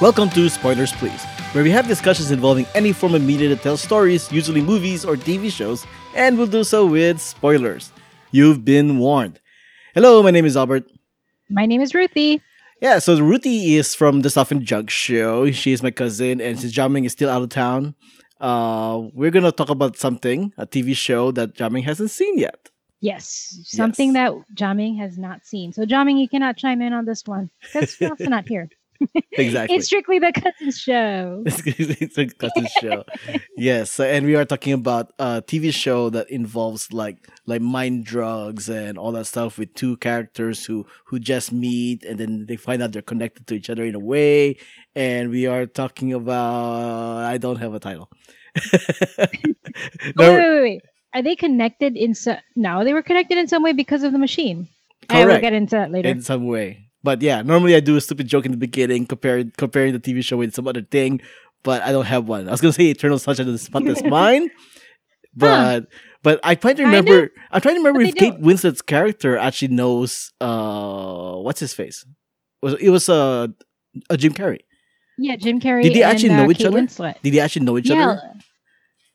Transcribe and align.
Welcome 0.00 0.30
to 0.30 0.48
Spoilers 0.48 0.92
Please, 0.92 1.24
where 1.52 1.64
we 1.64 1.70
have 1.72 1.88
discussions 1.88 2.30
involving 2.30 2.66
any 2.74 2.92
form 2.92 3.14
of 3.16 3.22
media 3.22 3.48
that 3.48 3.62
tells 3.62 3.80
stories, 3.80 4.30
usually 4.30 4.60
movies 4.60 5.04
or 5.04 5.16
TV 5.16 5.50
shows, 5.50 5.84
and 6.14 6.38
we'll 6.38 6.46
do 6.46 6.62
so 6.62 6.86
with 6.86 7.20
spoilers. 7.20 7.90
You've 8.30 8.64
been 8.64 8.98
warned. 8.98 9.40
Hello, 9.94 10.22
my 10.22 10.30
name 10.30 10.44
is 10.44 10.56
Albert. 10.56 10.84
My 11.50 11.66
name 11.66 11.80
is 11.80 11.94
Ruthie. 11.94 12.40
Yeah, 12.80 13.00
so 13.00 13.18
Ruthie 13.20 13.74
is 13.74 13.92
from 13.96 14.20
the 14.20 14.30
Stuff 14.30 14.52
and 14.52 14.62
Jug 14.64 14.88
show. 14.88 15.50
She 15.50 15.72
is 15.72 15.82
my 15.82 15.90
cousin, 15.90 16.40
and 16.40 16.60
since 16.60 16.72
Jaming 16.72 17.04
is 17.04 17.10
still 17.12 17.28
out 17.28 17.42
of 17.42 17.48
town, 17.48 17.96
uh, 18.40 19.02
we're 19.14 19.32
gonna 19.32 19.50
talk 19.50 19.68
about 19.68 19.96
something, 19.96 20.52
a 20.56 20.64
TV 20.66 20.94
show 20.96 21.32
that 21.32 21.54
Jaming 21.56 21.82
hasn't 21.82 22.12
seen 22.12 22.38
yet. 22.38 22.70
Yes, 23.00 23.58
something 23.64 24.14
Yes. 24.14 24.32
that 24.32 24.54
Jaming 24.54 24.98
has 24.98 25.18
not 25.18 25.44
seen. 25.44 25.72
So 25.72 25.84
Jaming, 25.84 26.20
you 26.20 26.28
cannot 26.28 26.56
chime 26.56 26.82
in 26.82 26.92
on 26.92 27.04
this 27.04 27.24
one 27.26 27.50
because 27.62 28.00
you're 28.00 28.10
also 28.10 28.26
not 28.26 28.46
here. 28.48 28.68
Exactly. 29.32 29.76
It's 29.76 29.86
strictly 29.86 30.18
the 30.18 30.32
cousin 30.32 30.72
show. 30.72 31.44
it's 31.46 32.18
a 32.18 32.26
cousin 32.26 32.66
show. 32.80 33.04
yes, 33.56 33.92
so- 33.92 34.04
and 34.04 34.26
we 34.26 34.34
are 34.34 34.44
talking 34.44 34.72
about 34.72 35.12
a 35.20 35.40
TV 35.46 35.72
show 35.72 36.10
that 36.10 36.28
involves 36.30 36.92
like 36.92 37.28
like 37.46 37.60
mind 37.62 38.04
drugs 38.04 38.68
and 38.68 38.98
all 38.98 39.12
that 39.12 39.26
stuff 39.26 39.56
with 39.58 39.72
two 39.74 39.96
characters 39.98 40.64
who 40.66 40.84
who 41.06 41.20
just 41.20 41.52
meet 41.52 42.02
and 42.04 42.18
then 42.18 42.46
they 42.46 42.56
find 42.56 42.82
out 42.82 42.90
they're 42.90 43.00
connected 43.02 43.46
to 43.46 43.54
each 43.54 43.70
other 43.70 43.84
in 43.84 43.94
a 43.94 44.00
way. 44.00 44.56
And 44.96 45.30
we 45.30 45.46
are 45.46 45.66
talking 45.66 46.12
about 46.12 47.22
I 47.24 47.38
don't 47.38 47.58
have 47.62 47.74
a 47.74 47.78
title. 47.80 48.10
No, 50.16 50.32
wait, 50.34 50.38
wait, 50.38 50.60
wait. 50.62 50.82
Are 51.14 51.22
they 51.22 51.36
connected 51.36 51.96
in 51.96 52.14
so? 52.14 52.36
No, 52.56 52.84
they 52.84 52.92
were 52.92 53.02
connected 53.02 53.38
in 53.38 53.46
some 53.48 53.62
way 53.62 53.72
because 53.72 54.02
of 54.02 54.12
the 54.12 54.18
machine. 54.18 54.68
I 55.08 55.24
will 55.24 55.40
get 55.40 55.52
into 55.54 55.76
that 55.76 55.90
later. 55.90 56.08
in 56.08 56.22
some 56.22 56.46
way. 56.46 56.87
But 57.02 57.22
yeah, 57.22 57.42
normally 57.42 57.74
I 57.76 57.80
do 57.80 57.96
a 57.96 58.00
stupid 58.00 58.26
joke 58.26 58.44
in 58.44 58.50
the 58.52 58.58
beginning, 58.58 59.06
comparing 59.06 59.52
comparing 59.56 59.92
the 59.92 60.00
TV 60.00 60.22
show 60.24 60.36
with 60.36 60.54
some 60.54 60.66
other 60.66 60.82
thing, 60.82 61.20
but 61.62 61.82
I 61.82 61.92
don't 61.92 62.06
have 62.06 62.26
one. 62.28 62.48
I 62.48 62.50
was 62.50 62.60
gonna 62.60 62.72
say 62.72 62.86
Eternal 62.86 63.18
Sunshine 63.18 63.46
of 63.46 63.52
the 63.52 63.58
Spotless 63.58 64.02
Mind, 64.04 64.50
but 65.34 65.86
but 66.22 66.40
I 66.42 66.54
trying 66.56 66.76
to 66.76 66.84
remember. 66.84 67.30
I'm 67.52 67.60
trying 67.60 67.76
to 67.76 67.80
remember 67.80 68.00
if 68.00 68.14
Kate 68.16 68.32
don't. 68.32 68.42
Winslet's 68.42 68.82
character 68.82 69.36
actually 69.36 69.68
knows 69.68 70.32
uh 70.40 71.34
what's 71.36 71.60
his 71.60 71.72
face. 71.72 72.04
Was 72.62 72.74
it 72.80 72.90
was 72.90 73.08
uh, 73.08 73.46
a 74.10 74.16
Jim 74.16 74.34
Carrey? 74.34 74.58
yeah, 75.18 75.36
Jim 75.36 75.60
Carrey. 75.60 75.82
Did 75.84 75.94
they 75.94 76.02
and, 76.02 76.12
actually 76.12 76.30
uh, 76.30 76.36
know 76.44 76.50
each 76.50 76.58
Kate 76.58 76.66
other? 76.66 76.80
Winslet. 76.80 77.22
Did 77.22 77.34
they 77.34 77.40
actually 77.40 77.64
know 77.64 77.78
each 77.78 77.88
yeah, 77.88 78.10
other? 78.10 78.22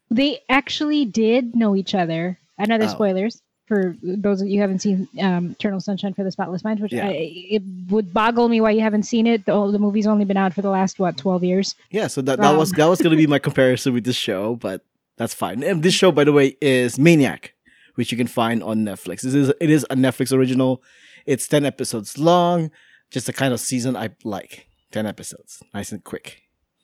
they 0.10 0.40
actually 0.50 1.06
did 1.06 1.56
know 1.56 1.76
each 1.76 1.94
other. 1.94 2.40
Another 2.58 2.86
Oh. 2.86 2.88
spoilers 2.88 3.42
for 3.74 3.96
those 4.04 4.42
of 4.42 4.48
you 4.48 4.56
who 4.58 4.62
haven't 4.62 4.80
seen 4.80 5.08
um, 5.22 5.52
Eternal 5.52 5.80
Sunshine 5.80 6.14
for 6.14 6.24
the 6.24 6.32
Spotless 6.32 6.64
Mind, 6.64 6.80
which 6.80 6.94
Yeah. 6.94 7.08
I, 7.08 7.32
it 7.56 7.64
would 7.90 8.14
boggle 8.14 8.48
me 8.50 8.62
why 8.62 8.72
you 8.72 8.82
haven't 8.82 9.04
seen 9.04 9.26
it. 9.28 9.46
The, 9.46 9.72
the 9.72 9.80
movie's 9.80 10.06
only 10.08 10.26
been 10.26 10.38
out 10.38 10.54
for 10.54 10.62
the 10.62 10.70
last 10.70 11.00
what 11.00 11.18
twelve 11.18 11.44
years. 11.44 11.76
Yeah, 11.90 12.08
so 12.08 12.22
that, 12.22 12.40
that 12.40 12.56
was 12.58 12.72
Um. 12.74 12.78
that 12.78 12.86
was 12.88 13.02
gonna 13.02 13.16
be 13.16 13.28
my 13.28 13.40
comparison 13.50 13.94
with 13.94 14.04
this 14.04 14.16
show, 14.16 14.56
but 14.56 14.86
that's 15.18 15.34
fine. 15.34 15.64
And 15.64 15.82
this 15.84 15.94
show, 15.94 16.12
by 16.12 16.24
the 16.24 16.34
way, 16.34 16.56
is 16.62 17.00
Maniac, 17.00 17.54
which 17.96 18.12
you 18.12 18.18
can 18.18 18.28
find 18.28 18.62
on 18.64 18.80
Netflix. 18.86 19.22
This 19.22 19.34
is 19.34 19.50
it 19.60 19.70
is 19.70 19.86
a 19.90 19.96
Netflix 19.96 20.32
original. 20.32 20.82
It's 21.26 21.48
ten 21.48 21.66
episodes 21.66 22.18
long, 22.18 22.70
just 23.12 23.26
the 23.26 23.34
kind 23.34 23.54
of 23.54 23.60
season 23.60 23.96
I 23.96 24.10
like. 24.24 24.68
Ten 24.92 25.06
episodes, 25.08 25.62
nice 25.74 25.92
and 25.92 26.04
quick. 26.04 26.42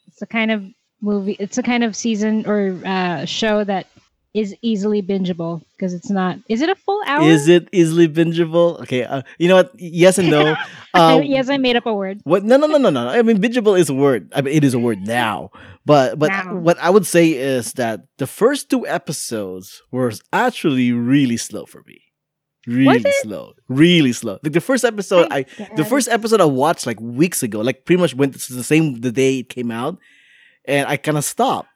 It's 0.08 0.22
a 0.22 0.26
kind 0.28 0.50
of 0.52 0.66
movie. 1.02 1.36
It's 1.40 1.58
a 1.60 1.64
kind 1.64 1.84
of 1.84 1.96
season 1.96 2.46
or 2.48 2.76
uh, 2.86 3.26
show 3.26 3.64
that 3.64 3.86
is 4.34 4.56
easily 4.62 5.02
bingeable 5.02 5.62
because 5.72 5.94
it's 5.94 6.10
not. 6.10 6.38
Is 6.48 6.62
it 6.62 6.70
a 6.70 6.76
full 6.76 7.02
hour? 7.08 7.24
Is 7.24 7.48
it 7.48 7.68
easily 7.72 8.08
bingeable? 8.08 8.80
Okay, 8.82 9.04
uh, 9.04 9.24
you 9.38 9.48
know 9.48 9.56
what? 9.56 9.72
Yes 9.78 10.18
and 10.18 10.30
no. 10.30 10.56
Um, 10.96 11.22
yes, 11.36 11.50
I 11.50 11.58
made 11.58 11.76
up 11.76 11.86
a 11.86 11.94
word. 11.94 12.20
What? 12.24 12.44
No, 12.44 12.58
no, 12.58 12.66
no, 12.66 12.80
no, 12.80 12.90
no. 12.90 13.08
I 13.08 13.22
mean, 13.22 13.38
bingeable 13.40 13.78
is 13.78 13.90
a 13.90 13.94
word. 13.94 14.32
I 14.36 14.42
mean, 14.42 14.56
it 14.56 14.64
is 14.64 14.74
a 14.74 14.80
word 14.80 15.00
now. 15.02 15.52
But 15.86 16.18
but 16.18 16.30
Now. 16.30 16.56
what 16.56 16.80
I 16.80 16.90
would 16.90 17.06
say 17.06 17.30
is 17.34 17.74
that 17.74 18.02
the 18.18 18.26
first 18.26 18.70
two 18.72 18.88
episodes 18.88 19.84
were 19.92 20.12
actually 20.34 20.92
really 20.92 21.38
slow 21.38 21.66
for 21.66 21.84
me. 21.86 22.02
Really 22.68 23.12
slow. 23.22 23.54
Really 23.68 24.14
slow. 24.14 24.40
Like 24.44 24.54
the 24.54 24.62
first 24.62 24.84
episode, 24.84 25.28
I 25.32 25.46
the 25.76 25.86
first 25.86 26.08
episode 26.08 26.42
I 26.42 26.46
watched 26.46 26.86
like 26.86 27.00
weeks 27.00 27.42
ago, 27.44 27.62
like 27.62 27.86
pretty 27.86 28.02
much 28.02 28.16
went 28.16 28.34
the 28.34 28.64
same 28.64 29.02
the 29.02 29.12
day 29.12 29.40
it 29.40 29.50
came 29.50 29.72
out, 29.72 29.98
and 30.66 30.88
I 30.88 30.98
kind 30.98 31.18
of 31.18 31.24
stopped. 31.24 31.70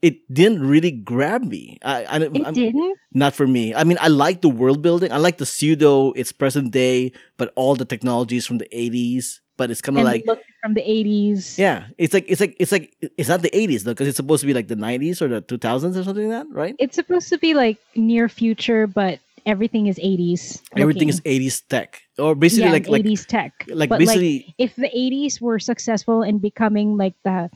It 0.00 0.32
didn't 0.32 0.62
really 0.62 0.92
grab 0.92 1.42
me. 1.42 1.78
I, 1.82 2.04
I 2.04 2.16
It 2.18 2.46
I'm, 2.46 2.54
didn't. 2.54 2.98
not 3.12 3.34
for 3.34 3.46
me. 3.46 3.74
I 3.74 3.82
mean, 3.82 3.98
I 4.00 4.08
like 4.08 4.42
the 4.42 4.48
world 4.48 4.80
building. 4.80 5.10
I 5.10 5.16
like 5.16 5.38
the 5.38 5.46
pseudo. 5.46 6.12
It's 6.12 6.30
present 6.30 6.70
day, 6.70 7.12
but 7.36 7.52
all 7.56 7.74
the 7.74 7.84
technologies 7.84 8.46
from 8.46 8.58
the 8.58 8.68
eighties. 8.70 9.40
But 9.56 9.72
it's 9.72 9.82
kind 9.82 9.98
of 9.98 10.04
like 10.04 10.24
from 10.62 10.74
the 10.74 10.88
eighties. 10.88 11.58
yeah, 11.58 11.88
it's 11.98 12.14
like 12.14 12.26
it's 12.28 12.40
like 12.40 12.54
it's 12.60 12.70
like 12.70 12.94
it's 13.18 13.28
not 13.28 13.42
the 13.42 13.50
eighties 13.50 13.82
though, 13.82 13.90
because 13.90 14.06
it's 14.06 14.16
supposed 14.16 14.42
to 14.42 14.46
be 14.46 14.54
like 14.54 14.68
the 14.68 14.76
nineties 14.76 15.20
or 15.20 15.26
the 15.26 15.40
two 15.40 15.58
thousands 15.58 15.96
or 15.96 16.04
something 16.04 16.30
like 16.30 16.46
that, 16.46 16.54
right? 16.54 16.76
It's 16.78 16.94
supposed 16.94 17.28
to 17.30 17.38
be 17.38 17.54
like 17.54 17.76
near 17.96 18.28
future, 18.28 18.86
but 18.86 19.18
everything 19.46 19.88
is 19.88 19.98
eighties. 20.00 20.62
Everything 20.76 21.08
is 21.08 21.20
eighties 21.24 21.60
tech, 21.62 22.02
or 22.20 22.36
basically 22.36 22.66
yeah, 22.66 22.72
like 22.72 22.86
like 22.86 23.00
eighties 23.00 23.26
tech. 23.26 23.66
like 23.66 23.90
but 23.90 23.98
basically 23.98 24.44
like 24.46 24.54
if 24.58 24.76
the 24.76 24.96
eighties 24.96 25.40
were 25.40 25.58
successful 25.58 26.22
in 26.22 26.38
becoming 26.38 26.96
like 26.96 27.14
the 27.24 27.50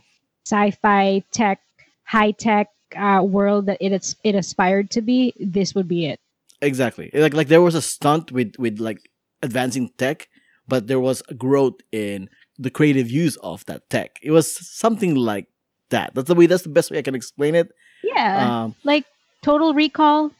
sci-fi 0.44 1.22
tech, 1.30 1.60
high 2.04 2.32
tech 2.32 2.68
uh, 2.96 3.22
world 3.24 3.66
that 3.66 3.78
it 3.80 4.14
it 4.22 4.34
aspired 4.34 4.90
to 4.90 5.00
be, 5.02 5.32
this 5.40 5.74
would 5.74 5.88
be 5.88 6.06
it. 6.06 6.20
exactly 6.60 7.10
like 7.14 7.34
like 7.34 7.48
there 7.48 7.62
was 7.62 7.74
a 7.74 7.82
stunt 7.82 8.30
with 8.30 8.54
with 8.58 8.78
like 8.78 8.98
advancing 9.42 9.90
tech, 9.98 10.28
but 10.68 10.86
there 10.86 11.00
was 11.00 11.22
a 11.28 11.34
growth 11.34 11.80
in 11.90 12.28
the 12.58 12.70
creative 12.70 13.10
use 13.10 13.36
of 13.42 13.64
that 13.66 13.88
tech. 13.90 14.18
It 14.22 14.30
was 14.30 14.46
something 14.80 15.14
like 15.16 15.46
that. 15.90 16.14
That's 16.14 16.28
the 16.28 16.34
way. 16.34 16.46
That's 16.46 16.62
the 16.62 16.68
best 16.68 16.90
way 16.90 16.98
I 16.98 17.02
can 17.02 17.14
explain 17.14 17.54
it. 17.54 17.68
Yeah, 18.04 18.64
Um, 18.64 18.74
like 18.84 19.04
Total 19.42 19.74
Recall, 19.74 20.30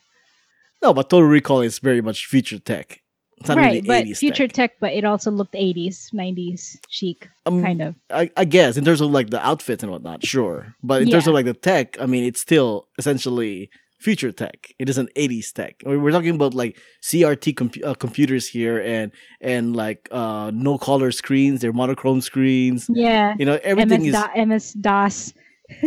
no, 0.82 0.92
but 0.94 1.10
Total 1.10 1.28
Recall 1.28 1.60
is 1.62 1.78
very 1.78 2.00
much 2.00 2.26
future 2.26 2.58
tech. 2.58 3.01
Right? 3.48 3.84
But 3.86 4.06
future 4.16 4.46
tech. 4.48 4.72
tech. 4.72 4.80
but 4.80 4.92
it 4.92 5.04
also 5.04 5.30
looked 5.30 5.54
eighties, 5.54 6.10
nineties 6.12 6.78
chic, 6.88 7.28
Um, 7.46 7.62
kind 7.62 7.80
of. 7.82 7.94
I, 8.10 8.30
I 8.36 8.44
guess 8.44 8.76
in 8.76 8.84
terms 8.84 9.00
of 9.00 9.10
like 9.10 9.30
the 9.30 9.44
outfits 9.44 9.82
and 9.82 9.90
whatnot, 9.92 10.24
sure. 10.24 10.74
But 10.82 11.02
in 11.02 11.10
terms 11.10 11.26
of 11.26 11.34
like 11.34 11.44
the 11.46 11.54
tech, 11.54 12.00
I 12.00 12.06
mean, 12.06 12.24
it's 12.24 12.40
still 12.40 12.88
essentially 12.98 13.70
future 14.00 14.32
tech. 14.32 14.66
It 14.80 14.88
isn't 14.88 15.10
80s 15.14 15.52
tech. 15.52 15.80
We- 15.86 15.96
We're 15.96 16.10
talking 16.10 16.34
about 16.34 16.54
like 16.54 16.76
CRT 17.02 17.54
compu- 17.54 17.84
uh, 17.84 17.94
computers 17.94 18.48
here 18.48 18.80
and 18.80 19.12
and 19.40 19.76
like 19.76 20.08
uh, 20.10 20.50
no 20.52 20.76
color 20.78 21.12
screens. 21.12 21.60
They're 21.60 21.72
monochrome 21.72 22.20
screens. 22.20 22.86
Yeah, 22.92 23.34
You 23.38 23.46
know, 23.46 23.58
everything 23.62 24.02
MS, 24.02 24.14
is 24.36 24.46
MS 24.48 24.72
DOS, 24.74 25.32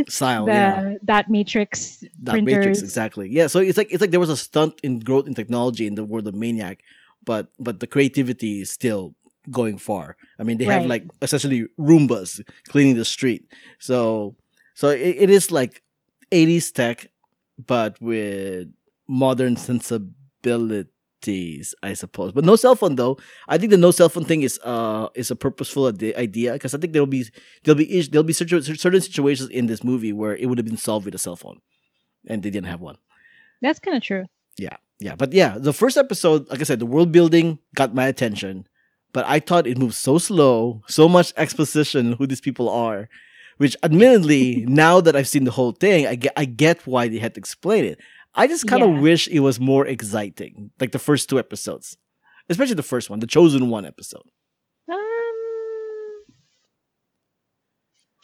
style. 0.08 0.46
the 0.50 0.52
yeah. 0.54 0.94
dot 1.04 1.30
matrix 1.30 2.04
That 2.24 2.32
printers. 2.34 2.56
matrix 2.56 2.82
exactly. 2.82 3.28
Yeah. 3.30 3.48
So 3.48 3.60
it's 3.60 3.78
like 3.78 3.90
it's 3.92 4.00
like 4.02 4.12
there 4.12 4.20
was 4.20 4.30
a 4.30 4.38
stunt 4.38 4.80
in 4.82 5.00
growth 5.00 5.28
in 5.28 5.34
technology 5.36 5.86
in 5.86 5.96
the 5.96 6.06
world 6.06 6.26
of 6.28 6.36
Maniac, 6.36 6.80
but 7.26 7.48
but 7.60 7.80
the 7.80 7.88
creativity 7.88 8.62
is 8.62 8.70
still 8.70 9.16
going 9.52 9.78
far. 9.78 10.18
I 10.40 10.44
mean, 10.44 10.58
they 10.58 10.66
have 10.66 10.86
like 10.86 11.04
essentially 11.22 11.68
Roombas 11.80 12.42
cleaning 12.68 12.96
the 12.96 13.06
street. 13.06 13.46
So 13.80 14.36
so 14.74 14.90
it, 14.90 15.16
it 15.20 15.30
is 15.30 15.52
like 15.52 15.82
80s 16.32 16.74
tech, 16.74 17.08
but 17.66 18.00
with 18.02 18.68
modern 19.08 19.56
sensibilities, 19.56 21.76
I 21.84 21.94
suppose. 21.94 22.32
But 22.32 22.46
no 22.46 22.56
cell 22.56 22.76
phone 22.76 22.96
though. 22.96 23.18
I 23.48 23.58
think 23.58 23.72
the 23.72 23.78
no 23.78 23.92
cell 23.92 24.10
phone 24.10 24.26
thing 24.26 24.42
is 24.42 24.60
uh 24.64 25.08
is 25.16 25.32
a 25.32 25.36
purposeful 25.36 25.88
ide- 25.88 26.16
idea 26.16 26.54
because 26.54 26.74
I 26.74 26.78
think 26.78 26.94
there'll 26.94 27.08
be 27.08 27.26
there'll 27.64 27.78
be 27.78 28.02
there'll 28.02 28.24
be 28.24 28.34
certain 28.34 28.62
certain 28.64 29.02
situations 29.02 29.50
in 29.50 29.68
this 29.68 29.84
movie 29.84 30.14
where 30.14 30.36
it 30.36 30.48
would 30.48 30.58
have 30.58 30.68
been 30.68 30.78
solved 30.78 31.06
with 31.06 31.16
a 31.16 31.20
cell 31.20 31.36
phone, 31.36 31.60
and 32.28 32.44
they 32.44 32.50
didn't 32.50 32.68
have 32.68 32.82
one. 32.82 32.98
That's 33.62 33.80
kind 33.80 33.98
of 33.98 34.04
true. 34.04 34.26
Yeah, 34.58 34.78
yeah, 35.00 35.16
but 35.16 35.34
yeah, 35.34 35.58
the 35.58 35.74
first 35.74 35.98
episode, 35.98 36.50
like 36.50 36.60
I 36.62 36.64
said, 36.64 36.80
the 36.80 36.86
world 36.86 37.12
building 37.12 37.60
got 37.76 37.94
my 37.94 38.08
attention, 38.08 38.68
but 39.14 39.26
I 39.28 39.40
thought 39.40 39.68
it 39.68 39.78
moved 39.78 39.96
so 39.96 40.18
slow, 40.18 40.82
so 40.88 41.08
much 41.10 41.34
exposition 41.38 42.14
who 42.14 42.26
these 42.28 42.42
people 42.42 42.70
are, 42.70 43.10
which 43.58 43.76
admittedly, 43.84 44.66
now 44.68 45.02
that 45.02 45.16
I've 45.16 45.28
seen 45.28 45.44
the 45.44 45.52
whole 45.52 45.72
thing, 45.74 46.08
I 46.08 46.16
get 46.16 46.34
I 46.38 46.46
get 46.46 46.86
why 46.88 47.08
they 47.08 47.20
had 47.20 47.34
to 47.36 47.40
explain 47.40 47.84
it. 47.86 48.00
I 48.36 48.48
just 48.48 48.68
kind 48.68 48.84
of 48.84 48.90
Yeah. 48.90 49.00
wish 49.02 49.28
it 49.30 49.40
was 49.40 49.60
more 49.60 49.86
exciting, 49.88 50.72
like 50.80 50.92
the 50.92 51.00
first 51.00 51.30
two 51.30 51.40
episodes, 51.40 51.98
especially 52.50 52.76
the 52.76 52.84
first 52.84 53.10
one, 53.10 53.20
the 53.20 53.28
chosen 53.28 53.70
one 53.70 53.86
episode. 53.86 54.24
Um, 54.90 54.96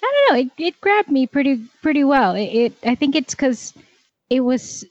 I 0.03 0.11
don't 0.11 0.25
know. 0.35 0.39
It, 0.41 0.51
it 0.67 0.81
grabbed 0.81 1.09
me 1.09 1.27
pretty 1.27 1.61
pretty 1.81 2.03
well. 2.03 2.35
It, 2.35 2.43
it 2.45 2.73
I 2.83 2.95
think 2.95 3.15
it's 3.15 3.33
because 3.35 3.73
it 4.29 4.41
was. 4.41 4.85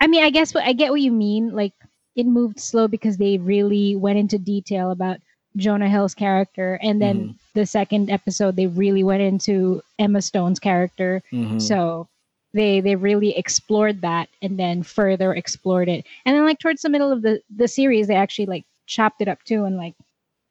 I 0.00 0.06
mean, 0.06 0.22
I 0.24 0.30
guess 0.30 0.54
what 0.54 0.64
I 0.64 0.72
get 0.72 0.90
what 0.90 1.00
you 1.00 1.12
mean. 1.12 1.50
Like 1.54 1.72
it 2.16 2.26
moved 2.26 2.60
slow 2.60 2.88
because 2.88 3.16
they 3.16 3.38
really 3.38 3.96
went 3.96 4.18
into 4.18 4.38
detail 4.38 4.90
about 4.90 5.18
Jonah 5.56 5.88
Hill's 5.88 6.14
character, 6.14 6.78
and 6.82 7.00
then 7.00 7.16
Mhm. 7.30 7.34
the 7.54 7.66
second 7.66 8.10
episode 8.10 8.56
they 8.56 8.66
really 8.66 9.02
went 9.02 9.22
into 9.22 9.82
Emma 9.98 10.22
Stone's 10.22 10.60
character. 10.60 11.22
Mhm. 11.32 11.60
So 11.60 12.08
they 12.54 12.80
they 12.80 12.96
really 12.96 13.36
explored 13.36 14.00
that 14.02 14.28
and 14.42 14.58
then 14.58 14.82
further 14.82 15.34
explored 15.34 15.88
it. 15.88 16.04
And 16.24 16.36
then 16.36 16.44
like 16.44 16.58
towards 16.58 16.82
the 16.82 16.88
middle 16.90 17.12
of 17.12 17.22
the 17.22 17.42
the 17.54 17.68
series, 17.68 18.06
they 18.06 18.14
actually 18.16 18.46
like 18.46 18.64
chopped 18.86 19.20
it 19.20 19.28
up 19.28 19.42
too 19.44 19.64
and 19.64 19.76
like 19.76 19.94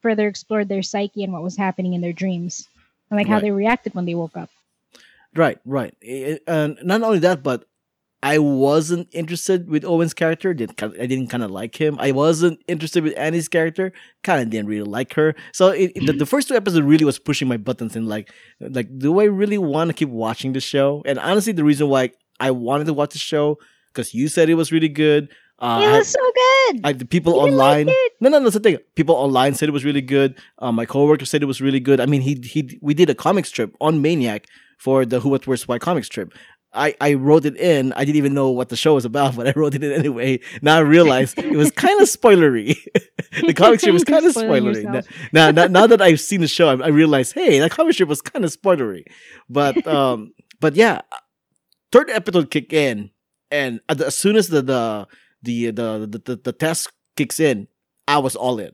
further 0.02 0.28
explored 0.28 0.70
their 0.70 0.84
psyche 0.84 1.24
and 1.24 1.34
what 1.34 1.42
was 1.44 1.58
happening 1.58 1.94
in 1.94 2.02
their 2.02 2.14
dreams. 2.14 2.68
and 3.10 3.18
like 3.18 3.28
how 3.28 3.40
they 3.40 3.52
reacted 3.52 3.96
when 3.96 4.06
they 4.06 4.16
woke 4.16 4.36
up. 4.36 4.50
Right, 5.34 5.58
right. 5.66 5.94
And 6.46 6.78
not 6.84 7.02
only 7.04 7.20
that, 7.20 7.42
but 7.42 7.64
I 8.24 8.40
wasn't 8.40 9.08
interested 9.12 9.70
with 9.70 9.86
Owen's 9.86 10.14
character. 10.14 10.54
Didn't 10.54 10.82
I 10.82 11.06
didn't 11.06 11.28
kind 11.28 11.44
of 11.44 11.52
like 11.52 11.76
him. 11.80 11.98
I 12.00 12.12
wasn't 12.12 12.60
interested 12.68 13.04
with 13.04 13.14
Annie's 13.18 13.48
character. 13.48 13.94
Kind 14.24 14.42
of 14.42 14.50
didn't 14.50 14.68
really 14.70 14.90
like 14.90 15.14
her. 15.14 15.36
So 15.54 15.70
it, 15.70 15.92
it- 15.96 16.06
the, 16.08 16.14
the 16.14 16.26
first 16.26 16.48
two 16.48 16.56
episodes 16.56 16.84
really 16.86 17.06
was 17.06 17.20
pushing 17.20 17.48
my 17.48 17.58
buttons 17.58 17.96
and 17.96 18.08
like, 18.08 18.32
like, 18.60 18.88
do 18.98 19.20
I 19.20 19.26
really 19.26 19.58
want 19.60 19.90
to 19.90 19.94
keep 19.94 20.10
watching 20.10 20.54
the 20.54 20.60
show? 20.60 21.04
And 21.06 21.20
honestly, 21.20 21.54
the 21.54 21.64
reason 21.64 21.90
why 21.90 22.12
I 22.40 22.52
wanted 22.52 22.86
to 22.88 22.94
watch 22.94 23.14
the 23.14 23.20
show 23.20 23.58
because 23.94 24.14
you 24.14 24.28
said 24.28 24.50
it 24.50 24.56
was 24.56 24.72
really 24.72 24.90
good. 24.90 25.30
Uh, 25.60 25.82
it 25.84 25.92
was 25.98 26.08
so 26.08 26.20
good. 26.20 26.82
I, 26.84 26.94
the 26.94 27.06
people 27.06 27.34
You 27.34 27.46
didn't 27.46 27.58
like 27.58 27.80
online. 27.88 27.90
it? 27.90 28.12
no, 28.22 28.30
no, 28.30 28.40
that's 28.42 28.54
the 28.54 28.60
thing. 28.60 28.78
People 28.96 29.16
online 29.16 29.54
said 29.56 29.70
it 29.70 29.72
was 29.72 29.84
really 29.86 30.02
good. 30.02 30.38
Uh, 30.60 30.72
my 30.72 30.86
coworker 30.86 31.26
said 31.26 31.42
it 31.42 31.48
was 31.48 31.62
really 31.62 31.80
good. 31.80 32.00
I 32.00 32.06
mean, 32.06 32.22
he 32.22 32.36
he 32.44 32.78
we 32.82 32.94
did 32.94 33.10
a 33.10 33.16
comic 33.16 33.46
strip 33.48 33.76
on 33.82 34.00
Maniac 34.02 34.46
for 34.78 35.04
the 35.04 35.20
Who 35.22 35.30
What 35.30 35.48
Worst 35.48 35.68
Why 35.68 35.80
comic 35.80 36.04
strip. 36.06 36.32
I, 36.78 36.96
I 37.02 37.14
wrote 37.16 37.46
it 37.46 37.58
in. 37.58 37.92
I 37.94 38.06
didn't 38.06 38.18
even 38.18 38.34
know 38.34 38.50
what 38.50 38.70
the 38.70 38.76
show 38.76 38.96
was 38.96 39.06
about, 39.06 39.36
but 39.38 39.48
I 39.48 39.54
wrote 39.56 39.76
it 39.76 39.84
in 39.84 39.92
anyway. 39.92 40.40
Now 40.62 40.78
I 40.78 40.82
realize 40.82 41.34
it 41.34 41.52
was 41.52 41.72
kind 41.72 42.00
of 42.02 42.08
spoilery. 42.08 42.78
the 43.46 43.54
comic 43.54 43.80
strip 43.80 43.94
was 43.94 44.04
kind 44.06 44.26
of 44.26 44.34
spoilery. 44.34 44.84
Now, 44.84 45.02
now, 45.32 45.52
now, 45.52 45.68
now 45.68 45.88
that 45.88 46.02
I've 46.02 46.22
seen 46.22 46.42
the 46.42 46.48
show, 46.48 46.70
I, 46.70 46.86
I 46.86 46.88
realized, 46.90 47.34
hey, 47.34 47.60
that 47.60 47.72
comic 47.72 47.94
strip 47.94 48.10
was 48.10 48.22
kind 48.22 48.46
of 48.46 48.56
spoilery. 48.56 49.04
But 49.50 49.86
um, 49.88 50.34
but 50.60 50.76
yeah, 50.76 51.02
third 51.92 52.10
episode 52.10 52.52
kick 52.52 52.74
in, 52.74 53.12
and 53.52 53.82
as 53.90 54.16
soon 54.16 54.36
as 54.36 54.50
the 54.50 54.62
the 54.62 55.08
the 55.42 55.72
the 55.72 56.08
the, 56.10 56.22
the, 56.26 56.36
the 56.36 56.54
test 56.54 56.92
kicks 57.16 57.40
in, 57.40 57.68
I 58.08 58.20
was 58.20 58.36
all 58.36 58.60
in. 58.60 58.72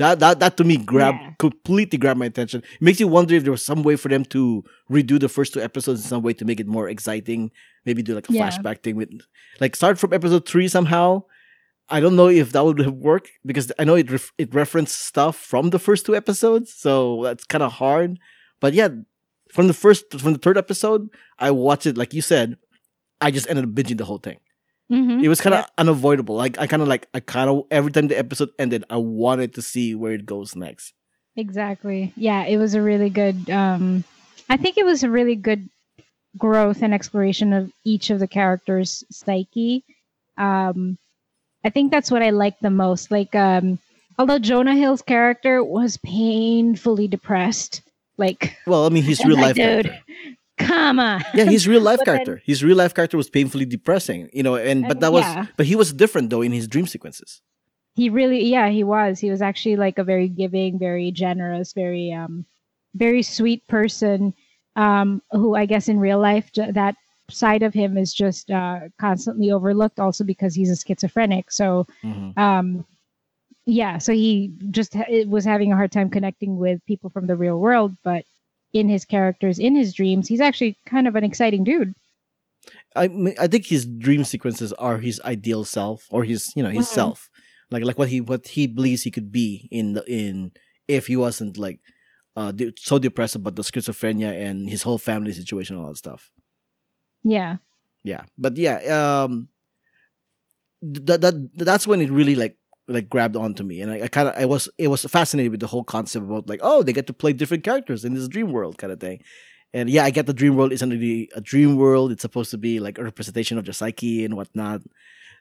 That 0.00 0.18
that 0.20 0.40
that 0.40 0.56
to 0.56 0.64
me 0.64 0.76
grabbed 0.92 1.18
Yeah. 1.20 1.30
completely 1.38 1.98
grabbed 1.98 2.18
my 2.18 2.26
attention. 2.32 2.62
It 2.64 2.82
makes 2.88 3.00
you 3.00 3.08
wonder 3.08 3.34
if 3.34 3.42
there 3.44 3.52
was 3.52 3.64
some 3.64 3.82
way 3.82 3.96
for 3.96 4.08
them 4.08 4.24
to 4.34 4.64
redo 4.90 5.20
the 5.20 5.28
first 5.28 5.52
two 5.52 5.60
episodes 5.60 6.00
in 6.02 6.08
some 6.08 6.22
way 6.22 6.32
to 6.40 6.44
make 6.48 6.58
it 6.58 6.66
more 6.66 6.88
exciting. 6.88 7.50
Maybe 7.84 8.02
do 8.02 8.14
like 8.14 8.28
a 8.28 8.32
Yeah. 8.32 8.48
flashback 8.48 8.82
thing 8.82 8.96
with 8.96 9.10
like 9.60 9.76
start 9.76 9.98
from 9.98 10.12
episode 10.14 10.48
three 10.48 10.68
somehow. 10.68 11.24
I 11.92 11.98
don't 12.00 12.16
know 12.16 12.28
if 12.28 12.52
that 12.52 12.64
would 12.64 12.78
have 12.78 12.94
worked 12.94 13.30
because 13.44 13.72
I 13.78 13.84
know 13.84 13.96
it 13.96 14.10
ref- 14.10 14.32
it 14.38 14.54
referenced 14.54 14.96
stuff 15.10 15.36
from 15.36 15.70
the 15.70 15.78
first 15.78 16.06
two 16.06 16.14
episodes, 16.16 16.72
so 16.72 17.20
that's 17.24 17.44
kind 17.44 17.62
of 17.62 17.72
hard. 17.72 18.18
But 18.60 18.72
yeah, 18.74 18.88
from 19.52 19.66
the 19.66 19.74
first 19.74 20.04
from 20.22 20.32
the 20.32 20.38
third 20.38 20.56
episode, 20.56 21.08
I 21.38 21.50
watched 21.50 21.86
it 21.86 21.98
like 21.98 22.14
you 22.14 22.22
said. 22.22 22.56
I 23.20 23.30
just 23.30 23.50
ended 23.50 23.64
up 23.66 23.72
binging 23.76 23.98
the 23.98 24.06
whole 24.06 24.22
thing. 24.22 24.38
Mhm. 24.90 25.22
It 25.22 25.28
was 25.28 25.40
kind 25.40 25.54
of 25.54 25.60
Yep. 25.60 25.70
unavoidable. 25.78 26.34
Like 26.34 26.58
I 26.58 26.66
kind 26.66 26.82
of 26.82 26.88
like 26.88 27.06
I 27.14 27.20
kind 27.20 27.48
of 27.48 27.64
every 27.70 27.92
time 27.92 28.08
the 28.08 28.18
episode 28.18 28.50
ended, 28.58 28.84
I 28.90 28.96
wanted 28.96 29.54
to 29.54 29.62
see 29.62 29.94
where 29.94 30.12
it 30.12 30.26
goes 30.26 30.56
next. 30.56 30.92
Exactly. 31.36 32.12
Yeah, 32.16 32.44
it 32.44 32.56
was 32.58 32.74
a 32.74 32.82
really 32.82 33.08
good 33.10 33.48
um 33.50 34.02
I 34.48 34.56
think 34.56 34.76
it 34.78 34.84
was 34.84 35.02
a 35.04 35.10
really 35.10 35.36
good 35.36 35.68
growth 36.36 36.82
and 36.82 36.92
exploration 36.92 37.52
of 37.52 37.70
each 37.84 38.10
of 38.10 38.18
the 38.18 38.26
characters' 38.28 39.04
psyche. 39.10 39.84
Um 40.36 40.98
I 41.64 41.70
think 41.70 41.92
that's 41.92 42.10
what 42.10 42.22
I 42.22 42.30
liked 42.30 42.62
the 42.62 42.70
most. 42.70 43.10
Like 43.12 43.34
um 43.36 43.78
although 44.18 44.38
Jonah 44.40 44.74
Hill's 44.74 45.02
character 45.02 45.62
was 45.62 45.98
painfully 45.98 47.06
depressed, 47.06 47.82
like 48.18 48.56
Well, 48.66 48.86
I 48.86 48.88
mean, 48.88 49.04
he's 49.04 49.24
real 49.24 49.38
life 49.38 49.54
dude, 49.54 49.86
character. 49.86 49.98
Come 50.66 50.98
on. 50.98 51.22
Yeah, 51.34 51.44
his 51.44 51.66
real 51.68 51.80
life 51.82 51.98
But 52.02 52.06
then- 52.06 52.14
character. 52.24 52.42
His 52.44 52.62
real 52.64 52.76
life 52.76 52.94
character 52.94 53.16
was 53.16 53.28
painfully 53.30 53.64
depressing, 53.66 54.28
you 54.32 54.42
know. 54.42 54.54
And 54.56 54.86
but 54.88 55.00
that 55.00 55.12
was 55.12 55.24
yeah. 55.24 55.46
but 55.56 55.66
he 55.66 55.76
was 55.76 55.92
different 55.92 56.30
though 56.30 56.42
in 56.42 56.52
his 56.52 56.66
dream 56.68 56.86
sequences. 56.86 57.42
he 57.96 58.08
really 58.08 58.40
yeah 58.56 58.68
he 58.70 58.84
was 58.84 59.18
he 59.18 59.30
was 59.34 59.42
actually 59.42 59.76
like 59.76 59.98
a 59.98 60.04
very 60.12 60.28
giving 60.28 60.78
very 60.78 61.10
generous 61.10 61.72
very 61.74 62.06
um 62.20 62.46
very 62.94 63.22
sweet 63.36 63.60
person 63.66 64.32
um 64.76 65.20
who 65.32 65.48
i 65.62 65.66
guess 65.66 65.88
in 65.92 65.98
real 65.98 66.20
life 66.30 66.46
that 66.54 66.94
side 67.42 67.62
of 67.66 67.74
him 67.74 67.98
is 67.98 68.14
just 68.14 68.46
uh 68.50 68.78
constantly 69.04 69.50
overlooked 69.50 69.98
also 69.98 70.22
because 70.32 70.54
he's 70.54 70.70
a 70.70 70.76
schizophrenic 70.76 71.50
so 71.50 71.66
Mhm. 72.04 72.30
um 72.38 72.66
yeah 73.66 73.98
so 73.98 74.12
he 74.12 74.52
just 74.70 74.94
was 75.26 75.44
having 75.44 75.72
a 75.72 75.76
hard 75.76 75.92
time 75.92 76.10
connecting 76.10 76.56
with 76.64 76.78
people 76.86 77.10
from 77.10 77.26
the 77.26 77.36
real 77.36 77.58
world 77.58 77.92
but 78.02 78.22
in 78.72 78.88
his 78.88 79.04
characters 79.04 79.58
in 79.58 79.74
his 79.74 79.92
dreams 79.94 80.28
he's 80.28 80.40
actually 80.40 80.76
kind 80.86 81.06
of 81.08 81.16
an 81.16 81.24
exciting 81.24 81.64
dude 81.64 81.94
I 82.94 83.08
mean, 83.08 83.34
I 83.38 83.46
think 83.46 83.66
his 83.66 83.86
dream 83.86 84.24
sequences 84.24 84.72
are 84.74 84.98
his 84.98 85.20
ideal 85.24 85.64
self 85.64 86.06
or 86.10 86.24
his 86.24 86.52
you 86.56 86.62
know 86.62 86.70
his 86.70 86.86
Mhm. 86.88 86.94
self, 86.94 87.30
like 87.70 87.84
like 87.84 87.96
what 87.98 88.08
he 88.08 88.20
what 88.20 88.48
he 88.48 88.66
believes 88.66 89.02
he 89.02 89.10
could 89.10 89.30
be 89.32 89.68
in 89.70 89.94
the 89.94 90.04
in 90.10 90.52
if 90.88 91.06
he 91.06 91.16
wasn't 91.16 91.56
like 91.56 91.78
uh 92.36 92.50
de- 92.52 92.74
so 92.76 92.98
depressed 92.98 93.36
about 93.36 93.54
the 93.56 93.62
schizophrenia 93.62 94.32
and 94.34 94.68
his 94.68 94.82
whole 94.82 94.98
family 94.98 95.32
situation 95.32 95.76
and 95.76 95.84
all 95.84 95.90
that 95.92 95.98
stuff. 95.98 96.30
yeah 97.22 97.56
Yeah, 98.04 98.24
but 98.36 98.56
yeah, 98.56 98.76
um, 98.98 99.48
that 100.82 101.20
that 101.20 101.34
that's 101.54 101.86
when 101.86 102.00
it 102.00 102.10
really 102.10 102.34
like 102.34 102.56
like 102.90 103.08
grabbed 103.08 103.36
onto 103.36 103.62
me, 103.62 103.80
and 103.80 103.90
I, 103.90 104.02
I 104.02 104.08
kind 104.08 104.28
of 104.28 104.34
I 104.36 104.44
was 104.46 104.68
it 104.78 104.88
was 104.88 105.04
fascinated 105.04 105.52
with 105.52 105.60
the 105.60 105.66
whole 105.68 105.84
concept 105.84 106.24
about 106.26 106.48
like 106.48 106.60
oh 106.62 106.82
they 106.82 106.92
get 106.92 107.06
to 107.08 107.12
play 107.12 107.32
different 107.32 107.64
characters 107.64 108.04
in 108.04 108.14
this 108.14 108.28
dream 108.28 108.52
world 108.52 108.78
kind 108.78 108.92
of 108.92 109.00
thing. 109.00 109.22
And 109.72 109.88
yeah, 109.88 110.04
I 110.04 110.10
get 110.10 110.26
the 110.26 110.34
dream 110.34 110.56
world 110.56 110.72
isn't 110.72 110.90
really 110.90 111.30
a 111.36 111.40
dream 111.40 111.76
world. 111.76 112.10
It's 112.12 112.22
supposed 112.22 112.50
to 112.50 112.58
be 112.58 112.80
like 112.80 112.98
a 112.98 113.04
representation 113.04 113.56
of 113.58 113.64
the 113.64 113.72
psyche 113.72 114.24
and 114.24 114.34
whatnot. 114.36 114.82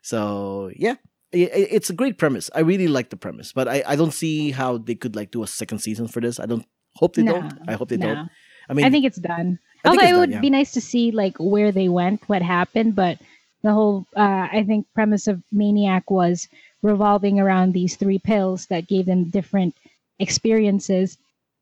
So 0.01 0.71
yeah, 0.75 0.95
i 1.33 1.37
i- 1.37 1.71
it's 1.75 1.89
a 1.89 1.93
great 1.93 2.17
premise. 2.17 2.49
I 2.55 2.61
really 2.61 2.87
like 2.87 3.09
the 3.09 3.17
premise, 3.17 3.51
but 3.53 3.67
I, 3.67 3.83
I 3.87 3.95
don't 3.95 4.13
see 4.13 4.51
how 4.51 4.77
they 4.77 4.95
could 4.95 5.15
like 5.15 5.31
do 5.31 5.43
a 5.43 5.47
second 5.47 5.79
season 5.79 6.07
for 6.07 6.21
this. 6.21 6.39
I 6.39 6.45
don't 6.45 6.65
hope 6.95 7.15
they 7.15 7.23
No, 7.23 7.33
don't. 7.33 7.53
I 7.67 7.73
hope 7.73 7.89
they 7.89 7.97
no. 7.97 8.15
don't. 8.15 8.29
I 8.69 8.73
mean, 8.73 8.85
I 8.85 8.89
think 8.89 9.05
it's 9.05 9.17
done. 9.17 9.59
I 9.83 9.89
Although 9.89 10.01
it's 10.03 10.09
it 10.09 10.11
done, 10.11 10.19
would 10.19 10.31
yeah. 10.31 10.39
be 10.41 10.49
nice 10.49 10.71
to 10.73 10.81
see 10.81 11.11
like 11.11 11.35
where 11.39 11.71
they 11.71 11.89
went, 11.89 12.21
what 12.27 12.41
happened, 12.41 12.95
but 12.95 13.17
the 13.63 13.73
whole 13.73 14.05
uh, 14.15 14.47
I 14.51 14.63
think 14.65 14.85
premise 14.93 15.27
of 15.27 15.41
Maniac 15.51 16.09
was 16.11 16.47
revolving 16.81 17.39
around 17.39 17.73
these 17.73 17.95
three 17.95 18.19
pills 18.19 18.67
that 18.67 18.87
gave 18.87 19.05
them 19.05 19.25
different 19.25 19.75
experiences. 20.19 21.17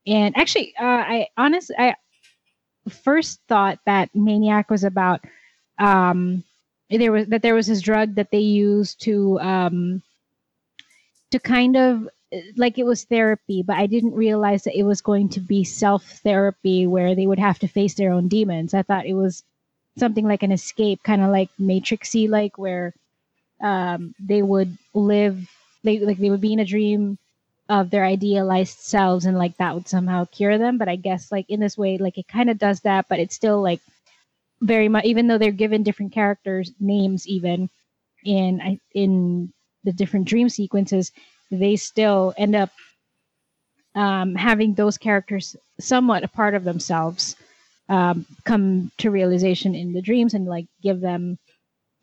And 0.06 0.36
actually, 0.36 0.74
uh, 0.78 0.84
I 0.84 1.28
honestly 1.36 1.76
I 1.78 1.96
first 2.88 3.40
thought 3.48 3.78
that 3.84 4.14
Maniac 4.14 4.70
was 4.70 4.84
about 4.84 5.20
um, 5.78 6.44
there 6.90 7.12
was 7.12 7.26
that 7.28 7.42
there 7.42 7.54
was 7.54 7.66
this 7.66 7.82
drug 7.82 8.14
that 8.14 8.30
they 8.30 8.38
used 8.38 9.00
to 9.02 9.38
um, 9.40 10.02
to 11.30 11.38
kind 11.38 11.76
of 11.76 12.08
like 12.56 12.78
it 12.78 12.84
was 12.84 13.04
therapy, 13.04 13.62
but 13.62 13.76
I 13.76 13.86
didn't 13.86 14.14
realize 14.14 14.64
that 14.64 14.78
it 14.78 14.82
was 14.82 15.00
going 15.00 15.30
to 15.30 15.40
be 15.40 15.64
self 15.64 16.04
therapy 16.22 16.86
where 16.86 17.14
they 17.14 17.26
would 17.26 17.38
have 17.38 17.58
to 17.60 17.68
face 17.68 17.94
their 17.94 18.12
own 18.12 18.28
demons. 18.28 18.74
I 18.74 18.82
thought 18.82 19.06
it 19.06 19.14
was 19.14 19.42
something 19.98 20.26
like 20.26 20.42
an 20.42 20.52
escape, 20.52 21.02
kind 21.02 21.22
of 21.22 21.30
like 21.30 21.50
Matrixy, 21.60 22.28
like 22.28 22.58
where 22.58 22.94
um, 23.60 24.14
they 24.20 24.42
would 24.42 24.76
live, 24.94 25.48
they 25.84 25.98
like 26.00 26.18
they 26.18 26.30
would 26.30 26.40
be 26.40 26.52
in 26.52 26.60
a 26.60 26.64
dream 26.64 27.18
of 27.68 27.90
their 27.90 28.04
idealized 28.04 28.78
selves, 28.78 29.24
and 29.26 29.38
like 29.38 29.56
that 29.58 29.74
would 29.74 29.88
somehow 29.88 30.24
cure 30.26 30.58
them. 30.58 30.78
But 30.78 30.88
I 30.88 30.96
guess 30.96 31.32
like 31.32 31.46
in 31.48 31.60
this 31.60 31.78
way, 31.78 31.98
like 31.98 32.18
it 32.18 32.28
kind 32.28 32.50
of 32.50 32.58
does 32.58 32.80
that, 32.80 33.06
but 33.08 33.18
it's 33.18 33.34
still 33.34 33.62
like 33.62 33.80
very 34.60 34.88
much, 34.88 35.04
even 35.04 35.28
though 35.28 35.38
they're 35.38 35.52
given 35.52 35.82
different 35.82 36.12
characters 36.12 36.72
names, 36.80 37.26
even 37.28 37.70
in 38.24 38.80
in 38.94 39.52
the 39.84 39.92
different 39.92 40.26
dream 40.26 40.48
sequences 40.48 41.12
they 41.50 41.76
still 41.76 42.34
end 42.36 42.54
up 42.54 42.70
um, 43.94 44.34
having 44.34 44.74
those 44.74 44.98
characters 44.98 45.56
somewhat 45.80 46.24
a 46.24 46.28
part 46.28 46.54
of 46.54 46.64
themselves 46.64 47.36
um, 47.88 48.26
come 48.44 48.92
to 48.98 49.10
realization 49.10 49.74
in 49.74 49.92
the 49.92 50.02
dreams 50.02 50.34
and 50.34 50.46
like 50.46 50.66
give 50.82 51.00
them 51.00 51.38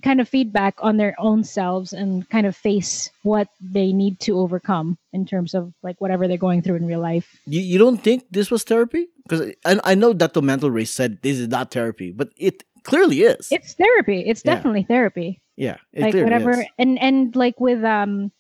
kind 0.04 0.22
of 0.22 0.30
feedback 0.30 0.76
on 0.80 0.98
their 0.98 1.16
own 1.18 1.44
selves 1.44 1.94
and 1.94 2.30
kind 2.30 2.46
of 2.46 2.56
face 2.56 3.10
what 3.24 3.48
they 3.60 3.92
need 3.92 4.20
to 4.20 4.38
overcome 4.40 4.98
in 5.14 5.26
terms 5.26 5.54
of 5.56 5.74
like 5.82 6.00
whatever 6.00 6.28
they're 6.28 6.38
going 6.38 6.62
through 6.62 6.76
in 6.76 6.86
real 6.86 7.00
life. 7.00 7.36
You, 7.48 7.62
you 7.62 7.80
don't 7.80 7.98
think 8.04 8.26
this 8.30 8.52
was 8.52 8.64
therapy? 8.64 9.08
Because 9.28 9.54
I, 9.66 9.80
I 9.84 9.96
know 9.96 10.14
that 10.14 10.34
the 10.34 10.42
mental 10.42 10.70
race 10.70 10.92
said 10.92 11.22
this 11.22 11.40
is 11.40 11.48
not 11.48 11.72
therapy, 11.72 12.12
but 12.12 12.30
it 12.38 12.64
clearly 12.84 13.22
is. 13.22 13.48
It's 13.52 13.74
therapy. 13.74 14.22
It's 14.28 14.44
Yeah. 14.46 14.56
definitely 14.56 14.84
therapy. 14.84 15.42
yeah, 15.58 15.78
it 15.94 16.02
like 16.02 16.14
whatever 16.14 16.52
is. 16.52 16.66
and 16.78 17.00
and 17.00 17.36
like 17.36 17.60
with 17.60 17.84
um 17.84 18.32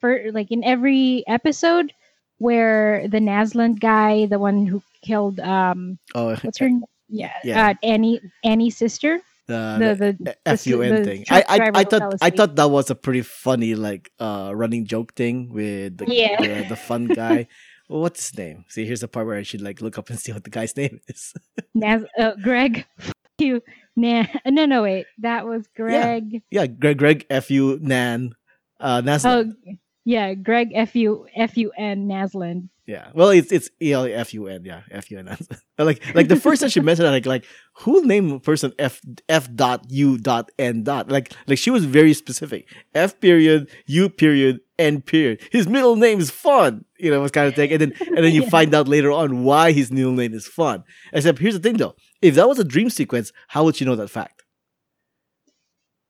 for 0.00 0.30
like 0.32 0.52
in 0.52 0.62
every 0.62 1.24
episode 1.26 1.92
where 2.38 3.08
the 3.08 3.18
Nasland 3.18 3.80
guy, 3.80 4.26
the 4.26 4.38
one 4.38 4.66
who 4.66 4.82
killed 5.02 5.40
um 5.40 5.98
Oh, 6.14 6.36
what's 6.36 6.58
her 6.58 6.66
n- 6.76 6.84
yeah, 7.08 7.32
Yeah. 7.42 7.68
Uh, 7.70 7.74
Annie 7.82 8.20
Annie's 8.44 8.76
sister 8.76 9.20
uh, 9.48 9.78
the 9.78 9.94
the, 9.94 10.16
the, 10.20 10.36
F 10.46 10.66
U 10.66 10.82
N 10.82 10.94
the 10.96 11.04
thing. 11.04 11.24
truck 11.24 11.44
I, 11.48 11.56
I, 11.58 11.70
I 11.74 11.84
thought 11.84 12.14
I 12.20 12.30
thought 12.30 12.56
that 12.56 12.70
was 12.70 12.90
a 12.90 12.94
pretty 12.94 13.22
funny 13.22 13.74
like 13.74 14.10
uh 14.20 14.52
running 14.54 14.86
joke 14.86 15.14
thing 15.14 15.52
with 15.52 15.98
the 15.98 16.06
Yeah. 16.08 16.36
the, 16.40 16.68
the 16.70 16.76
fun 16.76 17.06
guy. 17.08 17.48
what's 17.88 18.28
his 18.28 18.38
name? 18.38 18.64
See, 18.68 18.84
here's 18.84 19.00
the 19.00 19.08
part 19.08 19.26
where 19.26 19.36
I 19.38 19.42
should 19.42 19.62
like 19.62 19.80
look 19.80 19.96
up 19.98 20.10
and 20.10 20.18
see 20.20 20.32
what 20.32 20.44
the 20.44 20.50
guy's 20.50 20.76
name 20.80 21.00
is. 21.08 21.32
Nas- 21.74 22.04
uh, 22.18 22.32
Greg 22.42 22.84
f- 22.98 23.12
you 23.38 23.62
nah 23.96 24.24
no 24.46 24.66
no 24.66 24.82
wait 24.82 25.06
that 25.18 25.46
was 25.46 25.66
Greg 25.76 26.24
yeah, 26.50 26.62
yeah 26.62 26.66
Greg 26.66 26.98
Greg 26.98 27.26
F 27.30 27.50
U 27.50 27.78
Nan 27.80 28.34
uh 28.80 29.00
Nasland. 29.00 29.54
oh 29.66 29.72
yeah 30.04 30.34
Greg 30.34 30.70
F 30.74 30.94
U 30.96 31.26
F 31.36 31.56
U 31.56 31.70
N 31.78 32.06
Nasland 32.08 32.68
Yeah. 32.88 33.10
Well, 33.12 33.28
it's 33.28 33.52
it's 33.52 33.68
E 33.82 33.92
L 33.92 34.06
F 34.06 34.32
U 34.32 34.46
N. 34.46 34.64
Yeah, 34.64 34.80
F 34.90 35.10
U 35.10 35.18
N. 35.18 35.26
like 35.78 36.02
like 36.14 36.28
the 36.28 36.36
first 36.36 36.62
time 36.62 36.70
she 36.70 36.80
mentioned 36.80 37.06
it, 37.06 37.10
like 37.10 37.26
like 37.26 37.44
who 37.80 38.02
named 38.06 38.32
a 38.32 38.40
person 38.40 38.72
F 38.78 39.02
F 39.28 39.46
dot 39.54 39.84
U 39.90 40.16
dot 40.16 40.50
N 40.58 40.84
dot? 40.84 41.10
Like 41.10 41.34
like 41.46 41.58
she 41.58 41.70
was 41.70 41.84
very 41.84 42.14
specific. 42.14 42.66
F 42.94 43.20
period 43.20 43.68
U 43.88 44.08
period 44.08 44.60
N 44.78 45.02
period. 45.02 45.42
His 45.52 45.68
middle 45.68 45.96
name 45.96 46.18
is 46.18 46.30
fun. 46.30 46.86
You 46.98 47.10
know, 47.10 47.20
was 47.20 47.30
kind 47.30 47.46
of 47.46 47.54
thing. 47.54 47.70
And 47.72 47.80
then 47.82 47.92
and 48.16 48.24
then 48.24 48.32
you 48.32 48.40
Yeah. 48.40 48.48
find 48.56 48.74
out 48.74 48.88
later 48.88 49.12
on 49.12 49.44
why 49.44 49.72
his 49.72 49.92
middle 49.92 50.12
name 50.12 50.32
is 50.32 50.46
fun. 50.46 50.82
Except 51.12 51.38
here's 51.38 51.52
the 51.54 51.60
thing 51.60 51.76
though. 51.76 51.94
If 52.22 52.36
that 52.36 52.48
was 52.48 52.58
a 52.58 52.64
dream 52.64 52.88
sequence, 52.88 53.32
how 53.48 53.64
would 53.64 53.76
she 53.76 53.84
know 53.84 53.96
that 53.96 54.08
fact? 54.08 54.44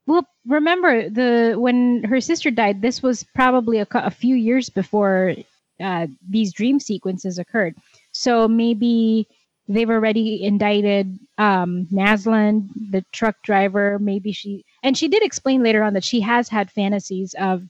Well, 0.07 0.27
remember 0.47 1.11
the 1.11 1.57
when 1.59 2.05
her 2.05 2.21
sister 2.21 2.51
died. 2.53 2.83
This 2.83 3.03
was 3.03 3.25
probably 3.35 3.79
a, 3.81 3.87
a 3.95 4.11
few 4.11 4.37
years 4.37 4.71
before 4.71 5.35
uh, 5.81 6.07
these 6.29 6.53
dream 6.53 6.81
sequences 6.81 7.39
occurred. 7.39 7.75
So 8.13 8.49
maybe 8.49 9.29
they've 9.69 9.91
already 9.91 10.43
indicted 10.43 11.19
um, 11.37 11.87
Nasland, 11.93 12.69
the 12.91 13.05
truck 13.13 13.37
driver. 13.43 13.99
Maybe 13.99 14.33
she 14.33 14.65
and 14.83 14.97
she 14.97 15.09
did 15.09 15.23
explain 15.23 15.63
later 15.63 15.83
on 15.83 15.95
that 15.95 16.05
she 16.05 16.21
has 16.21 16.49
had 16.49 16.71
fantasies 16.71 17.35
of 17.39 17.63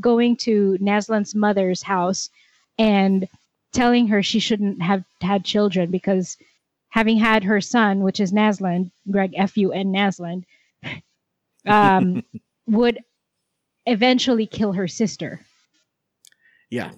going 0.00 0.36
to 0.36 0.76
Nasland's 0.80 1.34
mother's 1.34 1.82
house 1.82 2.28
and 2.78 3.26
telling 3.72 4.08
her 4.08 4.22
she 4.22 4.38
shouldn't 4.38 4.82
have 4.82 5.04
had 5.20 5.44
children 5.44 5.90
because 5.90 6.36
having 6.90 7.18
had 7.18 7.44
her 7.44 7.60
son, 7.60 8.00
which 8.00 8.20
is 8.20 8.32
Nasland, 8.32 8.90
Greg 9.10 9.32
F 9.36 9.56
U 9.56 9.72
N 9.72 9.92
Nasland, 9.92 10.44
um, 11.66 12.22
would 12.66 13.00
eventually 13.86 14.46
kill 14.46 14.72
her 14.72 14.88
sister. 14.88 15.40
Yeah. 16.70 16.92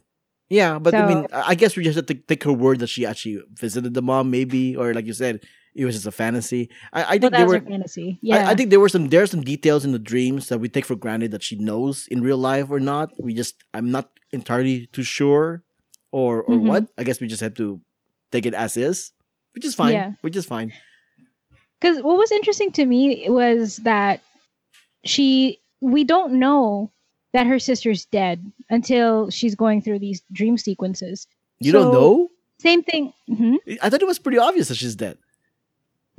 Yeah, 0.50 0.78
but 0.78 0.94
I 0.94 1.06
mean, 1.06 1.26
I 1.32 1.42
I 1.50 1.54
guess 1.54 1.76
we 1.76 1.84
just 1.84 1.96
have 1.96 2.06
to 2.06 2.14
take 2.14 2.42
her 2.44 2.52
word 2.52 2.78
that 2.80 2.88
she 2.88 3.04
actually 3.04 3.40
visited 3.52 3.92
the 3.94 4.02
mom, 4.02 4.30
maybe, 4.30 4.74
or 4.76 4.94
like 4.94 5.04
you 5.06 5.12
said, 5.12 5.40
it 5.74 5.84
was 5.84 5.94
just 5.94 6.06
a 6.06 6.10
fantasy. 6.10 6.70
I, 6.92 7.02
I 7.04 7.10
think 7.18 7.20
that 7.20 7.32
there 7.32 7.46
was 7.46 7.60
were. 7.62 7.68
fantasy. 7.68 8.18
Yeah. 8.22 8.48
I 8.48 8.54
think 8.54 8.70
there 8.70 8.80
were 8.80 8.88
some 8.88 9.08
there 9.10 9.22
are 9.22 9.26
some 9.26 9.42
details 9.42 9.84
in 9.84 9.92
the 9.92 9.98
dreams 9.98 10.48
that 10.48 10.58
we 10.58 10.68
take 10.68 10.86
for 10.86 10.96
granted 10.96 11.30
that 11.32 11.42
she 11.42 11.56
knows 11.56 12.06
in 12.08 12.22
real 12.22 12.38
life 12.38 12.70
or 12.70 12.80
not. 12.80 13.10
We 13.20 13.34
just 13.34 13.62
I'm 13.74 13.90
not 13.90 14.08
entirely 14.32 14.86
too 14.92 15.02
sure, 15.04 15.62
or 16.12 16.42
or 16.42 16.54
Mhm. 16.56 16.66
what. 16.68 16.82
I 16.96 17.04
guess 17.04 17.20
we 17.20 17.28
just 17.28 17.42
have 17.42 17.54
to 17.54 17.80
take 18.32 18.46
it 18.46 18.54
as 18.54 18.76
is, 18.76 19.12
which 19.54 19.64
is 19.66 19.74
fine. 19.74 19.92
Yeah. 19.92 20.12
Which 20.22 20.36
is 20.36 20.46
fine. 20.46 20.72
Because 21.80 22.02
what 22.02 22.16
was 22.16 22.32
interesting 22.32 22.72
to 22.72 22.86
me 22.86 23.28
was 23.28 23.76
that 23.84 24.20
she, 25.04 25.60
we 25.80 26.02
don't 26.04 26.32
know 26.40 26.90
that 27.32 27.46
her 27.46 27.58
sister's 27.58 28.04
dead 28.06 28.50
until 28.70 29.30
she's 29.30 29.54
going 29.54 29.82
through 29.82 29.98
these 29.98 30.22
dream 30.32 30.56
sequences. 30.56 31.26
You 31.60 31.72
don't 31.72 31.92
know? 31.92 32.28
Same 32.58 32.82
thing. 32.82 33.12
mhm. 33.28 33.56
I 33.82 33.90
thought 33.90 34.02
it 34.02 34.06
was 34.06 34.18
pretty 34.18 34.38
obvious 34.38 34.68
that 34.68 34.76
she's 34.76 34.96
dead. 34.96 35.18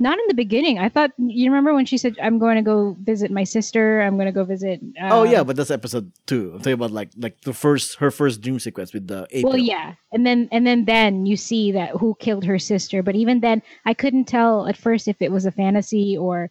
Not 0.02 0.18
in 0.18 0.24
the 0.28 0.34
beginning. 0.34 0.78
I 0.78 0.88
thought 0.88 1.10
you 1.18 1.50
remember 1.50 1.74
when 1.74 1.84
she 1.84 1.98
said, 1.98 2.16
"I'm 2.22 2.38
going 2.38 2.56
to 2.56 2.62
go 2.62 2.96
visit 3.02 3.30
my 3.30 3.44
sister. 3.44 4.00
I'm 4.00 4.16
going 4.16 4.28
to 4.28 4.32
go 4.32 4.44
visit." 4.44 4.80
oh 5.02 5.24
yeah, 5.24 5.40
um, 5.40 5.46
but 5.46 5.56
that's 5.56 5.70
episode 5.70 6.10
two. 6.24 6.52
I'm 6.54 6.60
talking 6.60 6.72
about 6.72 6.90
like 6.90 7.10
like 7.18 7.38
the 7.42 7.52
first 7.52 7.96
her 7.96 8.10
first 8.10 8.40
dream 8.40 8.58
sequence 8.58 8.94
with 8.94 9.08
the 9.08 9.26
April. 9.30 9.52
Well, 9.52 9.58
yeah, 9.60 9.96
and 10.10 10.24
then 10.24 10.48
and 10.52 10.66
then 10.66 10.86
then 10.86 11.26
you 11.26 11.36
see 11.36 11.72
that 11.72 11.90
who 12.00 12.16
killed 12.18 12.46
her 12.46 12.58
sister. 12.58 13.02
But 13.02 13.14
even 13.14 13.40
then, 13.40 13.60
I 13.84 13.92
couldn't 13.92 14.24
tell 14.24 14.66
at 14.68 14.78
first 14.78 15.06
if 15.06 15.20
it 15.20 15.30
was 15.30 15.44
a 15.44 15.52
fantasy 15.52 16.16
or 16.16 16.50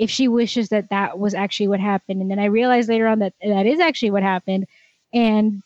if 0.00 0.10
she 0.10 0.28
wishes 0.28 0.70
that 0.70 0.88
that 0.88 1.18
was 1.18 1.34
actually 1.34 1.68
what 1.68 1.78
happened. 1.78 2.22
And 2.22 2.30
then 2.30 2.38
I 2.38 2.46
realized 2.46 2.88
later 2.88 3.06
on 3.06 3.18
that 3.18 3.34
that 3.44 3.66
is 3.66 3.80
actually 3.80 4.10
what 4.10 4.22
happened. 4.22 4.66
And 5.12 5.62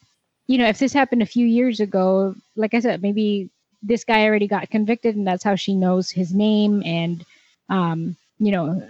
you 0.48 0.58
know, 0.58 0.66
if 0.66 0.80
this 0.80 0.92
happened 0.92 1.22
a 1.22 1.26
few 1.26 1.46
years 1.46 1.78
ago, 1.78 2.34
like 2.56 2.74
I 2.74 2.80
said, 2.80 3.00
maybe 3.00 3.48
this 3.80 4.04
guy 4.04 4.24
already 4.24 4.48
got 4.48 4.70
convicted, 4.70 5.14
and 5.14 5.26
that's 5.26 5.44
how 5.44 5.54
she 5.54 5.74
knows 5.74 6.10
his 6.10 6.34
name. 6.34 6.82
And 6.84 7.24
um, 7.68 8.16
you 8.40 8.50
know, 8.50 8.82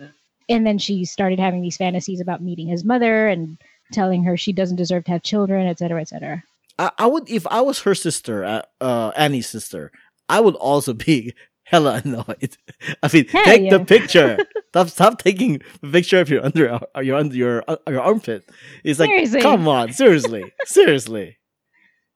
and 0.48 0.66
then 0.66 0.78
she 0.78 1.04
started 1.04 1.38
having 1.38 1.60
these 1.60 1.76
fantasies 1.76 2.20
about 2.20 2.42
meeting 2.42 2.66
his 2.66 2.82
mother 2.82 3.28
and 3.28 3.58
telling 3.92 4.24
her 4.24 4.38
she 4.38 4.52
doesn't 4.54 4.76
deserve 4.76 5.04
to 5.04 5.10
have 5.10 5.22
children, 5.22 5.66
et 5.66 5.78
cetera, 5.78 6.00
et 6.00 6.08
cetera. 6.08 6.42
I, 6.78 6.90
I 6.96 7.06
would 7.06 7.28
if 7.28 7.46
I 7.48 7.60
was 7.60 7.80
her 7.80 7.94
sister, 7.94 8.44
uh, 8.46 8.62
uh, 8.80 9.12
Annie's 9.14 9.48
sister, 9.48 9.92
I 10.26 10.40
would 10.40 10.54
also 10.54 10.94
be 10.94 11.34
hella 11.64 12.00
annoyed. 12.04 12.56
I 13.02 13.10
mean, 13.12 13.26
Hell 13.28 13.44
take 13.44 13.70
the 13.70 13.84
picture. 13.84 14.38
stop, 14.70 14.88
stop 14.88 15.18
taking 15.22 15.60
a 15.82 15.86
picture 15.88 16.20
of 16.20 16.28
your 16.30 16.44
under, 16.44 16.72
uh, 16.96 17.00
your 17.00 17.16
under 17.16 17.34
your 17.36 17.64
uh, 17.68 17.76
your 17.88 18.00
armpit. 18.00 18.48
It's 18.84 19.00
like, 19.00 19.08
Seriously. 19.08 19.40
come 19.40 19.66
on, 19.68 19.92
seriously, 19.92 20.44
seriously. 20.64 21.36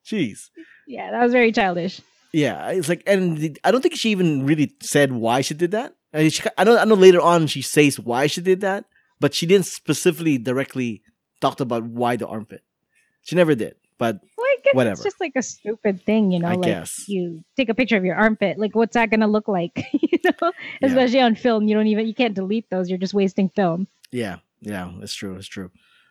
Jeez. 0.06 0.50
Yeah, 0.86 1.10
that 1.10 1.22
was 1.22 1.32
very 1.32 1.52
childish. 1.52 2.00
Yeah, 2.32 2.70
it's 2.70 2.88
like, 2.88 3.02
and 3.06 3.38
the- 3.38 3.58
I 3.64 3.70
don't 3.70 3.80
think 3.82 3.96
she 3.96 4.10
even 4.10 4.46
really 4.46 4.72
said 4.82 5.12
why 5.12 5.40
she 5.40 5.54
did 5.54 5.70
that. 5.72 5.94
I, 6.12 6.18
mean, 6.18 6.30
she, 6.30 6.42
I 6.56 6.64
know, 6.64 6.76
I 6.78 6.84
know. 6.84 6.94
Later 6.94 7.20
on, 7.20 7.46
she 7.46 7.60
says 7.62 7.98
why 8.00 8.26
she 8.26 8.40
did 8.40 8.60
that, 8.62 8.84
but 9.20 9.34
she 9.34 9.44
didn't 9.46 9.66
specifically 9.66 10.38
directly 10.38 11.02
talked 11.40 11.60
about 11.60 11.84
why 11.84 12.16
the 12.16 12.26
armpit. 12.26 12.62
She 13.22 13.36
never 13.36 13.54
did. 13.54 13.74
But 13.98 14.20
guess 14.64 14.74
Whatever. 14.74 14.94
it's 14.94 15.04
just 15.04 15.20
like 15.20 15.32
a 15.36 15.42
stupid 15.42 16.02
thing, 16.04 16.30
you 16.32 16.38
know. 16.40 16.48
I 16.48 16.54
like 16.54 16.62
guess. 16.62 17.08
you 17.08 17.42
take 17.56 17.68
a 17.68 17.74
picture 17.74 17.96
of 17.96 18.04
your 18.04 18.16
armpit. 18.16 18.58
Like, 18.58 18.74
what's 18.74 18.94
that 18.94 19.10
gonna 19.10 19.26
look 19.28 19.48
like? 19.48 19.84
you 19.92 20.18
know, 20.24 20.52
Yeah. 20.80 20.88
especially 20.88 21.20
on 21.20 21.34
film, 21.34 21.68
you 21.68 21.74
don't 21.74 21.86
even 21.86 22.06
you 22.06 22.14
can't 22.14 22.34
delete 22.34 22.68
those. 22.70 22.88
You're 22.88 22.98
just 22.98 23.14
wasting 23.14 23.48
film. 23.50 23.86
Yeah, 24.12 24.36
yeah, 24.60 24.90
it's 25.00 25.14
true. 25.14 25.34
It's 25.36 25.46
true. 25.48 25.70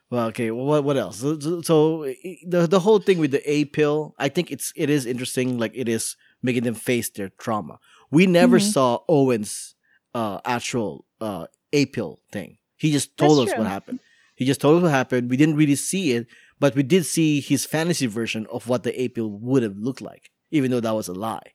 Well, 0.10 0.27
okay. 0.27 0.51
Well, 0.51 0.66
what 0.66 0.84
what 0.84 0.98
else? 0.98 1.18
So, 1.20 1.39
so- 1.39 1.62
so, 1.62 2.04
the 2.48 2.68
the 2.68 2.80
whole 2.80 3.00
thing 3.00 3.20
with 3.20 3.32
the 3.32 3.44
A 3.50 3.66
pill, 3.66 4.16
I 4.18 4.30
think 4.30 4.51
it's 4.51 4.72
it 4.75 4.89
is 4.89 5.06
interesting. 5.06 5.58
Like 5.58 5.74
it 5.75 5.89
is 5.89 6.16
making 6.42 6.63
them 6.63 6.75
face 6.75 7.10
their 7.10 7.30
trauma. 7.39 7.80
We 8.12 8.25
never 8.25 8.58
Mhm. 8.60 8.72
saw 8.72 9.00
Owen's 9.10 9.75
uh 10.16 10.39
actual 10.46 11.06
uh 11.20 11.48
A 11.74 11.86
pill 11.88 12.20
thing. 12.32 12.58
He 12.77 12.92
just 12.92 13.18
told 13.18 13.39
That's 13.39 13.54
us 13.54 13.58
what 13.58 13.68
happened. 13.68 14.00
He 14.36 14.46
just 14.46 14.62
told 14.62 14.77
us 14.77 14.84
what 14.84 14.92
happened. 14.92 15.30
We 15.32 15.36
didn't 15.36 15.56
really 15.58 15.75
see 15.75 16.12
it, 16.13 16.27
but 16.60 16.76
we 16.76 16.84
did 16.84 17.06
see 17.06 17.40
his 17.40 17.66
fantasy 17.66 18.08
version 18.08 18.48
of 18.52 18.68
what 18.68 18.84
the 18.84 19.00
A 19.00 19.10
pill 19.10 19.30
would 19.30 19.64
have 19.64 19.78
looked 19.78 20.02
like, 20.02 20.32
even 20.52 20.72
though 20.72 20.80
that 20.80 20.96
was 20.96 21.08
a 21.08 21.14
lie. 21.14 21.54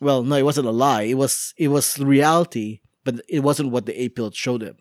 Well, 0.00 0.22
no, 0.22 0.36
it 0.36 0.44
wasn't 0.44 0.66
a 0.66 0.72
lie. 0.72 1.02
It 1.02 1.14
was 1.14 1.52
it 1.58 1.68
was 1.68 1.98
reality, 1.98 2.80
but 3.04 3.20
it 3.28 3.40
wasn't 3.40 3.70
what 3.70 3.86
the 3.86 4.00
A 4.00 4.08
pill 4.08 4.30
showed 4.30 4.62
him. 4.62 4.76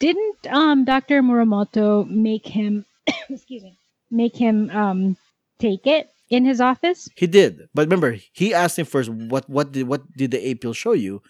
Didn't 0.00 0.46
um 0.48 0.84
Dr. 0.84 1.22
Muramoto 1.22 2.08
make 2.08 2.46
him 2.46 2.84
excuse 3.28 3.62
me 3.62 3.78
make 4.10 4.36
him 4.36 4.70
um 4.70 5.16
take 5.58 5.86
it 5.86 6.08
in 6.30 6.44
his 6.44 6.60
office? 6.60 7.08
He 7.16 7.26
did, 7.26 7.68
but 7.74 7.86
remember, 7.86 8.18
he 8.32 8.52
asked 8.54 8.78
him 8.78 8.86
first, 8.86 9.08
"What 9.08 9.48
what 9.48 9.72
did 9.72 9.86
what 9.86 10.02
did 10.16 10.32
the 10.32 10.44
A 10.48 10.54
pill 10.54 10.72
show 10.72 10.92
you?" 10.92 11.22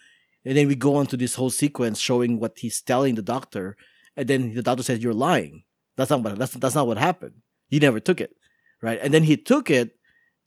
And 0.44 0.56
then 0.56 0.68
we 0.68 0.74
go 0.74 0.96
on 0.96 1.06
to 1.08 1.18
this 1.18 1.34
whole 1.34 1.50
sequence 1.50 1.98
showing 2.00 2.40
what 2.40 2.58
he's 2.58 2.80
telling 2.80 3.16
the 3.16 3.22
doctor, 3.22 3.76
and 4.16 4.26
then 4.28 4.54
the 4.54 4.62
doctor 4.62 4.82
says, 4.82 5.02
"You're 5.02 5.12
lying. 5.12 5.64
That's 5.96 6.10
not 6.10 6.22
what 6.22 6.38
that's 6.38 6.52
that's 6.54 6.74
not 6.74 6.86
what 6.86 6.98
happened. 6.98 7.34
He 7.68 7.78
never 7.78 8.00
took 8.00 8.20
it, 8.20 8.34
right?" 8.82 8.98
And 9.02 9.12
then 9.12 9.22
he 9.22 9.36
took 9.36 9.70
it, 9.70 9.96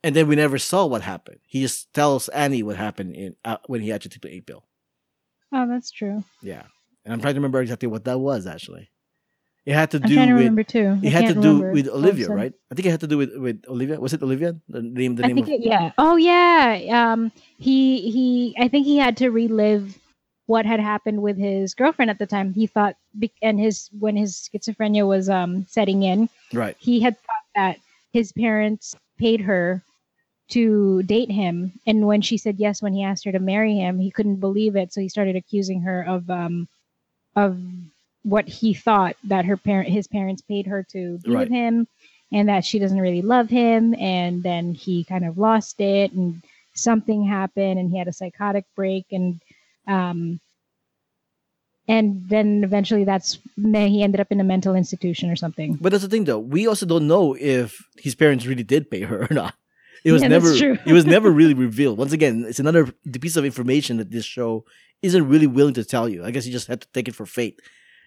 and 0.04 0.16
then 0.16 0.28
we 0.28 0.36
never 0.36 0.58
saw 0.58 0.86
what 0.86 1.02
happened. 1.02 1.40
He 1.46 1.62
just 1.62 1.94
tells 1.94 2.28
Annie 2.30 2.64
what 2.64 2.76
happened 2.78 3.16
in 3.16 3.36
uh, 3.46 3.58
when 3.68 3.82
he 3.82 3.92
actually 3.92 4.12
took 4.12 4.24
the 4.24 4.36
A 4.36 4.42
pill. 4.42 4.66
Oh, 5.52 5.68
that's 5.68 5.92
true. 5.92 6.24
Yeah, 6.42 6.64
and 7.06 7.14
I'm 7.14 7.22
trying 7.22 7.36
to 7.36 7.40
remember 7.40 7.62
exactly 7.62 7.88
what 7.88 8.06
that 8.06 8.20
was. 8.20 8.48
Actually, 8.48 8.90
it 9.66 9.74
had 9.74 9.92
to 9.92 10.00
do. 10.00 10.06
I'm 10.06 10.14
trying 10.16 10.28
to 10.30 10.34
with 10.34 10.40
remember 10.42 10.64
too. 10.64 10.98
it 11.04 11.08
I 11.08 11.10
had 11.22 11.28
to 11.36 11.40
do 11.40 11.60
with 11.72 11.88
all 11.88 11.98
of 11.98 12.04
a 12.04 12.08
Olivia, 12.08 12.26
sudden. 12.26 12.38
right? 12.38 12.54
I 12.72 12.76
think 12.76 12.86
it 12.88 12.92
had 12.92 13.02
to 13.02 13.08
do 13.08 13.18
with 13.18 13.32
with 13.38 13.64
Olivia. 13.70 14.00
Was 14.00 14.14
it 14.14 14.24
Olivia? 14.24 14.56
The 14.70 14.82
name 14.82 15.16
the 15.16 15.24
I 15.24 15.28
name 15.28 15.36
think 15.36 15.48
of 15.48 15.54
it, 15.54 15.62
yeah. 15.62 15.92
Oh 15.98 16.16
yeah. 16.16 17.12
Um 17.14 17.32
he 17.60 18.10
he 18.10 18.56
I 18.60 18.68
think 18.68 18.86
he 18.86 18.98
had 18.98 19.18
to 19.18 19.30
relive 19.30 19.98
what 20.48 20.66
had 20.66 20.80
happened 20.80 21.22
with 21.22 21.38
his 21.38 21.74
girlfriend 21.74 22.12
at 22.12 22.20
the 22.20 22.26
time. 22.26 22.54
He 22.54 22.68
thought 22.68 22.96
and 23.42 23.60
his 23.60 23.90
when 24.00 24.16
his 24.16 24.50
schizophrenia 24.54 25.08
was 25.08 25.30
um 25.30 25.66
setting 25.70 26.04
in, 26.04 26.30
right. 26.54 26.76
he 26.80 27.00
had 27.00 27.18
thought 27.18 27.46
that 27.56 27.78
his 28.12 28.32
parents 28.32 28.96
paid 29.18 29.42
her 29.42 29.82
to 30.50 31.02
date 31.04 31.32
him 31.32 31.72
and 31.88 32.06
when 32.06 32.22
she 32.22 32.38
said 32.38 32.60
yes 32.60 32.82
when 32.82 32.94
he 32.94 33.04
asked 33.04 33.24
her 33.26 33.32
to 33.32 33.40
marry 33.40 33.76
him, 33.76 34.00
he 34.00 34.12
couldn't 34.12 34.36
believe 34.38 34.76
it, 34.76 34.94
so 34.94 35.02
he 35.02 35.10
started 35.10 35.36
accusing 35.36 35.82
her 35.82 36.04
of 36.06 36.30
um 36.30 36.68
of 37.36 37.58
what 38.24 38.48
he 38.48 38.74
thought 38.74 39.16
that 39.24 39.46
her 39.46 39.58
parent 39.58 39.90
his 39.90 40.08
parents 40.08 40.42
paid 40.42 40.68
her 40.68 40.84
to 40.84 41.18
be 41.20 41.32
Right. 41.32 41.40
with 41.40 41.50
him 41.50 41.88
and 42.32 42.50
that 42.50 42.66
she 42.66 42.80
doesn't 42.80 43.00
really 43.00 43.22
love 43.22 43.50
him 43.50 43.94
and 43.96 44.42
then 44.44 44.74
he 44.74 45.04
kind 45.04 45.26
of 45.26 45.38
lost 45.38 45.80
it 45.82 46.12
and 46.14 46.42
something 46.74 47.24
happened 47.24 47.80
and 47.80 47.92
he 47.92 47.98
had 47.98 48.08
a 48.08 48.14
psychotic 48.14 48.66
break 48.76 49.06
and 49.12 49.40
um 49.88 50.40
and 51.88 52.30
then 52.30 52.64
eventually 52.64 53.04
that's 53.04 53.40
he 53.58 54.04
ended 54.04 54.22
up 54.22 54.32
in 54.32 54.40
a 54.40 54.44
mental 54.44 54.74
institution 54.76 55.30
or 55.30 55.36
something 55.36 55.78
But 55.82 55.92
that's 55.92 56.04
the 56.04 56.10
thing, 56.10 56.24
though. 56.26 56.40
We 56.40 56.68
also 56.68 56.86
don't 56.86 57.08
know 57.08 57.36
if 57.40 57.78
his 57.98 58.16
parents 58.16 58.46
really 58.46 58.64
did 58.64 58.90
pay 58.90 59.02
her 59.02 59.24
or 59.30 59.34
not. 59.34 59.54
It 60.06 60.12
was 60.12 60.22
Yeah, 60.22 60.30
never. 60.30 60.52
it 60.54 60.92
was 60.94 61.06
never 61.06 61.30
really 61.32 61.54
revealed. 61.54 61.98
Once 61.98 62.12
again, 62.14 62.46
it's 62.48 62.60
another 62.60 62.92
piece 63.22 63.36
of 63.38 63.46
information 63.46 63.98
that 63.98 64.12
this 64.12 64.26
show 64.26 64.66
isn't 65.02 65.28
really 65.28 65.48
willing 65.48 65.74
to 65.76 65.84
tell 65.84 66.08
you. 66.08 66.24
I 66.24 66.32
guess 66.32 66.46
you 66.46 66.52
just 66.52 66.68
have 66.68 66.80
to 66.82 66.88
take 66.94 67.08
it 67.08 67.16
for 67.16 67.26
fate. 67.26 67.60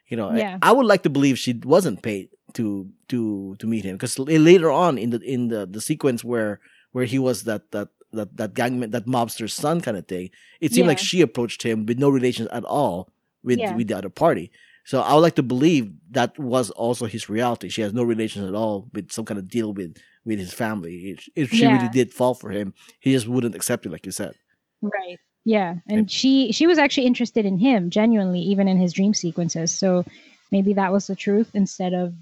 You 0.08 0.16
know, 0.16 0.28
I- 0.30 0.38
Yeah. 0.38 0.58
I, 0.62 0.72
would 0.72 0.86
like 0.86 1.02
to 1.04 1.10
believe 1.10 1.38
she 1.38 1.52
wasn't 1.64 2.02
paid 2.02 2.28
to 2.54 2.88
to 3.08 3.54
to 3.58 3.66
meet 3.66 3.84
him 3.84 3.96
because 3.96 4.18
later 4.18 4.70
on 4.70 4.96
in 4.96 5.10
the 5.10 5.20
in 5.20 5.48
the, 5.48 5.66
the 5.66 5.80
sequence 5.80 6.24
where 6.24 6.60
where 6.92 7.04
he 7.04 7.18
was 7.18 7.44
that 7.44 7.70
that 7.72 7.88
that 8.12 8.36
that 8.36 8.54
gangman 8.54 8.90
that 8.90 9.06
mobster's 9.06 9.54
son 9.54 9.80
kind 9.80 9.96
of 9.96 10.06
thing, 10.06 10.30
it 10.60 10.72
seemed 10.72 10.88
like 10.88 10.98
she 10.98 11.20
approached 11.20 11.62
him 11.62 11.86
with 11.86 11.98
no 11.98 12.08
relations 12.08 12.48
at 12.52 12.64
all 12.64 13.08
with 13.42 13.58
Yeah. 13.58 13.74
with 13.76 13.88
the 13.88 13.96
other 13.96 14.10
party. 14.10 14.50
So 14.84 15.00
I 15.00 15.14
would 15.14 15.20
like 15.20 15.34
to 15.34 15.42
believe 15.42 15.90
that 16.12 16.38
was 16.38 16.70
also 16.70 17.06
his 17.06 17.28
reality. 17.28 17.68
She 17.68 17.82
has 17.82 17.92
no 17.92 18.04
relations 18.04 18.48
at 18.48 18.54
all 18.54 18.88
with 18.94 19.10
some 19.10 19.24
kind 19.24 19.38
of 19.38 19.48
deal 19.48 19.72
with 19.72 19.96
with 20.24 20.38
his 20.38 20.52
family. 20.52 21.16
If, 21.36 21.50
she 21.52 21.66
really 21.66 21.88
did 21.88 22.12
fall 22.12 22.34
for 22.34 22.50
him, 22.50 22.74
he 23.00 23.12
just 23.12 23.28
wouldn't 23.28 23.54
accept 23.54 23.86
it, 23.86 23.90
like 23.92 24.06
you 24.06 24.12
said. 24.12 24.34
Right. 24.82 25.18
Yeah, 25.44 25.76
and 25.88 26.10
she 26.10 26.50
she 26.52 26.66
was 26.66 26.78
actually 26.78 27.06
interested 27.06 27.44
in 27.46 27.58
him 27.58 27.90
genuinely, 27.90 28.40
even 28.40 28.66
in 28.66 28.78
his 28.78 28.92
dream 28.92 29.14
sequences. 29.14 29.70
So 29.70 30.04
maybe 30.50 30.72
that 30.74 30.92
was 30.92 31.06
the 31.06 31.14
truth 31.14 31.50
instead 31.54 31.92
of 31.94 32.14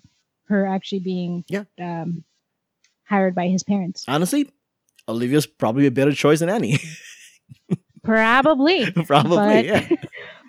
her 0.49 0.67
actually 0.67 1.01
being 1.01 1.45
Yeah. 1.49 1.65
um, 1.81 2.25
hired 3.05 3.35
by 3.35 3.49
his 3.49 3.63
parents. 3.63 4.05
Honestly, 4.09 4.51
Olivia's 5.09 5.47
probably 5.47 5.87
a 5.87 5.91
better 5.91 6.13
choice 6.13 6.41
than 6.41 6.49
Annie. 6.49 6.79
Probably. 8.05 8.91
probably, 8.91 9.37
But- 9.37 9.65
yeah. 9.65 9.89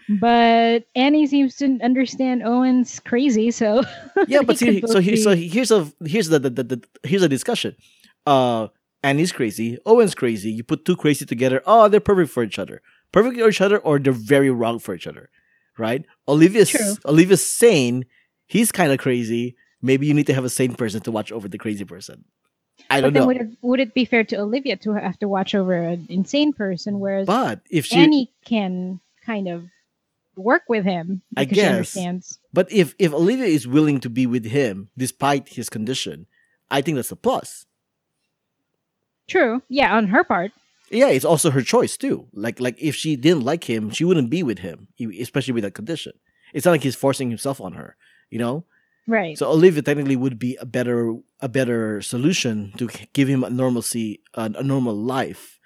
But 0.07 0.83
Annie 0.93 1.25
seems 1.25 1.55
to 1.55 1.79
understand 1.81 2.43
Owen's 2.43 2.99
crazy, 2.99 3.49
so 3.49 3.81
yeah, 4.27 4.43
but 4.43 4.55
see, 4.59 4.79
so 4.81 4.93
both 4.93 5.03
here, 5.03 5.13
be- 5.15 5.17
so 5.23 5.35
here's 5.35 5.71
a 5.71 5.91
here's 6.05 6.27
the, 6.27 6.37
the, 6.37 6.49
the, 6.51 6.63
the 6.63 6.83
here's 7.01 7.23
a 7.23 7.27
discussion. 7.27 7.75
Uh, 8.27 8.67
Annie's 9.01 9.31
crazy, 9.31 9.79
Owen's 9.83 10.13
crazy. 10.13 10.51
You 10.51 10.63
put 10.63 10.85
two 10.85 10.95
crazy 10.95 11.25
together. 11.25 11.63
Oh, 11.65 11.87
they're 11.87 11.99
perfect 11.99 12.29
for 12.29 12.43
each 12.43 12.59
other. 12.59 12.83
Perfect 13.11 13.39
for 13.39 13.49
each 13.49 13.61
other, 13.61 13.79
or 13.79 13.97
they're 13.97 14.13
very 14.13 14.51
wrong 14.51 14.77
for 14.77 14.93
each 14.93 15.07
other, 15.07 15.31
right? 15.79 16.05
Olivia's 16.27 16.69
True. 16.69 16.93
Olivia's 17.05 17.43
sane. 17.43 18.05
He's 18.45 18.71
kind 18.71 18.91
of 18.91 18.99
crazy. 18.99 19.55
Maybe 19.81 20.05
you 20.05 20.13
need 20.13 20.27
to 20.27 20.35
have 20.35 20.45
a 20.45 20.49
sane 20.49 20.75
person 20.75 21.01
to 21.01 21.09
watch 21.11 21.31
over 21.31 21.47
the 21.47 21.57
crazy 21.57 21.83
person. 21.83 22.25
I 22.89 23.01
don't 23.01 23.13
then 23.13 23.21
know. 23.23 23.27
would 23.27 23.37
it 23.37 23.47
would 23.61 23.79
it 23.79 23.93
be 23.93 24.05
fair 24.05 24.23
to 24.25 24.37
Olivia 24.39 24.75
to 24.77 24.93
have 24.93 25.17
to 25.19 25.27
watch 25.27 25.55
over 25.55 25.73
an 25.73 26.05
insane 26.09 26.53
person, 26.53 26.99
whereas 26.99 27.25
But 27.27 27.61
if 27.69 27.85
she, 27.85 27.95
Annie 27.95 28.31
can 28.45 28.99
kind 29.25 29.47
of 29.47 29.65
work 30.35 30.63
with 30.67 30.83
him 30.83 31.21
I 31.37 31.45
because 31.45 31.55
she 31.57 31.61
guess. 31.61 31.71
understands. 31.71 32.39
but 32.53 32.71
if 32.71 32.93
if 32.99 33.13
Olivia 33.13 33.45
is 33.45 33.67
willing 33.67 33.99
to 34.01 34.09
be 34.09 34.25
with 34.27 34.45
him 34.45 34.89
despite 34.97 35.49
his 35.49 35.69
condition, 35.69 36.27
I 36.69 36.81
think 36.81 36.95
that's 36.95 37.11
a 37.11 37.15
plus. 37.15 37.65
True. 39.27 39.61
Yeah, 39.69 39.95
on 39.95 40.07
her 40.07 40.23
part. 40.23 40.51
Yeah, 40.91 41.07
it's 41.07 41.25
also 41.25 41.49
her 41.51 41.61
choice 41.63 41.97
too. 41.97 42.27
Like 42.33 42.59
like 42.59 42.75
if 42.79 42.95
she 42.95 43.15
didn't 43.15 43.43
like 43.43 43.63
him, 43.69 43.89
she 43.89 44.03
wouldn't 44.03 44.29
be 44.29 44.43
with 44.43 44.59
him, 44.59 44.87
especially 45.19 45.53
with 45.53 45.63
that 45.63 45.73
condition. 45.73 46.13
It's 46.53 46.65
not 46.65 46.71
like 46.71 46.83
he's 46.83 46.95
forcing 46.95 47.29
himself 47.29 47.59
on 47.59 47.73
her, 47.73 47.95
you 48.29 48.37
know. 48.37 48.65
Right. 49.07 49.37
So 49.37 49.49
Olivia 49.51 49.81
technically 49.81 50.15
would 50.15 50.39
be 50.39 50.57
a 50.57 50.65
better 50.65 51.13
a 51.39 51.47
better 51.47 52.01
solution 52.01 52.73
to 52.77 52.89
give 53.13 53.27
him 53.27 53.43
a 53.43 53.49
normalcy 53.49 54.21
a, 54.33 54.51
a 54.57 54.63
normal 54.63 54.95
life, 54.95 55.59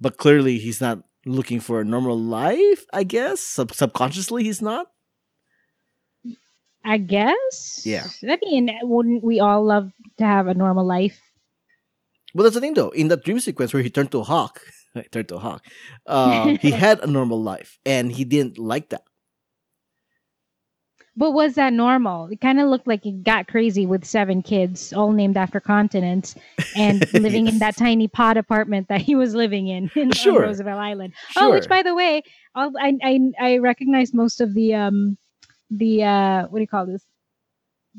but 0.00 0.18
clearly 0.18 0.58
he's 0.58 0.80
not 0.80 1.00
looking 1.24 1.60
for 1.60 1.80
a 1.80 1.84
normal 1.84 2.18
life. 2.18 2.84
I 2.92 3.04
guess 3.04 3.40
Sub- 3.40 3.72
subconsciously 3.72 4.44
he's 4.44 4.60
not. 4.60 4.88
I 6.84 6.98
guess. 6.98 7.82
Yeah. 7.84 8.06
I 8.22 8.38
mean, 8.44 8.70
wouldn't 8.82 9.24
we 9.24 9.40
all 9.40 9.64
love 9.64 9.90
to 10.18 10.24
have 10.24 10.46
a 10.46 10.54
normal 10.54 10.86
life? 10.86 11.18
Well, 12.32 12.44
that's 12.44 12.54
the 12.54 12.60
thing 12.60 12.74
though. 12.74 12.90
In 12.90 13.08
that 13.08 13.24
dream 13.24 13.40
sequence 13.40 13.72
where 13.72 13.82
he 13.82 13.90
turned 13.90 14.12
to 14.12 14.20
a 14.20 14.24
hawk, 14.24 14.60
turned 15.10 15.28
to 15.28 15.36
a 15.36 15.40
hawk, 15.40 15.64
uh, 16.06 16.56
he 16.60 16.70
had 16.84 17.00
a 17.00 17.06
normal 17.06 17.42
life, 17.42 17.78
and 17.86 18.12
he 18.12 18.24
didn't 18.24 18.58
like 18.58 18.90
that. 18.90 19.02
But 21.18 21.30
was 21.32 21.54
that 21.54 21.72
normal? 21.72 22.26
It 22.26 22.42
kind 22.42 22.60
of 22.60 22.68
looked 22.68 22.86
like 22.86 23.06
it 23.06 23.24
got 23.24 23.48
crazy 23.48 23.86
with 23.86 24.04
seven 24.04 24.42
kids, 24.42 24.92
all 24.92 25.12
named 25.12 25.36
after 25.38 25.60
continents, 25.60 26.34
and 26.76 27.10
living 27.14 27.46
in 27.46 27.58
that 27.60 27.76
tiny 27.76 28.06
pod 28.06 28.36
apartment 28.36 28.88
that 28.88 29.00
he 29.00 29.14
was 29.14 29.34
living 29.34 29.68
in, 29.68 29.90
in 29.94 30.10
Sure. 30.12 30.42
Roosevelt 30.42 30.78
Island. 30.78 31.14
Oh, 31.36 31.52
which 31.52 31.68
by 31.68 31.82
the 31.82 31.94
way, 31.94 32.22
I 32.54 32.68
I 33.02 33.20
I 33.40 33.58
recognize 33.58 34.12
most 34.12 34.40
of 34.42 34.52
the 34.52 34.74
um 34.74 35.16
the 35.70 36.04
uh 36.04 36.42
what 36.48 36.58
do 36.58 36.62
you 36.62 36.68
call 36.68 36.84
this? 36.86 37.04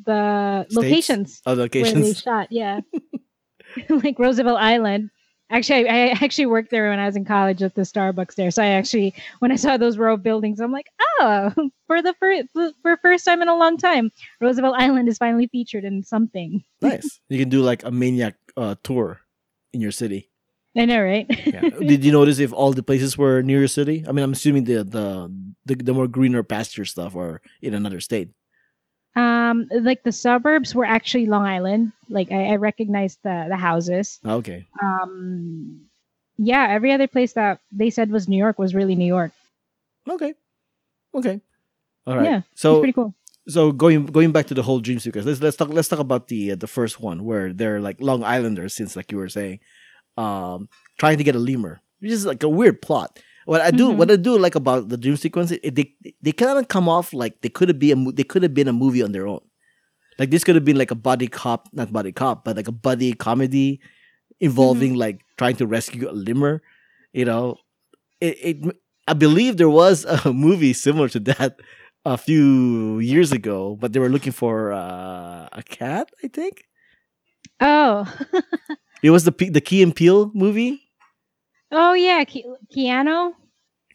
The 0.05 0.65
States? 0.69 0.75
locations 0.75 1.41
Other 1.45 1.67
where 1.73 1.91
they 1.91 2.13
shot. 2.13 2.51
Yeah, 2.51 2.81
like 3.89 4.19
Roosevelt 4.19 4.59
Island. 4.59 5.09
Actually, 5.49 5.87
I, 5.87 6.07
I 6.07 6.17
actually 6.21 6.45
worked 6.47 6.71
there 6.71 6.89
when 6.89 6.99
I 6.99 7.05
was 7.05 7.15
in 7.15 7.23
college 7.23 7.63
at 7.63 7.75
the 7.75 7.83
Starbucks 7.83 8.35
there. 8.35 8.51
So 8.51 8.61
I 8.61 8.67
actually, 8.67 9.13
when 9.39 9.51
I 9.51 9.55
saw 9.55 9.77
those 9.77 9.97
row 9.97 10.15
of 10.15 10.23
buildings, 10.23 10.59
I'm 10.59 10.73
like, 10.73 10.87
oh, 11.19 11.51
for 11.87 12.01
the 12.01 12.13
first 12.19 12.47
for 12.81 12.97
first 12.97 13.23
time 13.25 13.41
in 13.41 13.47
a 13.47 13.55
long 13.55 13.77
time, 13.77 14.11
Roosevelt 14.41 14.75
Island 14.77 15.07
is 15.07 15.17
finally 15.17 15.47
featured 15.47 15.85
in 15.85 16.03
something. 16.03 16.63
nice. 16.81 17.19
You 17.29 17.39
can 17.39 17.49
do 17.49 17.61
like 17.61 17.83
a 17.83 17.91
maniac 17.91 18.35
uh, 18.57 18.75
tour 18.83 19.21
in 19.73 19.81
your 19.81 19.91
city. 19.91 20.29
I 20.75 20.85
know, 20.85 21.01
right? 21.01 21.25
Yeah. 21.45 21.61
Did 21.79 22.03
you 22.05 22.11
notice 22.11 22.39
if 22.39 22.53
all 22.53 22.73
the 22.73 22.83
places 22.83 23.17
were 23.17 23.41
near 23.41 23.59
your 23.59 23.67
city? 23.67 24.05
I 24.07 24.11
mean, 24.11 24.23
I'm 24.23 24.33
assuming 24.33 24.65
the 24.65 24.83
the 24.83 25.31
the, 25.65 25.75
the 25.75 25.93
more 25.93 26.07
greener 26.07 26.43
pasture 26.43 26.85
stuff 26.85 27.15
are 27.15 27.41
in 27.61 27.73
another 27.73 28.01
state. 28.01 28.29
Um, 29.17 29.67
like 29.71 30.03
the 30.03 30.11
suburbs 30.13 30.75
were 30.77 30.85
actually 30.85 31.25
Long 31.25 31.45
Island. 31.45 31.91
Like 32.07 32.31
I, 32.31 32.53
I 32.53 32.55
recognized 32.61 33.17
the 33.23 33.47
the 33.49 33.57
houses. 33.57 34.19
Okay. 34.23 34.65
Um, 34.81 35.81
yeah, 36.37 36.67
every 36.69 36.91
other 36.93 37.07
place 37.07 37.33
that 37.33 37.59
they 37.71 37.89
said 37.89 38.11
was 38.11 38.27
New 38.29 38.37
York 38.37 38.59
was 38.59 38.75
really 38.75 38.95
New 38.95 39.09
York. 39.09 39.31
Okay. 40.07 40.33
Okay. 41.15 41.41
All 42.05 42.15
right. 42.15 42.25
Yeah, 42.25 42.41
So 42.55 42.79
pretty 42.79 42.93
cool. 42.93 43.13
so 43.49 43.71
going 43.71 44.05
going 44.05 44.31
back 44.31 44.45
to 44.47 44.53
the 44.53 44.63
whole 44.63 44.79
dream 44.79 44.99
sequence. 44.99 45.25
Let's 45.25 45.41
let's 45.41 45.57
talk 45.57 45.69
let's 45.69 45.89
talk 45.89 45.99
about 45.99 46.27
the 46.27 46.51
uh, 46.51 46.55
the 46.55 46.67
first 46.67 47.01
one 47.01 47.25
where 47.25 47.51
they're 47.51 47.81
like 47.81 47.97
Long 47.99 48.23
Islanders, 48.23 48.73
since 48.77 48.95
like 48.95 49.11
you 49.11 49.17
were 49.17 49.29
saying, 49.29 49.59
um, 50.15 50.69
trying 50.99 51.17
to 51.17 51.23
get 51.25 51.35
a 51.35 51.39
lemur, 51.39 51.81
which 51.99 52.11
is 52.11 52.25
like 52.25 52.43
a 52.43 52.49
weird 52.49 52.81
plot. 52.81 53.19
What 53.47 53.61
I 53.63 53.71
do 53.71 53.89
Mhm. 53.89 53.95
what 53.95 54.11
I 54.11 54.17
do 54.19 54.35
like 54.37 54.55
about 54.59 54.89
the 54.91 54.97
dream 54.99 55.15
sequence, 55.15 55.51
it, 55.55 55.73
they 55.73 55.95
they 56.21 56.33
kind 56.35 56.59
of 56.59 56.67
come 56.67 56.89
off 56.91 57.13
like 57.15 57.39
they 57.41 57.47
could 57.49 57.69
have 57.71 57.79
been 57.79 57.95
a 58.07 58.11
they 58.11 58.27
could 58.27 58.43
have 58.43 58.53
been 58.53 58.67
a 58.67 58.73
movie 58.75 59.01
on 59.01 59.13
their 59.15 59.25
own. 59.25 59.39
Like 60.19 60.31
this 60.31 60.43
could 60.43 60.55
have 60.59 60.65
been 60.65 60.77
like 60.77 60.91
a 60.91 60.99
buddy 60.99 61.27
cop, 61.31 61.69
not 61.71 61.93
buddy 61.93 62.11
cop, 62.11 62.43
but 62.43 62.57
like 62.59 62.67
a 62.67 62.75
buddy 62.75 63.13
comedy 63.13 63.79
involving 64.43 64.95
like 64.95 65.21
trying 65.37 65.55
to 65.57 65.65
rescue 65.67 66.09
a 66.09 66.11
lemur. 66.11 66.61
You 67.13 67.23
know, 67.25 67.55
it, 68.19 68.35
it 68.43 68.57
I 69.07 69.13
believe 69.13 69.55
there 69.55 69.69
was 69.71 70.03
a 70.03 70.33
movie 70.45 70.73
similar 70.73 71.07
to 71.15 71.19
that 71.31 71.59
a 72.03 72.17
few 72.17 72.99
years 72.99 73.31
ago, 73.31 73.77
but 73.79 73.93
they 73.93 73.99
were 74.03 74.09
looking 74.11 74.33
for 74.33 74.73
uh, 74.73 75.47
a 75.53 75.63
cat. 75.63 76.11
I 76.23 76.27
think 76.27 76.65
Oh, 77.59 78.03
it 79.03 79.09
was 79.11 79.23
the 79.23 79.31
P- 79.31 79.49
the 79.49 79.61
Key 79.61 79.81
and 79.83 79.95
Peele 79.95 80.31
movie. 80.35 80.81
Oh 81.71 81.93
yeah, 81.93 82.23
Ke- 82.23 82.45
Keanu. 82.75 83.33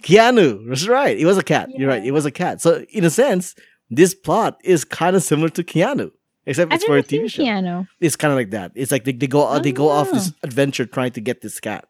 Keanu, 0.03 0.69
that's 0.69 0.89
right. 0.89 1.17
It 1.17 1.27
was 1.27 1.39
a 1.39 1.43
cat. 1.45 1.71
You're 1.71 1.89
right. 1.89 2.05
It 2.05 2.11
was 2.11 2.27
a 2.27 2.31
cat. 2.33 2.61
So 2.61 2.85
in 2.91 3.05
a 3.05 3.11
sense, 3.11 3.55
this 3.89 4.15
plot 4.15 4.59
is 4.65 4.85
kind 4.85 5.15
of 5.15 5.23
similar 5.23 5.49
to 5.51 5.63
Keanu, 5.63 6.11
except 6.47 6.73
I've 6.73 6.77
it's 6.77 6.85
for 6.85 6.97
a 6.99 7.03
TV 7.03 7.31
show. 7.31 7.43
Keanu 7.43 7.87
It's 8.01 8.17
kind 8.17 8.33
of 8.33 8.37
like 8.39 8.51
that. 8.51 8.73
It's 8.75 8.91
like 8.91 9.05
they, 9.05 9.13
they 9.13 9.27
go 9.29 9.59
they 9.61 9.73
go 9.73 9.89
off 9.91 10.11
this 10.11 10.31
Oh. 10.33 10.39
adventure 10.43 10.87
trying 10.87 11.13
to 11.13 11.21
get 11.21 11.41
this 11.41 11.61
cat. 11.61 11.85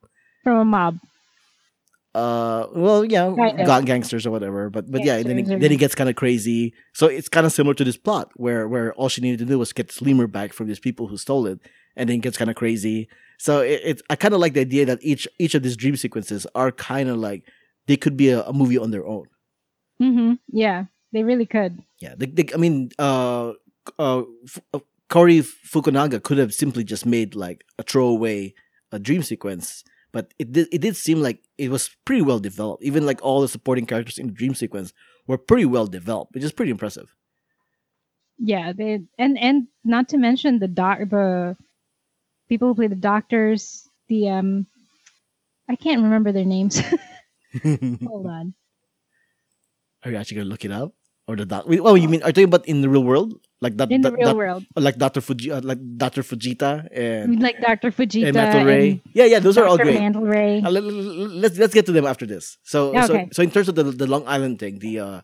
from 0.44 0.58
a 0.58 0.64
mob. 0.64 0.98
uh 2.14 2.66
well 2.74 3.04
yeah 3.06 3.30
got 3.64 3.86
gangsters 3.86 4.26
or 4.26 4.30
whatever 4.30 4.68
but 4.68 4.84
but 4.90 5.02
yeah 5.02 5.16
then 5.22 5.38
he, 5.38 5.42
Gangsters 5.42 5.56
or- 5.56 5.60
then 5.60 5.70
he 5.70 5.78
gets 5.78 5.94
kind 5.94 6.10
of 6.10 6.16
crazy 6.16 6.74
so 6.92 7.06
it's 7.06 7.26
kind 7.28 7.46
of 7.46 7.52
similar 7.52 7.72
to 7.72 7.84
this 7.84 7.96
plot 7.96 8.28
where 8.36 8.68
where 8.68 8.92
all 8.98 9.08
she 9.08 9.22
needed 9.22 9.38
to 9.38 9.46
do 9.46 9.58
was 9.58 9.72
get 9.72 9.86
this 9.88 10.02
lemur 10.02 10.26
back 10.26 10.52
from 10.52 10.66
these 10.66 10.78
people 10.78 11.06
who 11.08 11.16
stole 11.16 11.46
it 11.46 11.58
and 11.96 12.08
then 12.08 12.16
it 12.16 12.22
gets 12.22 12.36
kind 12.38 12.50
of 12.50 12.56
crazy 12.56 13.08
so 13.38 13.60
it, 13.60 13.80
it's 13.84 14.02
i 14.10 14.16
kind 14.16 14.34
of 14.34 14.40
like 14.40 14.54
the 14.54 14.60
idea 14.60 14.84
that 14.86 14.98
each 15.02 15.26
each 15.38 15.54
of 15.54 15.62
these 15.62 15.76
dream 15.76 15.96
sequences 15.96 16.46
are 16.54 16.70
kind 16.72 17.08
of 17.08 17.16
like 17.16 17.44
they 17.86 17.96
could 17.96 18.16
be 18.16 18.28
a, 18.30 18.42
a 18.44 18.52
movie 18.52 18.78
on 18.78 18.90
their 18.90 19.06
own 19.06 19.26
hmm 19.98 20.32
Yeah, 20.48 20.84
they 21.12 21.22
really 21.22 21.46
could. 21.46 21.78
yeah 22.00 22.14
they, 22.16 22.26
they, 22.26 22.46
i 22.54 22.56
mean 22.56 22.90
uh 22.98 23.52
uh 23.98 24.22
F- 24.44 24.60
uh, 24.74 24.78
Fukunaga 25.10 26.22
could 26.22 26.38
have 26.38 26.54
simply 26.54 26.84
just 26.84 27.04
made 27.06 27.34
like 27.34 27.64
a 27.78 27.82
throwaway 27.82 28.54
a 28.90 28.98
dream 28.98 29.22
sequence 29.22 29.84
but 30.12 30.32
it 30.38 30.52
did 30.52 30.68
it 30.72 30.80
did 30.80 30.96
seem 30.96 31.20
like 31.22 31.42
it 31.58 31.70
was 31.70 31.88
pretty 32.04 32.20
well 32.22 32.38
developed. 32.38 32.82
Even 32.84 33.06
like 33.06 33.18
all 33.22 33.40
the 33.40 33.48
supporting 33.48 33.86
characters 33.86 34.18
in 34.18 34.26
the 34.26 34.32
dream 34.34 34.54
sequence 34.54 34.92
were 35.26 35.38
pretty 35.38 35.64
well 35.64 35.86
developed, 35.86 36.34
which 36.34 36.44
is 36.44 36.52
pretty 36.52 36.70
impressive. 36.70 37.14
Yeah, 38.38 38.72
they 38.76 39.00
and 39.18 39.38
and 39.38 39.68
not 39.84 40.08
to 40.10 40.18
mention 40.18 40.58
the 40.58 40.68
doc 40.68 40.98
the 41.08 41.56
people 42.52 42.68
who 42.68 42.76
play 42.76 42.86
the 42.92 43.00
doctors. 43.00 43.88
The 44.12 44.28
um, 44.28 44.66
I 45.72 45.76
can't 45.76 46.02
remember 46.04 46.32
their 46.36 46.44
names. 46.44 46.76
Hold 48.04 48.26
on. 48.28 48.52
Are 50.04 50.10
you 50.12 50.16
actually 50.20 50.44
gonna 50.44 50.52
look 50.52 50.64
it 50.68 50.72
up? 50.72 50.92
Or 51.28 51.36
the 51.36 51.46
doc? 51.46 51.64
Oh, 51.66 51.94
you 51.94 52.08
mean 52.12 52.20
are 52.22 52.28
you 52.28 52.36
talking 52.36 52.50
about 52.52 52.66
in 52.68 52.82
the 52.82 52.90
real 52.90 53.04
world, 53.06 53.38
like 53.62 53.76
that, 53.78 53.88
In 53.94 54.02
the 54.02 54.10
that- 54.10 54.18
real 54.18 54.28
that- 54.34 54.36
world, 54.36 54.66
like 54.76 54.98
Doctor 54.98 55.22
Fuji, 55.22 55.48
uh, 55.54 55.62
like 55.62 55.78
Doctor 55.96 56.20
Fujita 56.26 56.88
and 56.92 57.40
like 57.40 57.56
Dr. 57.62 57.88
Fujita 57.94 58.26
and 58.26 58.34
Mantle 58.36 58.64
Ray? 58.66 59.00
Yeah, 59.14 59.24
yeah, 59.30 59.38
those 59.38 59.56
are 59.56 59.64
all 59.64 59.78
Dr. 59.78 59.94
great. 59.94 60.00
Mantle 60.02 60.26
Ray. 60.26 60.60
Uh, 60.60 60.68
let, 60.68 60.82
us 61.46 61.56
let's 61.56 61.72
get 61.72 61.86
to 61.86 61.92
them 61.92 62.04
after 62.04 62.26
this. 62.26 62.58
So, 62.66 62.92
so 63.06 63.28
so 63.32 63.40
in 63.40 63.50
terms 63.54 63.68
of 63.70 63.76
the 63.78 63.84
the 63.84 64.08
Long 64.10 64.26
Island 64.26 64.58
thing, 64.58 64.80
the 64.82 64.98
uh 64.98 65.18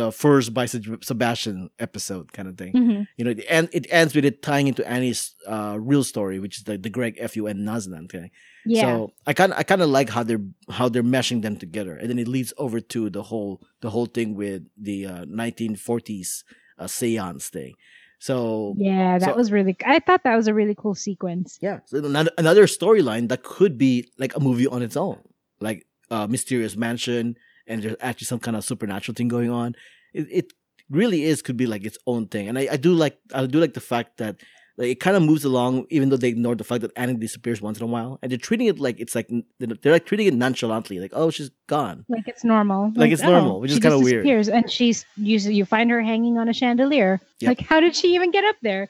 the 0.00 0.08
first 0.24 0.48
by 0.58 0.64
Sebastian 1.10 1.58
episode 1.86 2.26
kind 2.36 2.48
of 2.50 2.54
thing. 2.60 2.72
Mhm. 2.72 3.00
You 3.18 3.24
know, 3.24 3.34
and 3.56 3.66
it 3.78 3.84
ends 4.00 4.12
with 4.16 4.24
it 4.30 4.36
tying 4.48 4.66
into 4.70 4.82
Annie's 4.96 5.22
uh, 5.54 5.74
real 5.90 6.04
story, 6.12 6.36
which 6.44 6.54
is 6.58 6.64
the, 6.68 6.74
the 6.86 6.90
Greg 6.96 7.14
F 7.28 7.32
U 7.40 7.46
N 7.54 7.58
Nasland 7.68 8.06
thing. 8.14 8.30
Yeah. 8.66 8.82
So 8.82 9.12
I 9.30 9.32
kind 9.40 9.52
I 9.60 9.62
kind 9.70 9.82
of 9.82 9.88
like 9.98 10.08
how 10.16 10.22
they're 10.28 10.44
how 10.78 10.86
they're 10.92 11.10
meshing 11.16 11.40
them 11.46 11.56
together, 11.64 11.94
and 12.00 12.06
then 12.10 12.18
it 12.24 12.28
leads 12.36 12.52
over 12.64 12.78
to 12.94 13.00
the 13.16 13.22
whole 13.30 13.52
the 13.84 13.90
whole 13.94 14.06
thing 14.16 14.28
with 14.42 14.62
the 14.88 14.98
uh, 15.12 15.24
1940s 15.42 16.44
uh, 16.78 16.86
seance 16.86 17.48
thing. 17.48 17.74
So 18.20 18.74
yeah, 18.78 19.18
that 19.18 19.30
so- 19.30 19.36
was 19.36 19.52
really. 19.52 19.76
I 19.86 19.98
thought 20.00 20.22
that 20.24 20.36
was 20.36 20.48
a 20.48 20.54
really 20.54 20.74
cool 20.82 20.94
sequence. 20.94 21.58
yeah, 21.66 21.80
so 21.86 21.98
another 21.98 22.32
another 22.36 22.66
storyline 22.66 23.28
that 23.30 23.42
could 23.42 23.78
be 23.78 23.92
like 24.18 24.34
a 24.36 24.40
movie 24.40 24.66
on 24.66 24.82
its 24.82 24.96
own, 24.96 25.18
like 25.60 25.86
uh, 26.10 26.26
Mysterious 26.26 26.74
Mansion, 26.76 27.36
and 27.68 27.82
there's 27.82 27.96
actually 28.00 28.26
some 28.26 28.38
kind 28.38 28.56
of 28.56 28.64
supernatural 28.64 29.14
thing 29.14 29.28
going 29.28 29.50
on. 29.50 29.74
It, 30.12 30.26
it 30.30 30.52
really 30.90 31.24
is 31.24 31.42
could 31.42 31.56
be 31.56 31.66
like 31.66 31.84
its 31.84 31.98
own 32.06 32.26
thing, 32.26 32.48
and 32.48 32.58
I, 32.58 32.68
I 32.72 32.76
do 32.76 32.92
like 32.92 33.18
I 33.34 33.46
do 33.46 33.60
like 33.60 33.74
the 33.74 33.80
fact 33.80 34.18
that 34.18 34.36
like 34.76 34.88
it 34.88 35.00
kind 35.00 35.16
of 35.16 35.22
moves 35.22 35.44
along, 35.44 35.86
even 35.90 36.08
though 36.08 36.16
they 36.16 36.28
ignore 36.28 36.54
the 36.54 36.64
fact 36.64 36.82
that 36.82 36.92
Annie 36.96 37.14
disappears 37.14 37.60
once 37.60 37.78
in 37.78 37.84
a 37.84 37.86
while, 37.86 38.18
and 38.22 38.30
they're 38.30 38.38
treating 38.38 38.68
it 38.68 38.78
like 38.78 38.98
it's 39.00 39.14
like 39.14 39.28
they're 39.58 39.92
like 39.92 40.06
treating 40.06 40.26
it 40.26 40.34
nonchalantly, 40.34 41.00
like 41.00 41.12
oh 41.14 41.30
she's 41.30 41.50
gone. 41.66 42.04
Like 42.08 42.26
it's 42.26 42.44
normal. 42.44 42.92
Like 42.94 43.10
it's 43.10 43.22
oh, 43.22 43.30
normal, 43.30 43.60
which 43.60 43.72
is 43.72 43.78
kinda 43.78 43.96
just 43.96 44.04
weird. 44.04 44.24
disappears, 44.24 44.48
And 44.48 44.70
she's 44.70 45.04
you 45.16 45.38
you 45.38 45.64
find 45.64 45.90
her 45.90 46.00
hanging 46.00 46.38
on 46.38 46.48
a 46.48 46.52
chandelier. 46.52 47.20
Yep. 47.40 47.48
Like 47.48 47.60
how 47.60 47.80
did 47.80 47.94
she 47.94 48.14
even 48.14 48.30
get 48.30 48.44
up 48.44 48.56
there? 48.62 48.88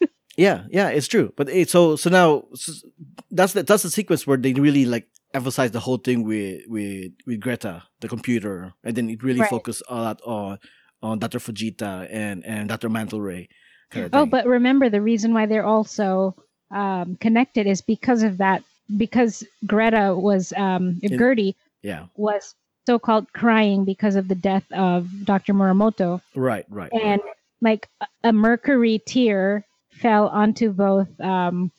Yeah, 0.36 0.64
yeah, 0.70 0.88
it's 0.88 1.06
true. 1.06 1.34
But 1.36 1.50
it, 1.50 1.68
so 1.68 1.96
so 1.96 2.08
now 2.08 2.44
s 2.54 2.82
that's 3.30 3.52
the 3.52 3.62
that's 3.62 3.82
the 3.82 3.90
sequence 3.90 4.26
where 4.26 4.38
they 4.38 4.54
really 4.54 4.86
like 4.86 5.06
emphasize 5.34 5.70
the 5.70 5.80
whole 5.80 5.98
thing 5.98 6.24
with 6.24 6.62
with 6.66 7.12
with 7.26 7.40
Greta, 7.40 7.82
the 8.00 8.08
computer, 8.08 8.72
and 8.84 8.96
then 8.96 9.08
it 9.10 9.22
really 9.22 9.40
Right. 9.40 9.50
focus 9.50 9.82
a 9.88 9.94
lot 9.96 10.20
on 10.24 10.58
on 11.02 11.18
Dr. 11.18 11.38
Fujita 11.38 12.08
and 12.10 12.44
and 12.44 12.68
Dr. 12.68 12.88
Mantle 12.88 13.20
Ray. 13.20 13.48
Kind 13.90 14.06
of 14.06 14.14
Oh, 14.14 14.26
but 14.26 14.46
remember 14.46 14.88
the 14.88 15.00
reason 15.02 15.32
why 15.34 15.46
they're 15.46 15.66
also 15.66 16.34
um, 16.70 17.16
connected 17.20 17.66
is 17.66 17.80
because 17.80 18.22
of 18.22 18.38
that. 18.38 18.62
Because 18.96 19.44
Greta 19.66 20.14
was 20.16 20.52
um, 20.56 20.98
In- 21.02 21.16
Gertie 21.18 21.54
yeah, 21.82 22.06
was 22.16 22.54
so-called 22.86 23.32
crying 23.32 23.84
because 23.84 24.16
of 24.16 24.26
the 24.28 24.34
death 24.34 24.64
of 24.72 25.08
Dr. 25.24 25.54
Muramoto, 25.54 26.20
right, 26.34 26.64
right. 26.68 26.92
and 26.92 27.20
like 27.60 27.88
a- 28.00 28.06
a 28.28 28.32
mercury 28.32 29.00
tear 29.06 29.64
fell 29.92 30.28
onto 30.28 30.72
both 30.72 31.08
um, 31.20 31.70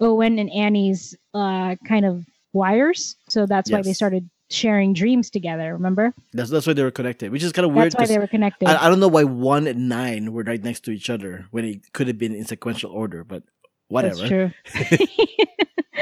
Owen 0.00 0.38
and 0.40 0.50
Annie's 0.50 1.14
uh, 1.32 1.76
kind 1.86 2.04
of 2.04 2.24
wires. 2.52 3.16
So 3.28 3.46
that's 3.46 3.70
why 3.70 3.82
they 3.82 3.92
started 3.92 4.28
sharing 4.50 4.92
dreams 4.92 5.30
together. 5.30 5.72
Remember? 5.72 6.14
That's 6.32 6.50
that's 6.50 6.66
why 6.66 6.72
they 6.72 6.82
were 6.82 6.90
connected, 6.90 7.30
which 7.30 7.42
is 7.42 7.52
kind 7.52 7.66
of 7.66 7.72
weird. 7.72 7.92
That's 7.92 8.00
why 8.00 8.06
they 8.06 8.18
were 8.18 8.26
connected. 8.26 8.68
I, 8.68 8.86
I 8.86 8.88
don't 8.88 9.00
know 9.00 9.08
why 9.08 9.24
one 9.24 9.66
and 9.66 9.88
nine 9.88 10.32
were 10.32 10.42
right 10.42 10.62
next 10.62 10.84
to 10.84 10.90
each 10.90 11.10
other 11.10 11.46
when 11.50 11.64
it 11.64 11.92
could 11.92 12.06
have 12.06 12.18
been 12.18 12.34
in 12.34 12.44
sequential 12.44 12.90
order, 12.90 13.24
but 13.24 13.42
whatever. 13.88 14.16
That's 14.16 14.28
true. 14.28 14.50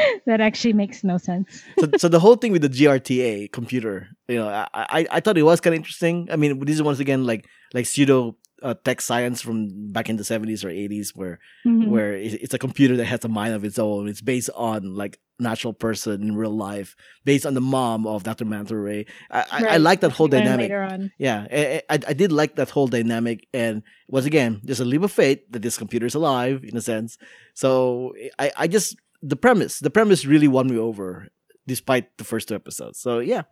that 0.27 0.41
actually 0.41 0.73
makes 0.73 1.03
no 1.05 1.19
sense. 1.19 1.63
so, 1.79 1.89
so 1.97 2.09
the 2.09 2.21
whole 2.21 2.37
thing 2.37 2.53
with 2.53 2.63
the 2.63 2.69
GRTA 2.69 3.53
computer, 3.53 4.09
you 4.29 4.37
know, 4.37 4.49
I 4.49 4.67
I, 4.75 5.07
I 5.11 5.21
thought 5.21 5.39
it 5.39 5.43
was 5.43 5.61
kind 5.61 5.75
of 5.75 5.79
interesting. 5.79 6.29
I 6.31 6.37
mean, 6.37 6.65
this 6.65 6.77
is 6.77 6.83
once 6.83 6.99
again 6.99 7.25
like 7.25 7.47
like 7.75 7.87
pseudo 7.87 8.37
uh, 8.63 8.75
tech 8.85 9.01
science 9.01 9.43
from 9.43 9.69
back 9.93 10.09
in 10.09 10.17
the 10.17 10.25
seventies 10.25 10.65
or 10.65 10.71
eighties, 10.71 11.13
where 11.15 11.39
Mhm. 11.67 11.89
where 11.89 12.13
it's 12.15 12.55
a 12.55 12.59
computer 12.59 12.97
that 12.97 13.05
has 13.05 13.25
a 13.25 13.29
mind 13.29 13.55
of 13.55 13.65
its 13.65 13.79
own. 13.79 14.09
It's 14.09 14.21
based 14.23 14.51
on 14.55 14.95
like 14.95 15.19
natural 15.39 15.75
person 15.75 16.23
in 16.23 16.35
real 16.37 16.57
life, 16.57 16.97
based 17.25 17.45
on 17.45 17.53
the 17.53 17.61
mom 17.61 18.07
of 18.07 18.23
Dr. 18.23 18.47
Mantle 18.47 18.79
Ray. 18.79 19.05
I, 19.31 19.41
I, 19.53 19.65
I 19.73 19.77
like 19.77 20.01
that 20.01 20.13
whole 20.13 20.29
dynamic. 20.29 20.65
later 20.71 20.81
on. 20.83 21.13
Yeah, 21.19 21.47
I, 21.53 21.83
I, 21.91 21.99
I 22.09 22.13
did 22.15 22.33
like 22.33 22.57
that 22.57 22.71
whole 22.71 22.87
dynamic, 22.87 23.47
and 23.53 23.83
once 24.09 24.25
again, 24.25 24.61
there's 24.65 24.81
a 24.81 24.87
leap 24.87 25.03
of 25.03 25.13
faith 25.13 25.41
that 25.51 25.61
this 25.61 25.77
computer 25.77 26.07
is 26.07 26.15
alive 26.15 26.65
in 26.65 26.75
a 26.77 26.81
sense. 26.81 27.19
So 27.55 28.15
I, 28.39 28.51
I 28.57 28.67
just 28.69 28.97
the 29.23 29.37
premise, 29.37 29.81
the 29.81 29.91
premise 29.91 30.25
really 30.25 30.49
won 30.49 30.69
me 30.69 30.79
over, 30.79 31.29
despite 31.67 32.17
the 32.17 32.25
first 32.25 32.49
two 32.49 32.55
episodes. 32.55 32.99
So 33.01 33.19
yeah, 33.19 33.43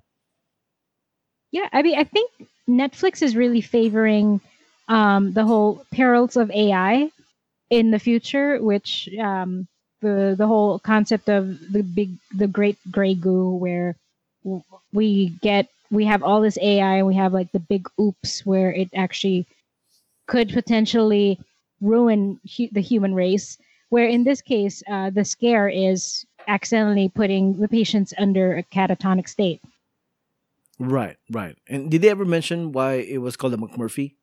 Yeah, 1.50 1.68
I 1.72 1.82
mean, 1.82 1.98
I 1.98 2.04
think 2.04 2.30
Netflix 2.68 3.22
is 3.22 3.36
really 3.36 3.60
favoring 3.60 4.40
um, 4.88 5.32
the 5.32 5.44
whole 5.44 5.84
perils 5.92 6.36
of 6.36 6.50
AI 6.50 7.10
in 7.70 7.90
the 7.90 7.98
future, 7.98 8.62
which 8.62 9.08
um, 9.18 9.66
the 10.00 10.34
the 10.36 10.46
whole 10.46 10.78
concept 10.78 11.28
of 11.28 11.58
the 11.72 11.82
big, 11.82 12.10
the 12.34 12.46
great 12.46 12.78
gray 12.90 13.14
goo, 13.14 13.56
where 13.56 13.96
we 14.92 15.30
get 15.40 15.68
we 15.90 16.04
have 16.04 16.22
all 16.22 16.40
this 16.40 16.58
AI 16.58 16.96
and 16.96 17.06
we 17.06 17.14
have 17.14 17.32
like 17.32 17.50
the 17.52 17.60
big 17.60 17.88
oops, 18.00 18.44
where 18.44 18.70
it 18.72 18.88
actually 18.94 19.46
could 20.26 20.50
potentially 20.52 21.38
ruin 21.80 22.40
hu- 22.56 22.68
the 22.72 22.80
human 22.80 23.14
race. 23.14 23.58
Where 23.90 24.06
in 24.06 24.24
this 24.24 24.42
case, 24.42 24.82
uh, 24.88 25.10
the 25.10 25.24
scare 25.24 25.68
is 25.68 26.26
accidentally 26.48 27.08
putting 27.08 27.60
the 27.60 27.68
patients 27.68 28.12
under 28.18 28.56
a 28.56 28.62
catatonic 28.62 29.28
state. 29.28 29.60
right, 30.78 31.16
right. 31.30 31.56
And 31.68 31.90
did 31.90 32.02
they 32.02 32.10
ever 32.10 32.24
mention 32.24 32.72
why 32.72 32.94
it 32.94 33.18
was 33.18 33.36
called 33.36 33.54
a 33.54 33.56
McMurphy? 33.56 34.16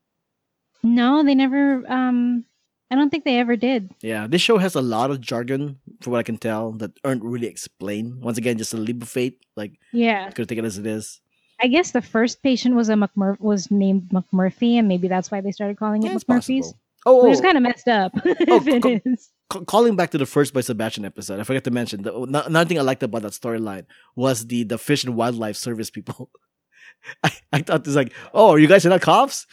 No, 0.83 1.23
they 1.23 1.35
never. 1.35 1.83
Um, 1.91 2.45
I 2.89 2.95
don't 2.95 3.09
think 3.09 3.23
they 3.23 3.39
ever 3.39 3.55
did. 3.55 3.89
Yeah, 4.01 4.27
this 4.27 4.41
show 4.41 4.57
has 4.57 4.75
a 4.75 4.81
lot 4.81 5.11
of 5.11 5.21
jargon, 5.21 5.79
from 6.01 6.11
what 6.11 6.19
I 6.19 6.23
can 6.23 6.37
tell, 6.37 6.73
that 6.73 6.91
aren't 7.05 7.23
really 7.23 7.47
explained. 7.47 8.21
Once 8.21 8.37
again, 8.37 8.57
just 8.57 8.73
a 8.73 8.77
leap 8.77 9.01
of 9.01 9.07
faith. 9.09 9.33
Like, 9.55 9.73
Yeah, 9.93 10.25
I 10.27 10.31
could 10.31 10.49
take 10.49 10.57
it 10.59 10.65
as 10.65 10.77
it 10.77 10.85
is. 10.85 11.21
I 11.63 11.67
guess 11.67 11.91
the 11.91 12.01
first 12.01 12.41
patient 12.43 12.75
was 12.75 12.89
a 12.89 12.93
McMur- 12.95 13.39
was 13.39 13.69
named 13.71 14.09
McMurphy, 14.11 14.73
and 14.79 14.87
maybe 14.87 15.07
that's 15.07 15.29
why 15.31 15.39
they 15.41 15.51
started 15.51 15.77
calling 15.77 16.03
it 16.03 16.11
McMurphy's. 16.11 16.73
Oh, 17.05 17.23
Which 17.23 17.33
is 17.33 17.41
kind 17.41 17.55
of 17.57 17.63
messed 17.63 17.87
up 17.87 18.11
if 18.25 18.67
it 18.67 18.83
co- 18.83 18.99
is. 19.05 19.29
ca- 19.49 19.61
calling 19.65 19.95
back 19.95 20.11
to 20.11 20.17
the 20.19 20.25
first 20.25 20.53
by 20.53 20.61
Sebastian 20.61 21.03
episode, 21.05 21.39
I 21.39 21.43
forgot 21.43 21.63
to 21.63 21.71
mention 21.71 22.03
the 22.03 22.11
no- 22.11 22.43
another 22.43 22.67
thing 22.67 22.77
I 22.77 22.81
liked 22.81 23.01
about 23.03 23.21
that 23.23 23.31
storyline 23.33 23.85
was 24.15 24.45
the 24.47 24.63
the 24.65 24.77
fish 24.77 25.03
and 25.03 25.15
wildlife 25.15 25.55
service 25.55 25.89
people. 25.89 26.29
I, 27.23 27.31
I 27.53 27.61
thought 27.61 27.87
it's 27.87 27.95
like, 27.95 28.13
oh, 28.33 28.51
are 28.51 28.59
you 28.59 28.67
guys 28.67 28.85
are 28.85 28.89
not 28.89 29.01
cops. 29.01 29.47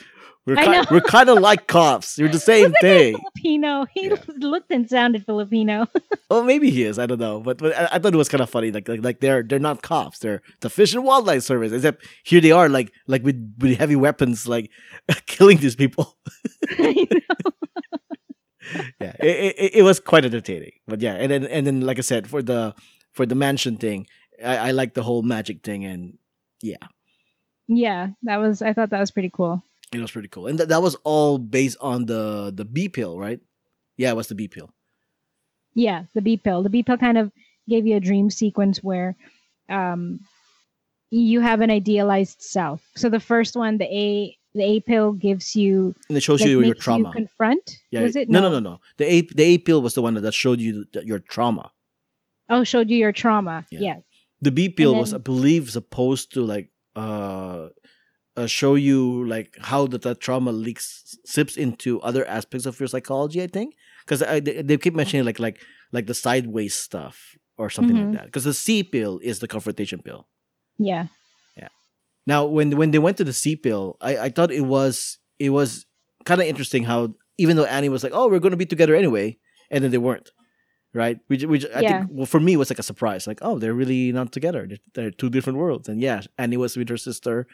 We're 0.48 0.56
kind, 0.56 0.86
we're 0.90 1.00
kind 1.02 1.28
of 1.28 1.38
like 1.40 1.66
cops. 1.66 2.16
You're 2.18 2.30
the 2.30 2.38
same 2.40 2.72
thing. 2.80 3.16
Filipino. 3.16 3.86
He 3.92 4.06
Yeah. 4.08 4.16
looked 4.38 4.70
and 4.70 4.88
sounded 4.88 5.24
Filipino. 5.26 5.86
Oh, 6.30 6.42
maybe 6.42 6.68
he 6.70 6.82
is. 6.82 6.98
I 6.98 7.06
don't 7.06 7.20
know, 7.20 7.40
but 7.40 7.56
but 7.56 7.74
I, 7.74 7.88
I 7.92 7.98
thought 7.98 8.12
it 8.12 8.18
was 8.18 8.28
kind 8.28 8.42
of 8.42 8.50
funny. 8.50 8.70
Like 8.70 8.86
like 8.86 9.02
like 9.02 9.20
they're 9.20 9.42
they're 9.42 9.58
not 9.58 9.80
cops. 9.80 10.18
They're 10.18 10.42
the 10.60 10.68
fish 10.68 10.92
and 10.94 11.02
wildlife 11.02 11.42
service. 11.42 11.72
Except 11.72 12.04
here 12.22 12.42
they 12.42 12.50
are, 12.52 12.68
like 12.68 12.92
like 13.06 13.22
with 13.24 13.38
with 13.58 13.78
heavy 13.78 13.96
weapons, 13.96 14.46
like 14.46 14.70
killing 15.26 15.56
these 15.56 15.74
people. 15.74 16.18
yeah, 19.00 19.14
it, 19.20 19.54
it, 19.58 19.70
it 19.76 19.82
was 19.82 20.00
quite 20.00 20.24
entertaining. 20.26 20.72
But 20.86 21.00
yeah, 21.00 21.14
and 21.14 21.32
then 21.32 21.44
and 21.46 21.66
then 21.66 21.80
like 21.80 21.96
I 21.98 22.02
said, 22.02 22.28
for 22.28 22.42
the 22.42 22.74
for 23.12 23.24
the 23.24 23.34
mansion 23.34 23.76
thing, 23.78 24.06
I, 24.44 24.68
I 24.68 24.70
like 24.72 24.92
the 24.94 25.02
whole 25.02 25.22
magic 25.22 25.62
thing, 25.62 25.84
and 25.86 26.18
yeah. 26.60 26.76
yeah, 27.68 28.08
that 28.24 28.36
was. 28.36 28.60
I 28.60 28.74
thought 28.74 28.90
that 28.90 29.00
was 29.00 29.10
pretty 29.10 29.30
cool. 29.32 29.62
It 29.92 30.00
was 30.00 30.10
pretty 30.10 30.28
cool. 30.28 30.46
And 30.46 30.58
that 30.58 30.68
that 30.68 30.82
was 30.82 30.94
all 31.04 31.38
based 31.38 31.78
on 31.80 32.06
the 32.06 32.52
the 32.54 32.64
B 32.64 32.88
pill, 32.88 33.18
right? 33.18 33.40
Yeah, 33.96 34.10
it 34.10 34.16
was 34.16 34.28
the 34.28 34.34
B 34.34 34.48
pill. 34.48 34.70
Yeah, 35.74 36.04
the 36.14 36.22
B 36.22 36.36
pill. 36.36 36.62
The 36.62 36.70
B 36.70 36.82
pill 36.82 36.96
kind 36.98 37.18
of 37.18 37.32
gave 37.68 37.86
you 37.86 37.96
a 37.96 38.00
dream 38.00 38.30
sequence 38.30 38.82
where 38.82 39.16
um, 39.68 40.20
you 41.10 41.40
have 41.40 41.60
an 41.60 41.70
idealized 41.70 42.40
self. 42.42 42.82
So 42.96 43.08
the 43.08 43.20
first 43.20 43.56
one, 43.56 43.78
the 43.78 43.84
A, 43.84 44.36
the 44.54 44.62
A 44.64 44.80
pill 44.80 45.12
gives 45.12 45.54
you 45.54 45.94
And 46.08 46.16
it 46.16 46.22
shows 46.22 46.40
like, 46.40 46.50
you 46.50 46.62
your 46.62 46.74
trauma. 46.74 47.08
You 47.08 47.12
confront. 47.12 47.78
yeah, 47.90 48.02
Was 48.02 48.16
it 48.16 48.28
no, 48.28 48.40
no, 48.40 48.48
no, 48.50 48.60
no. 48.60 48.80
The 48.96 49.04
A 49.12 49.20
the 49.22 49.42
A 49.42 49.58
pill 49.58 49.82
was 49.82 49.94
the 49.94 50.02
one 50.02 50.14
that, 50.14 50.34
showed 50.34 50.60
you 50.60 50.84
your 51.04 51.18
trauma. 51.20 51.70
Oh, 52.48 52.64
showed 52.64 52.88
you 52.90 52.96
your 52.96 53.12
trauma. 53.12 53.66
Yeah. 53.70 53.80
Yeah. 53.80 53.96
The 54.40 54.50
B 54.50 54.68
pill 54.68 54.94
was, 54.94 55.12
I 55.12 55.16
then- 55.18 55.22
believe, 55.22 55.70
supposed 55.70 56.32
to 56.34 56.42
like 56.44 56.70
uh, 56.96 57.68
uh 58.38 58.46
show 58.60 58.72
you 58.88 58.98
like 59.34 59.50
how 59.70 59.80
that, 59.90 60.02
that 60.06 60.18
trauma 60.26 60.52
leaks 60.66 60.84
sips 61.34 61.54
into 61.64 61.90
other 62.08 62.24
aspects 62.38 62.66
of 62.66 62.78
your 62.80 62.88
psychology. 62.94 63.38
I 63.42 63.48
think 63.56 63.68
because 64.04 64.20
they, 64.46 64.62
they 64.68 64.76
keep 64.84 64.94
mentioning 64.94 65.24
like 65.28 65.38
like 65.46 65.58
like 65.96 66.06
the 66.10 66.14
sideways 66.26 66.74
stuff 66.86 67.16
or 67.60 67.66
something 67.70 67.96
Mhm. 67.96 68.04
like 68.04 68.14
that. 68.16 68.26
Because 68.28 68.44
the 68.50 68.54
C 68.64 68.82
pill 68.94 69.14
is 69.30 69.36
the 69.42 69.48
confrontation 69.54 70.00
pill. 70.06 70.22
Yeah. 70.90 71.04
Yeah. 71.60 71.68
Now, 72.32 72.40
when 72.56 72.68
when 72.80 72.90
they 72.92 73.02
went 73.06 73.16
to 73.18 73.24
the 73.24 73.32
C 73.42 73.56
pill, 73.56 73.84
I, 74.00 74.12
I 74.26 74.28
thought 74.34 74.50
it 74.60 74.66
was 74.76 75.18
it 75.46 75.50
was 75.58 75.68
kind 76.28 76.40
of 76.42 76.46
interesting 76.46 76.84
how 76.84 77.00
even 77.38 77.56
though 77.56 77.64
Annie 77.76 77.88
was 77.94 78.02
like, 78.04 78.14
"Oh, 78.18 78.26
we're 78.30 78.44
going 78.44 78.56
to 78.58 78.64
be 78.64 78.66
together 78.74 78.94
anyway," 79.02 79.38
and 79.70 79.82
then 79.82 79.90
they 79.92 80.02
weren't, 80.06 80.28
right? 81.02 81.18
Which 81.30 81.44
which 81.52 81.64
I 81.74 81.80
Yeah. 81.80 81.88
think 82.00 82.10
well 82.16 82.26
for 82.34 82.40
me 82.40 82.56
was 82.60 82.68
like 82.70 82.78
a 82.84 82.90
surprise, 82.90 83.26
like, 83.30 83.40
"Oh, 83.48 83.58
they're 83.58 83.78
really 83.82 84.12
not 84.12 84.28
together. 84.32 84.62
They're, 84.68 84.82
they're 84.94 85.10
two 85.20 85.30
different 85.30 85.58
worlds." 85.58 85.88
And 85.88 85.98
yeah, 86.00 86.20
Annie 86.42 86.56
was 86.64 86.76
with 86.76 86.88
her 86.94 86.98
sister, 87.08 87.46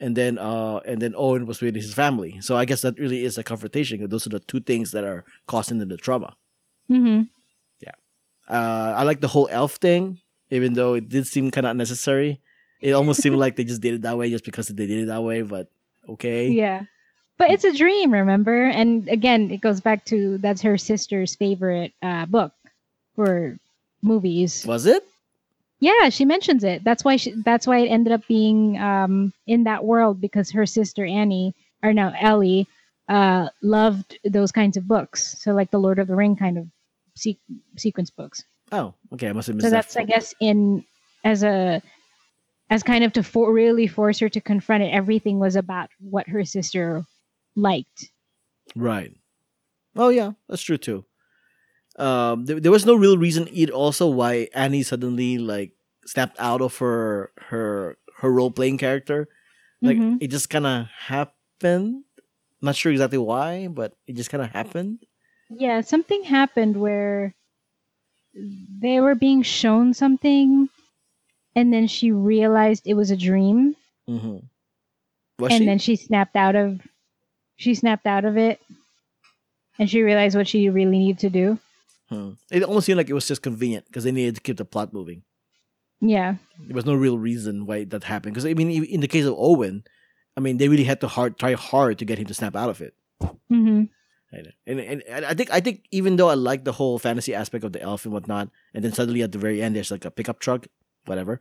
and 0.00 0.16
then 0.16 0.38
uh 0.38 0.78
and 0.86 1.00
then 1.00 1.14
Owen 1.16 1.46
was 1.46 1.60
with 1.60 1.74
his 1.74 1.94
family. 1.94 2.40
So 2.40 2.56
I 2.56 2.64
guess 2.64 2.82
that 2.82 2.98
really 2.98 3.24
is 3.24 3.38
a 3.38 3.42
confrontation. 3.44 3.98
'cause 3.98 4.08
Those 4.08 4.26
are 4.26 4.30
the 4.30 4.40
two 4.40 4.60
things 4.60 4.90
that 4.92 5.04
are 5.04 5.24
causing 5.46 5.78
them 5.78 5.88
the 5.88 5.96
trauma. 5.96 6.34
Mm-hmm. 6.90 7.22
Yeah, 7.80 7.92
uh, 8.48 8.94
I 8.96 9.02
like 9.04 9.20
the 9.20 9.28
whole 9.28 9.48
elf 9.50 9.76
thing, 9.76 10.18
even 10.50 10.74
though 10.74 10.94
it 10.94 11.08
did 11.08 11.26
seem 11.26 11.50
kind 11.50 11.66
of 11.66 11.70
unnecessary. 11.72 12.40
It 12.80 12.92
almost 12.92 13.22
seemed 13.22 13.36
like 13.36 13.56
they 13.56 13.64
just 13.64 13.80
did 13.80 13.94
it 13.94 14.02
that 14.02 14.18
way 14.18 14.28
just 14.30 14.44
because 14.44 14.68
they 14.68 14.86
did 14.86 15.04
it 15.04 15.06
that 15.06 15.22
way. 15.22 15.42
But 15.42 15.68
Okay. 16.08 16.48
Yeah. 16.50 16.82
But 17.38 17.50
it's 17.50 17.64
a 17.64 17.72
dream, 17.72 18.12
remember? 18.12 18.66
And 18.66 19.08
again, 19.08 19.50
it 19.50 19.60
goes 19.60 19.80
back 19.80 20.04
to 20.06 20.38
that's 20.38 20.60
her 20.62 20.76
sister's 20.78 21.34
favorite 21.34 21.92
uh, 22.02 22.26
book 22.26 22.52
for 23.16 23.58
movies. 24.02 24.64
Was 24.66 24.86
it? 24.86 25.02
Yeah, 25.80 26.08
she 26.08 26.24
mentions 26.24 26.64
it. 26.64 26.82
That's 26.84 27.04
why 27.04 27.16
she, 27.16 27.32
that's 27.42 27.66
why 27.66 27.78
it 27.78 27.88
ended 27.88 28.12
up 28.12 28.26
being 28.26 28.78
um, 28.78 29.32
in 29.46 29.64
that 29.64 29.84
world 29.84 30.20
because 30.20 30.50
her 30.52 30.66
sister 30.66 31.04
Annie 31.04 31.54
or 31.82 31.92
no 31.92 32.12
Ellie 32.18 32.66
uh, 33.08 33.48
loved 33.62 34.18
those 34.24 34.52
kinds 34.52 34.76
of 34.76 34.88
books. 34.88 35.36
So 35.40 35.52
like 35.52 35.70
the 35.70 35.78
Lord 35.80 35.98
of 35.98 36.06
the 36.06 36.16
Ring 36.16 36.36
kind 36.36 36.58
of 36.58 36.66
se- 37.14 37.38
sequence 37.76 38.10
books. 38.10 38.44
Oh, 38.72 38.94
okay. 39.12 39.28
I 39.28 39.32
must 39.32 39.48
have 39.48 39.56
missed 39.56 39.64
So 39.64 39.70
that. 39.70 39.76
that's 39.76 39.96
I 39.96 40.04
guess 40.04 40.34
in 40.40 40.84
as 41.22 41.42
a 41.42 41.82
as 42.70 42.82
kind 42.82 43.04
of 43.04 43.12
to 43.12 43.22
for, 43.22 43.52
really 43.52 43.86
force 43.86 44.18
her 44.20 44.28
to 44.30 44.40
confront 44.40 44.84
it. 44.84 44.88
Everything 44.88 45.38
was 45.38 45.54
about 45.56 45.90
what 46.00 46.28
her 46.28 46.44
sister 46.44 47.04
liked. 47.56 48.10
Right. 48.74 49.14
Oh 49.96 50.08
yeah, 50.08 50.32
that's 50.48 50.62
true 50.62 50.78
too. 50.78 51.04
Um, 51.96 52.44
there, 52.46 52.58
there 52.60 52.72
was 52.72 52.86
no 52.86 52.94
real 52.94 53.16
reason 53.18 53.48
it 53.52 53.70
also 53.70 54.08
why 54.08 54.48
Annie 54.54 54.82
suddenly 54.82 55.38
like 55.38 55.72
snapped 56.06 56.36
out 56.40 56.60
of 56.60 56.76
her 56.78 57.30
her 57.48 57.96
her 58.18 58.32
role 58.32 58.50
playing 58.50 58.78
character. 58.78 59.28
Like 59.82 59.98
Mhm. 59.98 60.18
it 60.20 60.28
just 60.30 60.50
kind 60.50 60.66
of 60.66 60.86
happened. 60.88 62.04
Not 62.62 62.74
sure 62.76 62.90
exactly 62.92 63.18
why, 63.18 63.68
but 63.68 63.94
it 64.06 64.16
just 64.16 64.30
kind 64.30 64.42
of 64.42 64.50
happened. 64.50 65.04
Yeah, 65.50 65.82
something 65.82 66.24
happened 66.24 66.76
where 66.80 67.34
they 68.34 69.00
were 69.00 69.14
being 69.14 69.42
shown 69.42 69.94
something, 69.94 70.68
and 71.54 71.72
then 71.72 71.86
she 71.86 72.10
realized 72.10 72.82
it 72.86 72.94
was 72.94 73.10
a 73.10 73.16
dream, 73.16 73.76
Mm-hmm. 74.08 74.38
Was 75.38 75.52
and 75.52 75.60
she? 75.62 75.66
then 75.66 75.78
she 75.78 75.96
snapped 75.96 76.36
out 76.36 76.56
of 76.56 76.80
she 77.56 77.74
snapped 77.74 78.06
out 78.06 78.24
of 78.24 78.36
it, 78.36 78.58
and 79.78 79.88
she 79.88 80.02
realized 80.02 80.34
what 80.36 80.48
she 80.48 80.68
really 80.70 80.98
needed 80.98 81.20
to 81.20 81.30
do. 81.30 81.58
Hmm. 82.14 82.30
It 82.50 82.62
almost 82.62 82.86
seemed 82.86 82.98
like 82.98 83.10
it 83.10 83.14
was 83.14 83.26
just 83.26 83.42
convenient 83.42 83.86
because 83.86 84.04
they 84.04 84.12
needed 84.12 84.36
to 84.36 84.40
keep 84.40 84.56
the 84.56 84.64
plot 84.64 84.92
moving. 84.92 85.22
Yeah, 86.00 86.36
There 86.58 86.74
was 86.74 86.84
no 86.84 86.94
real 86.94 87.16
reason 87.18 87.66
why 87.66 87.84
that 87.84 88.04
happened. 88.04 88.34
Because 88.34 88.44
I 88.46 88.52
mean, 88.54 88.70
in 88.84 89.00
the 89.00 89.08
case 89.08 89.24
of 89.24 89.34
Owen, 89.38 89.84
I 90.36 90.40
mean, 90.40 90.58
they 90.58 90.68
really 90.68 90.84
had 90.84 91.00
to 91.00 91.08
hard 91.08 91.38
try 91.38 91.54
hard 91.54 91.98
to 91.98 92.04
get 92.04 92.18
him 92.18 92.26
to 92.26 92.34
snap 92.34 92.56
out 92.56 92.68
of 92.68 92.80
it. 92.80 92.94
hmm 93.48 93.84
And, 94.34 94.80
and 94.80 95.02
and 95.08 95.24
I 95.24 95.32
think 95.32 95.50
I 95.54 95.60
think 95.60 95.86
even 95.90 96.16
though 96.16 96.28
I 96.28 96.34
like 96.34 96.64
the 96.64 96.72
whole 96.72 96.98
fantasy 96.98 97.32
aspect 97.34 97.64
of 97.64 97.72
the 97.72 97.80
elf 97.80 98.04
and 98.04 98.12
whatnot, 98.12 98.50
and 98.74 98.82
then 98.84 98.92
suddenly 98.92 99.22
at 99.22 99.32
the 99.32 99.38
very 99.38 99.62
end 99.62 99.76
there's 99.76 99.90
like 99.94 100.04
a 100.04 100.10
pickup 100.10 100.40
truck, 100.40 100.66
whatever. 101.06 101.40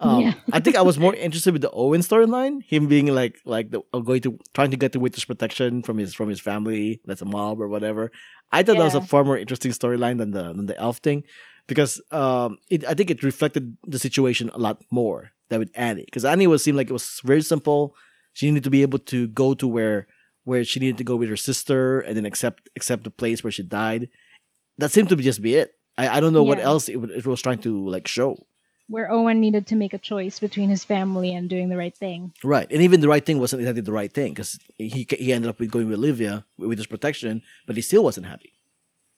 Um, 0.00 0.20
Yeah. 0.22 0.34
I 0.52 0.60
think 0.60 0.76
I 0.76 0.82
was 0.82 0.98
more 0.98 1.14
interested 1.26 1.52
with 1.52 1.62
the 1.62 1.70
Owen 1.70 2.00
storyline, 2.00 2.62
him 2.64 2.88
being 2.88 3.06
like 3.06 3.38
like 3.44 3.70
the 3.70 3.80
uh, 3.92 4.00
going 4.00 4.22
to 4.22 4.38
trying 4.54 4.70
to 4.70 4.76
get 4.76 4.92
the 4.92 5.00
witness 5.00 5.24
protection 5.24 5.82
from 5.82 5.98
his 5.98 6.14
from 6.14 6.28
his 6.28 6.40
family, 6.40 7.00
that's 7.04 7.22
a 7.22 7.26
mob 7.26 7.60
or 7.60 7.68
whatever. 7.68 8.10
I 8.50 8.62
thought 8.62 8.78
that 8.78 8.84
was 8.84 8.94
a 8.94 9.00
far 9.02 9.24
more 9.24 9.38
interesting 9.38 9.72
storyline 9.72 10.18
than 10.18 10.30
the 10.32 10.52
than 10.52 10.66
the 10.66 10.78
elf 10.78 10.98
thing, 10.98 11.24
because 11.66 12.00
um, 12.10 12.58
it 12.68 12.84
I 12.88 12.94
think 12.94 13.10
it 13.10 13.22
reflected 13.22 13.76
the 13.86 13.98
situation 13.98 14.50
a 14.54 14.58
lot 14.58 14.82
more 14.90 15.32
than 15.50 15.60
with 15.60 15.70
Annie, 15.74 16.04
because 16.04 16.24
Annie 16.24 16.46
was 16.46 16.64
seemed 16.64 16.78
like 16.78 16.90
it 16.90 16.94
was 16.94 17.20
very 17.24 17.42
simple. 17.42 17.94
She 18.32 18.46
needed 18.46 18.64
to 18.64 18.70
be 18.70 18.82
able 18.82 19.00
to 19.12 19.28
go 19.28 19.54
to 19.54 19.68
where 19.68 20.06
where 20.44 20.64
she 20.64 20.80
needed 20.80 20.98
to 20.98 21.04
go 21.04 21.16
with 21.16 21.28
her 21.28 21.36
sister 21.36 22.00
and 22.00 22.16
then 22.16 22.24
accept 22.24 22.68
accept 22.74 23.04
the 23.04 23.10
place 23.10 23.44
where 23.44 23.52
she 23.52 23.62
died. 23.62 24.08
That 24.78 24.90
seemed 24.90 25.10
to 25.10 25.16
be 25.16 25.22
just 25.22 25.42
be 25.42 25.56
it. 25.56 25.74
I, 25.98 26.16
I 26.16 26.20
don't 26.20 26.32
know 26.32 26.42
what 26.42 26.58
else 26.58 26.88
it, 26.88 26.96
it 26.96 27.26
was 27.26 27.42
trying 27.42 27.58
to 27.58 27.88
like 27.88 28.08
show. 28.08 28.46
Where 28.90 29.10
Owen 29.10 29.38
needed 29.40 29.64
to 29.68 29.76
make 29.76 29.94
a 29.94 29.98
choice 29.98 30.40
between 30.40 30.68
his 30.68 30.82
family 30.84 31.30
and 31.32 31.48
doing 31.48 31.68
the 31.70 31.76
right 31.76 31.96
thing. 31.96 32.32
Right, 32.42 32.66
and 32.70 32.82
even 32.82 33.00
the 33.00 33.08
right 33.08 33.24
thing 33.24 33.38
wasn't 33.38 33.60
exactly 33.62 33.82
the 33.82 33.92
right 34.00 34.12
thing 34.12 34.32
because 34.34 34.58
he 34.76 35.06
he 35.18 35.32
ended 35.32 35.48
up 35.48 35.58
with 35.60 35.70
going 35.70 35.88
with 35.88 35.98
Olivia 35.98 36.44
with 36.58 36.78
his 36.78 36.86
protection, 36.94 37.42
but 37.66 37.76
he 37.76 37.82
still 37.82 38.02
wasn't 38.04 38.26
happy. 38.26 38.52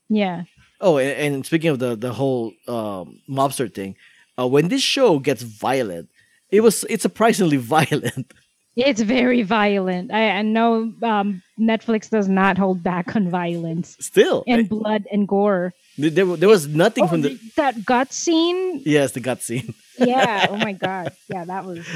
Yeah, 0.08 0.44
Oh, 0.80 0.98
and, 0.98 1.34
and 1.34 1.46
speaking 1.46 1.70
of 1.70 1.78
the 1.78 1.96
the 1.96 2.12
whole 2.12 2.52
um, 2.68 3.20
mobster 3.28 3.72
thing, 3.72 3.96
uh, 4.38 4.46
when 4.46 4.68
this 4.68 4.82
show 4.82 5.18
gets 5.18 5.42
violent, 5.42 6.08
it 6.50 6.60
was 6.60 6.84
it's 6.90 7.02
surprisingly 7.02 7.56
violent. 7.78 8.32
it's 8.76 9.00
very 9.00 9.42
violent. 9.42 10.10
I, 10.12 10.30
I 10.40 10.42
know 10.42 10.92
um, 11.02 11.42
Netflix 11.58 12.10
does 12.10 12.28
not 12.28 12.58
hold 12.58 12.82
back 12.82 13.14
on 13.16 13.30
violence 13.30 13.96
Still, 14.00 14.44
and 14.46 14.60
I- 14.66 14.68
blood 14.68 15.04
and 15.12 15.26
gore. 15.28 15.72
There, 15.98 16.24
there 16.24 16.48
was 16.48 16.66
nothing 16.68 17.04
Oh, 17.04 17.08
from 17.08 17.22
the 17.22 17.38
that 17.56 17.84
gut 17.84 18.12
scene 18.12 18.80
yes 18.84 19.12
the 19.12 19.20
gut 19.20 19.42
scene. 19.42 19.74
yeah. 19.98 20.46
Oh 20.50 20.56
my 20.56 20.72
god. 20.86 21.12
Yeah, 21.28 21.44
that 21.44 21.64
was. 21.64 21.86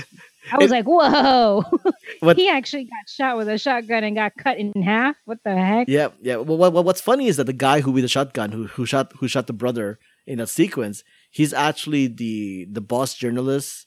I 0.52 0.58
was 0.58 0.70
like, 0.70 0.84
whoa. 0.84 1.64
What- 2.20 2.36
he 2.36 2.48
actually 2.48 2.84
got 2.84 3.08
shot 3.08 3.36
with 3.36 3.48
a 3.48 3.58
shotgun 3.58 4.04
and 4.04 4.14
got 4.14 4.32
cut 4.36 4.58
in 4.58 4.72
half. 4.80 5.16
What 5.24 5.38
the 5.44 5.56
heck? 5.56 5.88
Yeah, 5.88 6.08
yeah. 6.22 6.36
Well, 6.36 6.56
what, 6.58 6.72
what- 6.72 6.84
what's 6.84 7.00
funny 7.00 7.26
is 7.26 7.36
that 7.38 7.44
the 7.46 7.52
guy 7.52 7.80
who 7.80 7.90
with 7.90 8.04
the 8.04 8.08
shotgun, 8.08 8.52
who 8.52 8.66
who 8.68 8.86
shot 8.86 9.12
who 9.18 9.26
shot 9.28 9.46
the 9.48 9.52
brother 9.52 9.98
in 10.26 10.38
that 10.38 10.48
sequence, 10.48 11.02
he's 11.30 11.52
actually 11.52 12.06
the 12.06 12.66
the 12.70 12.80
boss 12.80 13.14
journalist, 13.14 13.86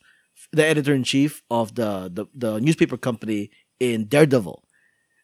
the 0.52 0.66
editor 0.66 0.94
in 0.94 1.04
chief 1.04 1.44
of 1.52 1.76
the, 1.76 2.10
the 2.14 2.26
the 2.36 2.60
newspaper 2.60 2.98
company 2.98 3.52
in 3.80 4.06
Daredevil, 4.08 4.64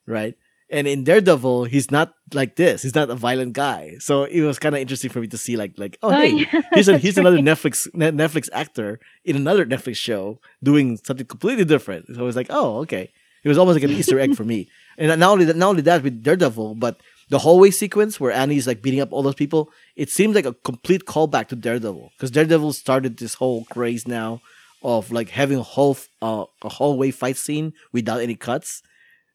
right? 0.08 0.36
And 0.70 0.88
in 0.88 1.04
Daredevil, 1.04 1.66
he's 1.66 1.92
not 1.92 2.14
like 2.34 2.56
this. 2.56 2.82
He's 2.82 2.96
not 2.96 3.10
a 3.12 3.16
violent 3.16 3.54
guy. 3.54 3.98
So 4.00 4.24
it 4.24 4.42
was 4.42 4.58
kind 4.58 4.74
of 4.74 4.82
interesting 4.82 5.12
for 5.12 5.20
me 5.22 5.28
to 5.28 5.38
see, 5.38 5.56
like, 5.58 5.74
like, 5.78 5.98
oh, 6.02 6.10
Oh, 6.10 6.12
hey, 6.20 6.48
yeah, 6.52 6.62
he's 6.74 6.88
a, 6.88 6.98
he's 6.98 7.18
right. 7.18 7.26
another 7.26 7.38
Netflix 7.38 7.88
Netflix 7.94 8.50
actor 8.52 9.00
in 9.24 9.36
another 9.36 9.66
Netflix 9.66 9.98
show 9.98 10.40
doing 10.64 10.98
something 10.98 11.28
completely 11.28 11.66
different. 11.66 12.08
So 12.14 12.20
I 12.20 12.24
was 12.24 12.36
like, 12.36 12.48
oh, 12.50 12.80
okay. 12.80 13.12
It 13.44 13.48
was 13.48 13.60
almost 13.60 13.76
like 13.76 13.84
an 13.84 13.92
Easter 13.92 14.20
egg 14.20 14.36
for 14.36 14.44
me. 14.44 14.68
And 14.98 15.20
not 15.20 15.30
only 15.34 15.44
that, 15.46 15.58
not 15.58 15.70
only 15.70 15.82
that 15.82 16.04
with 16.04 16.24
Daredevil, 16.24 16.76
but 16.76 17.02
the 17.30 17.40
hallway 17.40 17.70
sequence 17.70 18.18
where 18.18 18.32
Annie's 18.32 18.66
like 18.66 18.82
beating 18.82 19.02
up 19.02 19.12
all 19.12 19.24
those 19.24 19.36
people, 19.36 19.70
it 19.98 20.10
seems 20.10 20.34
like 20.36 20.46
a 20.46 20.54
complete 20.54 21.04
callback 21.04 21.50
to 21.50 21.58
Daredevil 21.58 22.12
because 22.16 22.32
Daredevil 22.32 22.72
started 22.72 23.18
this 23.18 23.34
whole 23.34 23.66
craze 23.66 24.08
now 24.08 24.40
of 24.84 25.12
like 25.12 25.30
having 25.32 25.58
a 25.58 25.64
whole 25.64 25.98
uh, 26.22 26.46
a 26.64 26.70
hallway 26.70 27.12
fight 27.12 27.36
scene 27.36 27.74
without 27.92 28.22
any 28.22 28.36
cuts. 28.36 28.82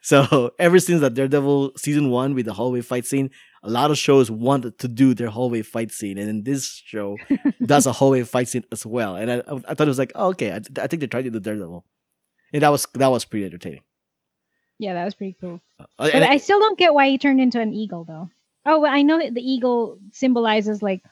So 0.01 0.53
ever 0.59 0.79
since 0.79 1.01
that 1.01 1.15
Daredevil 1.15 1.73
season 1.77 2.11
one 2.11 2.35
with 2.35 2.47
the 2.47 2.55
hallway 2.55 2.81
fight 2.81 3.07
scene, 3.07 3.31
a 3.63 3.71
lot 3.71 3.91
of 3.91 3.99
shows 3.99 4.31
wanted 4.31 4.79
to 4.79 4.89
do 4.89 5.13
their 5.15 5.29
hallway 5.29 5.63
fight 5.63 5.91
scene, 5.93 6.17
and 6.19 6.27
then 6.29 6.43
this 6.45 6.83
show 6.85 7.19
does 7.65 7.87
a 7.87 7.93
hallway 7.99 8.23
fight 8.23 8.49
scene 8.49 8.65
as 8.73 8.87
well. 8.87 9.17
And 9.17 9.31
I, 9.31 9.43
I 9.69 9.75
thought 9.75 9.87
it 9.87 9.89
was 9.89 9.99
like, 9.99 10.13
oh, 10.15 10.29
okay, 10.29 10.53
I, 10.53 10.61
I 10.81 10.87
think 10.87 11.01
they 11.01 11.07
tried 11.07 11.25
to 11.25 11.31
do 11.31 11.41
Daredevil, 11.41 11.85
and 12.53 12.63
that 12.63 12.71
was 12.71 12.87
that 12.95 13.09
was 13.09 13.25
pretty 13.25 13.45
entertaining. 13.47 13.83
Yeah, 14.79 14.95
that 14.95 15.05
was 15.05 15.15
pretty 15.15 15.37
cool. 15.41 15.61
Uh, 15.79 15.85
But 15.99 16.15
and 16.15 16.25
I 16.25 16.39
still 16.39 16.59
don't 16.59 16.79
get 16.79 16.95
why 16.95 17.11
he 17.11 17.19
turned 17.19 17.39
into 17.41 17.61
an 17.61 17.75
eagle, 17.75 18.05
though. 18.05 18.31
Oh, 18.65 18.81
well, 18.81 18.93
I 18.93 19.03
know 19.03 19.19
that 19.19 19.35
the 19.35 19.43
eagle 19.43 19.99
symbolizes 20.13 20.83
like 20.83 21.03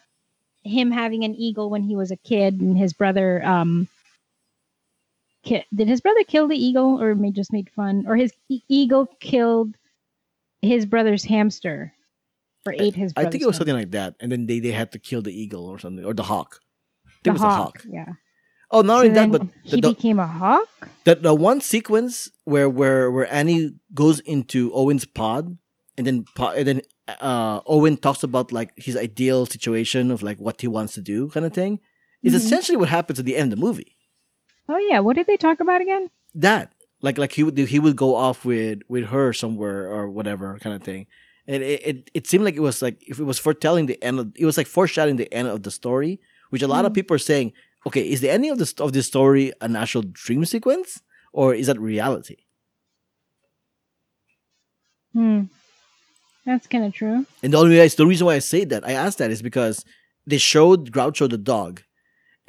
him 0.65 0.91
having 0.91 1.25
an 1.25 1.35
eagle 1.35 1.69
when 1.69 1.83
he 1.83 1.95
was 1.95 2.11
a 2.11 2.17
kid, 2.17 2.61
and 2.63 2.79
his 2.79 2.95
brother. 2.95 3.45
Um, 3.45 3.89
ki- 5.49 5.65
did 5.75 5.89
his 5.89 6.01
brother 6.01 6.25
kill 6.25 6.47
the 6.49 6.57
eagle, 6.57 7.01
or 7.03 7.15
may 7.15 7.31
just 7.33 7.53
made 7.53 7.69
fun, 7.71 8.05
or 8.09 8.17
his 8.17 8.33
e- 8.49 8.63
eagle 8.69 9.07
killed 9.21 9.75
his 10.63 10.87
brother's 10.87 11.25
hamster, 11.25 11.93
or 12.67 12.73
ate 12.73 12.95
his? 12.95 13.13
Brother. 13.13 13.29
I 13.29 13.31
think 13.31 13.43
it 13.43 13.47
was 13.47 13.57
something 13.57 13.75
like 13.75 13.93
that, 13.93 14.15
and 14.21 14.31
then 14.33 14.47
they, 14.47 14.61
they 14.61 14.73
had 14.73 14.93
to 14.93 14.99
kill 14.99 15.23
the 15.23 15.33
eagle 15.33 15.67
or 15.67 15.79
something 15.79 16.05
or 16.05 16.15
the 16.15 16.23
hawk. 16.25 16.61
I 17.07 17.11
think 17.11 17.23
The 17.25 17.31
it 17.31 17.33
was 17.33 17.41
hawk, 17.43 17.53
a 17.53 17.63
hawk. 17.63 17.85
Yeah. 17.91 18.13
Oh, 18.71 18.83
not 18.83 18.97
So 18.97 18.99
only 19.01 19.09
that, 19.15 19.31
but 19.33 19.41
the, 19.43 19.49
he 19.77 19.81
the, 19.81 19.89
became 19.95 20.19
a 20.21 20.27
hawk. 20.27 20.69
That 21.05 21.23
the 21.23 21.35
one 21.35 21.61
sequence 21.63 22.31
where 22.45 22.69
where 22.69 23.11
where 23.11 23.33
Annie 23.33 23.73
goes 23.95 24.21
into 24.21 24.71
Owen's 24.75 25.07
pod, 25.07 25.57
and 25.97 26.07
then 26.07 26.25
and 26.39 26.67
then 26.69 26.83
uh, 27.21 27.61
Owen 27.67 27.97
talks 27.97 28.23
about 28.23 28.53
like 28.53 28.73
his 28.77 28.95
ideal 28.97 29.47
situation 29.47 30.11
of 30.11 30.23
like 30.23 30.39
what 30.39 30.61
he 30.61 30.69
wants 30.69 30.93
to 30.95 31.01
do, 31.01 31.29
kind 31.31 31.47
of 31.47 31.55
thing, 31.55 31.81
is 32.23 32.35
Mhm. 32.35 32.37
essentially 32.37 32.77
what 32.77 32.91
happens 32.91 33.19
at 33.19 33.25
the 33.25 33.37
end 33.37 33.53
of 33.53 33.59
the 33.59 33.65
movie. 33.65 33.97
Oh 34.69 34.79
yeah, 34.79 35.01
what 35.01 35.17
did 35.17 35.27
they 35.27 35.37
talk 35.37 35.61
about 35.61 35.81
again? 35.81 36.11
That 36.35 36.73
like 37.01 37.19
like 37.19 37.33
he 37.33 37.43
would 37.43 37.57
he 37.59 37.79
would 37.79 37.97
go 37.97 38.15
off 38.15 38.45
with 38.45 38.81
with 38.89 39.07
her 39.07 39.33
somewhere 39.33 39.91
or 39.91 40.09
whatever 40.11 40.59
kind 40.61 40.77
of 40.77 40.83
thing. 40.83 41.07
And 41.47 41.63
it, 41.63 41.87
it, 41.87 42.11
it 42.13 42.27
seemed 42.27 42.45
like 42.45 42.57
it 42.57 42.61
was 42.61 42.83
like 42.83 43.03
if 43.09 43.19
it 43.19 43.25
was 43.25 43.39
foretelling 43.39 43.87
the 43.87 44.03
end 44.05 44.21
of 44.21 44.33
it 44.37 44.45
was 44.45 44.59
like 44.59 44.67
foreshadowing 44.67 45.17
the 45.17 45.33
end 45.33 45.49
of 45.49 45.63
the 45.63 45.71
story, 45.71 46.21
which 46.51 46.63
a 46.63 46.69
lot 46.69 46.85
of 46.85 46.93
Mm. 46.93 46.97
people 46.97 47.15
are 47.15 47.19
saying, 47.19 47.53
okay, 47.87 48.03
is 48.03 48.21
the 48.21 48.31
ending 48.31 48.51
of 48.51 48.59
this 48.59 48.73
of 48.75 48.93
this 48.93 49.07
story 49.07 49.53
an 49.63 49.75
actual 49.77 50.03
dream 50.03 50.45
sequence 50.45 51.01
or 51.33 51.55
is 51.55 51.67
that 51.69 51.81
reality? 51.81 52.37
Hmm. 55.15 55.45
That's 56.45 56.67
kind 56.67 56.85
of 56.85 56.93
true. 56.93 57.27
And 57.43 57.53
the 57.53 57.59
only 57.59 57.89
the 57.89 58.07
reason 58.07 58.27
why 58.27 58.35
I 58.35 58.39
say 58.41 58.65
that 58.65 58.87
I 58.87 58.93
asked 58.93 59.19
that 59.19 59.31
is 59.31 59.43
because 59.43 59.85
they 60.27 60.39
showed 60.39 60.93
Groucho 60.93 61.29
the 61.29 61.39
dog, 61.39 61.83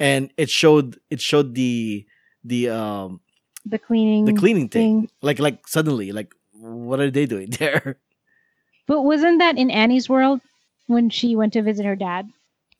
and 0.00 0.32
it 0.36 0.50
showed 0.50 0.98
it 1.10 1.20
showed 1.20 1.54
the 1.54 2.06
the 2.42 2.68
um 2.70 3.20
The 3.66 3.78
cleaning. 3.78 4.24
the 4.24 4.32
cleaning 4.32 4.68
thing. 4.68 5.02
thing. 5.06 5.10
Like 5.22 5.38
like 5.38 5.68
suddenly 5.68 6.10
like 6.12 6.32
what 6.52 6.98
are 7.00 7.10
they 7.10 7.26
doing 7.26 7.50
there? 7.58 7.98
But 8.86 9.02
wasn't 9.02 9.38
that 9.38 9.56
in 9.58 9.70
Annie's 9.70 10.08
world 10.08 10.40
when 10.88 11.10
she 11.10 11.36
went 11.36 11.52
to 11.52 11.62
visit 11.62 11.86
her 11.86 11.96
dad? 11.96 12.26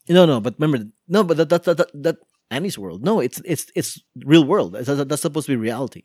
No 0.09 0.27
no, 0.27 0.41
but 0.41 0.55
remember 0.59 0.91
no, 1.07 1.23
but 1.23 1.37
that 1.37 1.49
that 1.51 1.65
that, 1.65 1.77
that, 1.77 1.91
that 2.03 2.17
Annie's 2.51 2.79
world. 2.79 3.05
No, 3.05 3.21
it's 3.21 3.41
it's 3.45 3.71
it's 3.77 4.01
real 4.25 4.43
world. 4.45 4.73
That's, 4.73 4.89
that's 4.89 5.23
supposed 5.23 5.47
to 5.47 5.53
be 5.53 5.57
reality. 5.57 6.03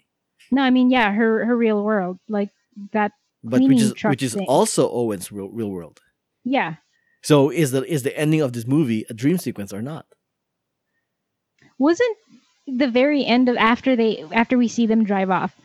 No, 0.52 0.62
I 0.62 0.70
mean, 0.70 0.92
yeah, 0.92 1.10
her 1.12 1.46
her 1.46 1.58
real 1.58 1.82
world, 1.82 2.20
like 2.30 2.50
that. 2.94 3.12
but 3.44 3.62
which 3.66 3.82
is 3.82 3.94
which 4.04 4.22
is 4.22 4.34
thing. 4.36 4.46
also 4.48 4.86
Owen's 4.92 5.32
real, 5.32 5.50
real 5.50 5.72
world. 5.72 5.98
Yeah, 6.44 6.76
So 7.24 7.50
is 7.50 7.72
the 7.74 7.82
is 7.90 8.04
the 8.04 8.14
ending 8.16 8.42
of 8.46 8.54
this 8.54 8.68
movie 8.68 9.06
a 9.10 9.14
dream 9.16 9.40
sequence 9.42 9.74
or 9.74 9.82
not? 9.82 10.06
Wasn't 11.78 12.18
the 12.68 12.90
very 12.90 13.26
end 13.26 13.50
of 13.50 13.58
after 13.58 13.96
they 13.96 14.24
after 14.32 14.58
we 14.58 14.68
see 14.68 14.86
them 14.88 15.04
drive 15.04 15.30
off. 15.30 15.56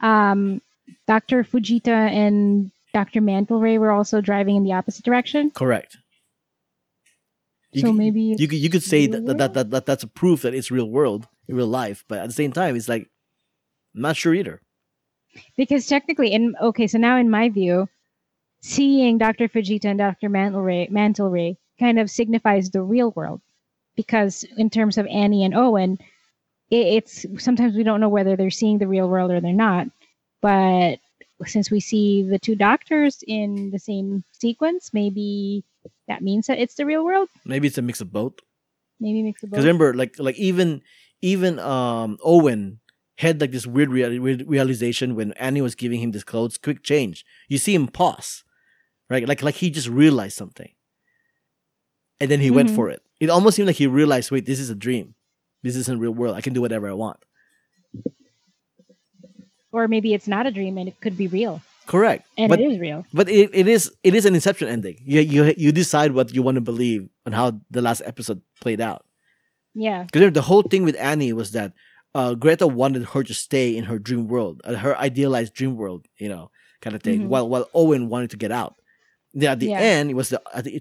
Um, 0.00 0.60
Doctor 1.06 1.44
Fujita 1.44 1.88
and 1.88 2.70
Doctor 2.94 3.20
Mantle-Ray 3.20 3.78
were 3.78 3.90
also 3.90 4.20
driving 4.20 4.56
in 4.56 4.64
the 4.64 4.72
opposite 4.72 5.04
direction. 5.04 5.50
Correct. 5.50 5.96
You 7.72 7.82
so 7.82 7.88
could- 7.88 7.96
maybe 7.98 8.22
you 8.38 8.48
could 8.48 8.58
you 8.58 8.70
could 8.70 8.82
say 8.82 9.06
that, 9.06 9.26
that, 9.26 9.38
that, 9.38 9.54
that, 9.54 9.70
that 9.70 9.86
that's 9.86 10.02
a 10.02 10.08
proof 10.08 10.42
that 10.42 10.54
it's 10.54 10.70
real 10.70 10.88
world, 10.88 11.28
real 11.48 11.66
life, 11.66 12.04
but 12.08 12.18
at 12.18 12.26
the 12.26 12.32
same 12.32 12.52
time, 12.52 12.76
it's 12.76 12.88
like 12.88 13.08
I'm 13.94 14.02
not 14.02 14.16
sure 14.16 14.34
either. 14.34 14.60
because 15.56 15.86
technically 15.86 16.32
in 16.32 16.54
okay 16.60 16.86
so 16.86 16.98
now 16.98 17.16
in 17.18 17.28
my 17.30 17.48
view 17.50 17.86
seeing 18.62 19.18
dr 19.18 19.46
fujita 19.50 19.84
and 19.84 19.98
dr 19.98 20.28
mantle-ray, 20.28 20.88
mantle-ray 20.90 21.56
kind 21.78 21.98
of 22.00 22.10
signifies 22.10 22.70
the 22.70 22.82
real 22.82 23.12
world 23.12 23.40
because 23.98 24.44
in 24.56 24.70
terms 24.70 24.96
of 24.98 25.04
annie 25.22 25.44
and 25.44 25.54
owen 25.64 25.98
it, 26.70 26.86
it's 26.98 27.26
sometimes 27.46 27.74
we 27.74 27.82
don't 27.88 28.00
know 28.00 28.08
whether 28.16 28.34
they're 28.36 28.58
seeing 28.62 28.78
the 28.78 28.86
real 28.94 29.08
world 29.08 29.30
or 29.32 29.40
they're 29.40 29.52
not 29.70 29.86
but 30.40 30.96
since 31.54 31.70
we 31.70 31.80
see 31.80 32.22
the 32.32 32.38
two 32.46 32.54
doctors 32.68 33.22
in 33.26 33.70
the 33.74 33.78
same 33.90 34.22
sequence 34.32 34.82
maybe 34.94 35.64
that 36.10 36.22
means 36.22 36.46
that 36.46 36.58
it's 36.62 36.74
the 36.76 36.86
real 36.86 37.04
world 37.04 37.28
Maybe 37.44 37.66
it's 37.68 37.78
a 37.78 37.82
mix 37.82 38.00
of 38.00 38.10
both. 38.12 38.34
maybe 39.00 39.22
mix 39.22 39.42
of 39.42 39.50
both 39.50 39.56
Because 39.56 39.64
remember, 39.66 39.94
like 39.94 40.14
like 40.18 40.38
even 40.50 40.82
even 41.32 41.58
um 41.58 42.10
Owen 42.24 42.80
had 43.24 43.40
like 43.40 43.50
this 43.56 43.66
weird, 43.66 43.90
real, 43.90 44.10
weird 44.20 44.44
realization 44.46 45.16
when 45.18 45.32
Annie 45.46 45.60
was 45.68 45.74
giving 45.74 46.00
him 46.00 46.12
this 46.12 46.22
clothes. 46.30 46.56
Quick 46.66 46.80
change. 46.92 47.24
You 47.48 47.58
see 47.58 47.74
him 47.74 47.88
pause, 47.88 48.44
right? 49.10 49.26
Like 49.30 49.42
like 49.42 49.56
he 49.62 49.70
just 49.70 49.88
realized 49.88 50.36
something, 50.42 50.70
and 52.20 52.30
then 52.30 52.40
he 52.40 52.50
went 52.50 52.70
Mhm. 52.70 52.74
for 52.78 52.86
it. 52.90 53.02
It 53.20 53.30
almost 53.30 53.56
seemed 53.56 53.66
like 53.66 53.76
he 53.76 53.86
realized, 53.86 54.30
wait, 54.30 54.46
this 54.46 54.60
is 54.60 54.70
a 54.70 54.74
dream. 54.74 55.14
This 55.62 55.74
isn't 55.76 55.98
real 55.98 56.12
world. 56.12 56.36
I 56.36 56.40
can 56.40 56.52
do 56.52 56.60
whatever 56.60 56.88
I 56.88 56.92
want. 56.92 57.18
or 59.72 59.88
maybe 59.88 60.14
it's 60.14 60.28
not 60.28 60.46
a 60.46 60.50
dream 60.50 60.78
and 60.78 60.88
it 60.88 61.00
could 61.00 61.16
be 61.16 61.26
real 61.26 61.60
Correct. 61.86 62.26
and 62.36 62.48
but 62.48 62.60
it 62.60 62.70
is 62.70 62.78
real 62.78 63.04
but 63.12 63.28
it, 63.28 63.50
it 63.52 63.66
is 63.68 63.90
it 64.02 64.14
is 64.14 64.24
an 64.26 64.34
Inception 64.34 64.68
ending. 64.68 64.96
You 65.04 65.20
you 65.20 65.54
you 65.56 65.72
decide 65.72 66.12
what 66.12 66.34
you 66.34 66.42
want 66.42 66.56
to 66.56 66.60
believe 66.60 67.08
on 67.26 67.32
how 67.32 67.60
the 67.70 67.82
last 67.82 68.02
episode 68.04 68.40
played 68.60 68.80
out. 68.80 69.04
yeah 69.74 70.04
Because 70.04 70.32
the 70.32 70.42
whole 70.42 70.62
thing 70.62 70.84
with 70.84 70.96
Annie 70.96 71.32
was 71.32 71.52
that 71.52 71.72
uh, 72.14 72.34
Greta 72.34 72.66
wanted 72.66 73.04
her 73.12 73.22
to 73.22 73.34
stay 73.34 73.76
in 73.76 73.84
her 73.84 73.98
dream 73.98 74.28
world, 74.28 74.60
uh, 74.64 74.74
her 74.74 74.96
idealized 74.96 75.52
dream 75.54 75.76
world, 75.76 76.06
you 76.18 76.28
know, 76.28 76.50
kind 76.80 76.96
of 76.96 77.02
thing. 77.02 77.22
Mhm. 77.22 77.28
While 77.28 77.48
while 77.48 77.68
Owen 77.74 78.08
wanted 78.08 78.30
to 78.30 78.36
get 78.38 78.50
out. 78.52 78.77
Yeah, 79.40 79.52
at 79.52 79.60
the 79.60 79.66
Yeah. 79.68 79.80
end, 79.80 80.10
it 80.10 80.14
was 80.14 80.28
the 80.30 80.40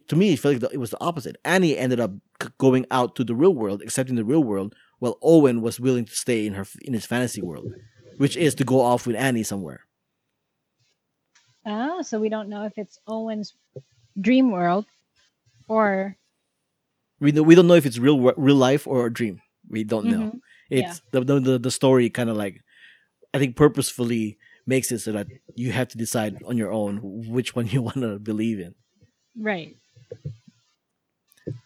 to 0.10 0.16
me 0.16 0.34
it 0.34 0.40
felt 0.40 0.54
like 0.56 0.62
the, 0.62 0.70
it 0.70 0.80
was 0.80 0.90
the 0.92 1.02
opposite. 1.10 1.36
Annie 1.46 1.78
ended 1.78 2.00
up 2.00 2.12
c- 2.42 2.50
going 2.58 2.86
out 2.90 3.16
to 3.18 3.24
the 3.24 3.36
real 3.36 3.54
world, 3.54 3.82
accepting 3.82 4.16
the 4.16 4.26
real 4.26 4.44
world, 4.44 4.74
while 5.00 5.18
Owen 5.22 5.62
was 5.62 5.80
willing 5.80 6.06
to 6.06 6.16
stay 6.16 6.46
in 6.48 6.54
her 6.54 6.66
in 6.82 6.94
his 6.94 7.06
fantasy 7.06 7.42
world, 7.42 7.68
which 8.18 8.36
is 8.36 8.56
to 8.56 8.64
go 8.64 8.82
off 8.82 9.06
with 9.06 9.16
Annie 9.16 9.44
somewhere. 9.44 9.82
Oh, 11.66 12.02
so 12.02 12.20
we 12.20 12.30
don't 12.30 12.50
know 12.50 12.64
if 12.64 12.74
it's 12.78 12.98
Owen's 13.08 13.54
dream 14.20 14.52
world 14.52 14.86
or 15.68 16.18
We 17.20 17.32
don't, 17.32 17.46
we 17.46 17.56
don't 17.56 17.68
know 17.68 17.76
if 17.76 17.86
it's 17.86 18.00
real 18.00 18.20
real 18.38 18.56
life 18.56 18.88
or 18.88 19.06
a 19.08 19.14
dream. 19.14 19.42
We 19.70 19.84
don't 19.84 20.06
know. 20.06 20.20
Mhm. 20.32 20.40
It's 20.70 21.02
the, 21.12 21.22
the 21.22 21.40
the 21.40 21.60
the 21.60 21.72
story 21.72 22.10
kind 22.10 22.30
of 22.30 22.38
like 22.38 22.62
I 23.34 23.38
think 23.40 23.56
purposefully 23.56 24.38
makes 24.68 24.92
it 24.92 25.00
so 25.00 25.12
that 25.14 25.28
you 25.56 25.72
have 25.72 25.88
to 25.90 25.98
decide 25.98 26.38
on 26.46 26.58
your 26.58 26.72
own 26.72 27.00
which 27.30 27.56
one 27.56 27.68
you 27.74 27.82
want 27.82 27.98
to 27.98 28.20
believe 28.20 28.60
in. 28.60 28.76
right. 29.40 29.76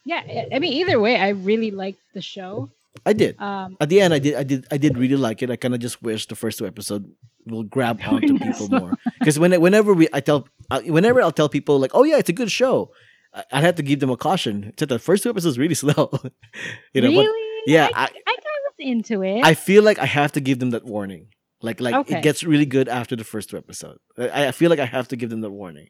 Yeah, 0.05 0.21
I- 0.53 0.59
mean 0.59 0.73
either 0.73 0.99
way, 0.99 1.17
I 1.17 1.29
really 1.29 1.71
liked 1.71 1.99
the 2.13 2.21
show. 2.21 2.69
I 3.05 3.13
did. 3.13 3.39
Um, 3.41 3.77
At 3.79 3.89
the 3.89 3.99
end, 4.01 4.13
I 4.13 4.19
did. 4.19 4.35
I 4.35 4.43
did. 4.43 4.67
I 4.69 4.77
did 4.77 4.97
really 4.97 5.15
like 5.15 5.41
it. 5.41 5.49
I 5.49 5.55
kind 5.55 5.73
of 5.73 5.79
just 5.79 6.03
wish 6.03 6.27
the 6.27 6.35
first 6.35 6.59
two 6.59 6.67
episodes 6.67 7.07
will 7.47 7.63
grab 7.63 7.99
onto 8.05 8.37
people 8.37 8.67
more. 8.69 8.93
Because 9.17 9.39
when 9.39 9.59
whenever 9.59 9.93
we, 9.93 10.07
I 10.13 10.19
tell, 10.19 10.47
whenever 10.85 11.21
I'll 11.21 11.31
tell 11.31 11.49
people 11.49 11.79
like, 11.79 11.91
oh 11.95 12.03
yeah, 12.03 12.17
it's 12.17 12.29
a 12.29 12.33
good 12.33 12.51
show, 12.51 12.91
I, 13.33 13.43
I 13.53 13.61
have 13.61 13.75
to 13.75 13.81
give 13.83 14.01
them 14.01 14.11
a 14.11 14.17
caution. 14.17 14.65
Except 14.69 14.89
the 14.89 14.99
first 14.99 15.23
two 15.23 15.29
episodes 15.31 15.57
really 15.57 15.73
slow. 15.85 16.11
you 16.93 17.01
know, 17.01 17.07
really? 17.09 17.25
but 17.25 17.71
yeah, 17.71 17.87
I, 17.95 18.01
I, 18.01 18.03
I 18.03 18.07
kind 18.07 18.57
of 18.59 18.63
was 18.67 18.75
into 18.77 19.23
it. 19.23 19.41
I 19.43 19.55
feel 19.55 19.81
like 19.83 19.97
I 19.97 20.05
have 20.05 20.33
to 20.33 20.41
give 20.41 20.59
them 20.59 20.71
that 20.71 20.83
warning. 20.85 21.27
Like 21.61 21.79
like 21.81 21.93
Okay. 21.95 22.17
it 22.17 22.23
gets 22.23 22.43
really 22.43 22.65
good 22.65 22.87
after 22.89 23.15
the 23.15 23.23
first 23.23 23.49
two 23.49 23.57
episodes. 23.57 23.99
I, 24.17 24.47
I 24.47 24.51
feel 24.51 24.69
like 24.69 24.79
I 24.79 24.85
have 24.85 25.07
to 25.09 25.15
give 25.15 25.29
them 25.29 25.41
the 25.41 25.49
warning. 25.49 25.89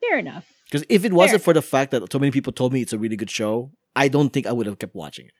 Fair 0.00 0.18
enough. 0.18 0.44
Because 0.66 0.84
if 0.88 1.04
it 1.04 1.12
wasn't 1.12 1.40
Fair. 1.40 1.44
for 1.44 1.54
the 1.54 1.62
fact 1.62 1.90
that 1.92 2.12
so 2.12 2.18
many 2.18 2.30
people 2.32 2.52
told 2.52 2.72
me 2.72 2.82
it's 2.82 2.92
a 2.92 2.98
really 2.98 3.16
good 3.16 3.30
show, 3.30 3.70
I 3.94 4.08
don't 4.08 4.30
think 4.32 4.46
I 4.46 4.52
would 4.52 4.66
have 4.66 4.78
kept 4.78 4.94
watching 4.94 5.26
it. 5.26 5.32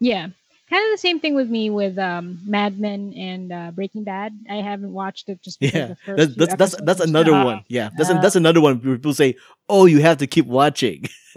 Yeah. 0.00 0.28
Kind 0.68 0.84
of 0.84 0.90
the 0.90 0.98
same 0.98 1.20
thing 1.20 1.36
with 1.36 1.48
me 1.48 1.70
with 1.70 1.96
um, 1.96 2.40
Mad 2.44 2.80
Men 2.80 3.12
and 3.16 3.52
uh, 3.52 3.70
Breaking 3.70 4.02
Bad. 4.02 4.32
I 4.50 4.56
haven't 4.56 4.92
watched 4.92 5.28
it 5.28 5.40
just 5.40 5.60
because 5.60 5.74
Yeah, 5.74 5.86
the 5.86 5.94
first 5.96 6.36
that's 6.36 6.54
that's 6.56 6.72
that's, 6.74 6.84
that's 6.84 7.00
another 7.00 7.32
Ah. 7.34 7.44
one. 7.44 7.64
Yeah, 7.68 7.90
that's 7.96 8.10
uh, 8.10 8.20
that's 8.20 8.34
another 8.34 8.60
one. 8.60 8.80
where 8.80 8.96
People 8.96 9.14
say, 9.14 9.36
"Oh, 9.68 9.86
you 9.86 10.00
have 10.00 10.16
to 10.18 10.26
keep 10.26 10.46
watching." 10.46 11.04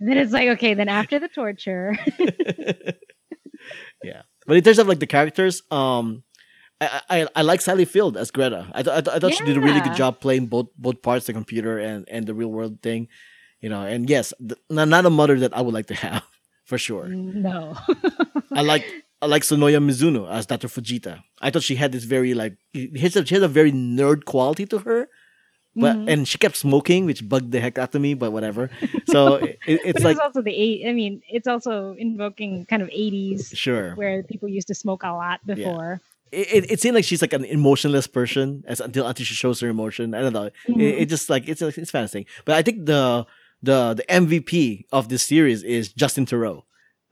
Then 0.00 0.18
it's 0.18 0.32
like 0.32 0.48
okay, 0.58 0.74
then 0.74 0.88
after 0.88 1.18
the 1.18 1.28
torture, 1.28 1.96
yeah, 4.02 4.22
but 4.46 4.56
in 4.56 4.62
terms 4.62 4.78
of 4.78 4.86
like 4.88 5.00
the 5.00 5.06
characters, 5.06 5.62
um, 5.70 6.22
I 6.80 7.00
I, 7.10 7.26
I 7.36 7.42
like 7.42 7.60
Sally 7.60 7.84
Field 7.84 8.16
as 8.16 8.30
Greta. 8.30 8.66
I, 8.72 8.82
th- 8.82 8.96
I, 8.96 9.00
th- 9.00 9.16
I 9.16 9.18
thought 9.18 9.34
she 9.34 9.44
did 9.44 9.56
a 9.56 9.60
really 9.60 9.80
good 9.80 9.94
job 9.94 10.20
playing 10.20 10.46
both 10.46 10.68
both 10.76 11.02
parts, 11.02 11.26
the 11.26 11.32
computer 11.32 11.78
and 11.78 12.06
and 12.08 12.26
the 12.26 12.34
real 12.34 12.50
world 12.50 12.80
thing. 12.82 13.08
You 13.60 13.70
know, 13.70 13.82
and 13.82 14.08
yes, 14.08 14.32
th- 14.38 14.60
not, 14.68 14.88
not 14.88 15.06
a 15.06 15.10
mother 15.10 15.38
that 15.40 15.56
I 15.56 15.60
would 15.62 15.74
like 15.74 15.86
to 15.86 15.94
have 15.94 16.22
for 16.64 16.78
sure. 16.78 17.08
no. 17.08 17.76
I 18.52 18.60
like 18.62 18.84
I 19.22 19.26
like 19.26 19.42
Sonoya 19.42 19.80
Mizuno 19.82 20.30
as 20.30 20.46
Dr. 20.46 20.68
Fujita. 20.68 21.22
I 21.40 21.50
thought 21.50 21.62
she 21.62 21.76
had 21.76 21.92
this 21.92 22.04
very 22.04 22.34
like 22.34 22.56
she 22.74 22.90
has 23.00 23.16
a, 23.16 23.24
she 23.24 23.34
has 23.34 23.42
a 23.42 23.48
very 23.48 23.72
nerd 23.72 24.24
quality 24.26 24.66
to 24.66 24.78
her. 24.80 25.08
But 25.78 25.96
Mhm. 25.96 26.08
and 26.10 26.28
she 26.28 26.38
kept 26.38 26.56
smoking, 26.56 27.04
which 27.04 27.28
bugged 27.28 27.52
the 27.52 27.60
heck 27.60 27.76
out 27.76 27.94
of 27.94 28.00
me. 28.00 28.14
But 28.14 28.32
whatever. 28.32 28.70
So 29.08 29.34
it, 29.36 29.58
but 29.66 29.80
it's 29.84 30.00
it 30.00 30.04
like 30.04 30.16
was 30.16 30.24
also 30.24 30.40
the 30.42 30.54
eight. 30.56 30.88
I 30.88 30.92
mean, 30.92 31.20
it's 31.28 31.46
also 31.46 31.94
invoking 31.98 32.64
kind 32.64 32.80
of 32.82 32.88
eighties 32.90 33.52
sure. 33.54 33.94
where 33.94 34.22
people 34.22 34.48
used 34.48 34.68
to 34.68 34.74
smoke 34.74 35.02
a 35.04 35.12
lot 35.12 35.44
before. 35.46 36.00
It, 36.32 36.48
it, 36.64 36.70
it 36.72 36.80
seemed 36.80 36.94
like 36.96 37.04
she's 37.04 37.20
like 37.22 37.32
an 37.34 37.44
emotionless 37.44 38.06
person 38.06 38.64
as 38.66 38.80
until 38.80 39.06
until 39.06 39.24
she 39.26 39.34
shows 39.34 39.60
her 39.60 39.68
emotion. 39.68 40.14
I 40.14 40.20
don't 40.22 40.32
know. 40.32 40.44
It, 40.46 40.54
Mhm. 40.68 41.00
it 41.02 41.06
just 41.06 41.28
like 41.28 41.46
it's 41.46 41.60
it's 41.62 41.90
fantastic. 41.90 42.26
But 42.46 42.56
I 42.56 42.62
think 42.62 42.86
the 42.86 43.26
the 43.62 43.94
the 43.94 44.04
MVP 44.08 44.86
of 44.92 45.08
this 45.08 45.22
series 45.22 45.62
is 45.62 45.92
Justin 45.92 46.24
Theroux. 46.26 46.62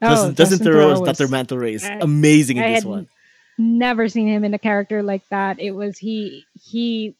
Oh, 0.02 0.08
Justin, 0.08 0.34
Justin 0.34 0.66
as 0.68 1.00
was- 1.00 1.18
Dr. 1.18 1.28
Mantle 1.30 1.58
Ray 1.58 1.74
is 1.74 1.84
I- 1.84 1.98
amazing 2.00 2.56
in 2.56 2.64
I 2.64 2.68
this 2.70 2.82
had 2.82 2.88
one. 2.90 3.08
Never 3.56 4.08
seen 4.08 4.26
him 4.26 4.42
in 4.44 4.52
a 4.52 4.58
character 4.58 5.02
like 5.02 5.22
that. 5.30 5.60
It 5.60 5.70
was 5.72 5.96
he. 5.96 6.44
He. 6.60 7.14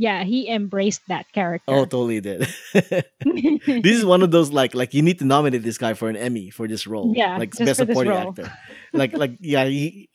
Yeah, 0.00 0.22
he 0.22 0.48
embraced 0.48 1.02
that 1.08 1.26
character. 1.32 1.72
Oh, 1.74 1.84
totally 1.84 2.20
did. 2.20 2.46
this 2.72 3.96
is 3.98 4.04
one 4.04 4.22
of 4.22 4.30
those 4.30 4.52
like 4.52 4.72
like 4.74 4.94
you 4.94 5.02
need 5.02 5.18
to 5.18 5.24
nominate 5.24 5.64
this 5.64 5.76
guy 5.78 5.94
for 5.94 6.08
an 6.08 6.16
Emmy 6.16 6.50
for 6.50 6.68
this 6.68 6.86
role. 6.86 7.12
Yeah, 7.16 7.36
like 7.36 7.50
best 7.56 7.78
supporting 7.78 8.12
actor. 8.12 8.52
Like 8.92 9.12
like 9.16 9.32
yeah, 9.40 9.64
he, 9.64 10.08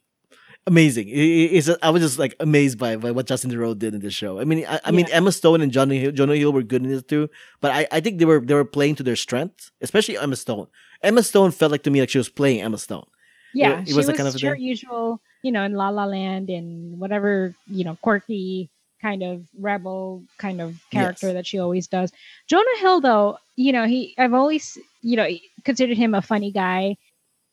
amazing. 0.66 1.10
It- 1.10 1.20
it- 1.20 1.52
it's 1.58 1.70
I 1.82 1.90
was 1.90 2.02
just 2.02 2.18
like 2.18 2.34
amazed 2.40 2.78
by, 2.80 2.96
by 2.96 3.12
what 3.12 3.28
Justin 3.28 3.52
Theroux 3.52 3.78
did 3.78 3.94
in 3.94 4.00
this 4.00 4.14
show. 4.14 4.40
I 4.40 4.46
mean, 4.46 4.66
I, 4.66 4.80
I 4.86 4.92
mean 4.92 5.06
Yeah. 5.10 5.18
Emma 5.18 5.32
Stone 5.32 5.62
and 5.62 5.72
Johnny 5.72 6.00
Hill, 6.00 6.12
Jonah 6.12 6.36
Hill 6.36 6.54
were 6.54 6.64
good 6.64 6.84
in 6.84 6.90
this 6.90 7.04
too, 7.04 7.30
but 7.60 7.72
I, 7.72 7.88
I 7.92 8.00
think 8.00 8.20
they 8.20 8.26
were 8.26 8.40
they 8.40 8.54
were 8.54 8.66
playing 8.66 8.96
to 8.96 9.04
their 9.04 9.18
strengths, 9.18 9.72
especially 9.82 10.18
Emma 10.18 10.36
Stone. 10.38 10.68
Emma 11.02 11.24
Stone 11.24 11.52
felt 11.52 11.72
like 11.72 11.84
to 11.84 11.92
me 11.92 12.00
like 12.00 12.10
she 12.10 12.18
was 12.18 12.30
playing 12.30 12.62
Emma 12.62 12.78
Stone. 12.78 13.06
yeah, 13.54 13.82
it 13.82 13.90
she 13.90 13.94
was 13.94 14.08
was, 14.08 14.16
kind 14.16 14.30
of 14.30 14.40
her 14.42 14.56
usual, 14.56 15.20
you 15.44 15.52
know, 15.52 15.64
in 15.64 15.74
La 15.74 15.90
La 15.90 16.06
Land 16.06 16.50
and 16.50 17.00
whatever, 17.00 17.54
you 17.68 17.84
know, 17.84 17.98
quirky 18.02 18.70
kind 19.04 19.22
of 19.22 19.46
rebel 19.60 20.24
kind 20.46 20.60
of 20.62 20.70
character 20.90 21.28
Yes. 21.28 21.36
that 21.36 21.48
she 21.48 21.60
always 21.60 21.88
does. 21.88 22.12
Jonah 22.48 22.80
Hill, 22.80 23.02
though, 23.02 23.38
you 23.58 23.72
know, 23.76 23.86
he 23.86 24.16
I've 24.18 24.34
always, 24.34 24.78
you 25.02 25.16
know, 25.18 25.28
considered 25.70 25.98
him 25.98 26.16
a 26.16 26.22
funny 26.22 26.52
guy. 26.52 26.98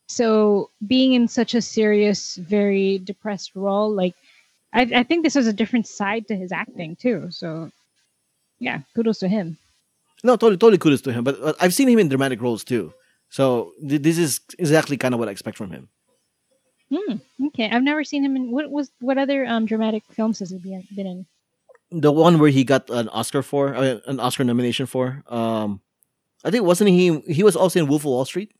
So 0.07 0.69
being 0.87 1.13
in 1.13 1.27
such 1.27 1.53
a 1.55 1.61
serious, 1.61 2.35
very 2.35 2.99
depressed 2.99 3.51
role, 3.55 3.91
like 4.03 4.15
I, 4.73 4.81
I 5.01 5.03
think 5.03 5.23
this 5.23 5.35
was 5.35 5.47
a 5.47 5.53
different 5.61 5.87
side 5.87 6.27
to 6.29 6.35
his 6.35 6.51
acting 6.51 6.95
too. 6.95 7.27
So 7.31 7.69
yeah, 8.59 8.79
kudos 8.95 9.19
to 9.19 9.27
him. 9.27 9.57
No, 10.23 10.33
totally 10.35 10.57
totally 10.57 10.77
kudos 10.77 11.01
to 11.01 11.11
him. 11.13 11.23
But, 11.23 11.41
but 11.41 11.55
I've 11.61 11.73
seen 11.73 11.89
him 11.89 11.99
in 11.99 12.09
dramatic 12.09 12.41
roles 12.41 12.63
too. 12.63 12.93
So 13.29 13.71
th- 13.87 14.01
this 14.01 14.17
is 14.17 14.39
exactly 14.59 14.97
kind 14.97 15.13
of 15.13 15.19
what 15.19 15.29
I 15.29 15.31
expect 15.31 15.57
from 15.57 15.71
him. 15.71 15.89
Hmm, 16.93 17.15
okay, 17.47 17.69
I've 17.71 17.83
never 17.83 18.03
seen 18.03 18.23
him 18.25 18.35
in 18.35 18.51
what 18.51 18.69
was 18.69 18.91
what 18.99 19.17
other 19.17 19.45
um 19.45 19.65
dramatic 19.65 20.03
films 20.11 20.39
has 20.39 20.49
he 20.51 20.57
been, 20.57 20.83
been 20.95 21.07
in? 21.07 21.25
The 21.91 22.11
one 22.11 22.39
where 22.39 22.49
he 22.49 22.63
got 22.63 22.89
an 22.89 23.09
Oscar 23.09 23.41
for 23.41 23.75
uh, 23.75 23.99
an 24.07 24.19
Oscar 24.19 24.43
nomination 24.43 24.85
for. 24.85 25.23
Um, 25.27 25.81
I 26.43 26.51
think 26.51 26.65
wasn't 26.65 26.89
he? 26.89 27.19
He 27.27 27.43
was 27.43 27.55
also 27.55 27.79
in 27.79 27.87
Wolf 27.87 28.01
of 28.01 28.05
Wall 28.05 28.25
Street. 28.25 28.53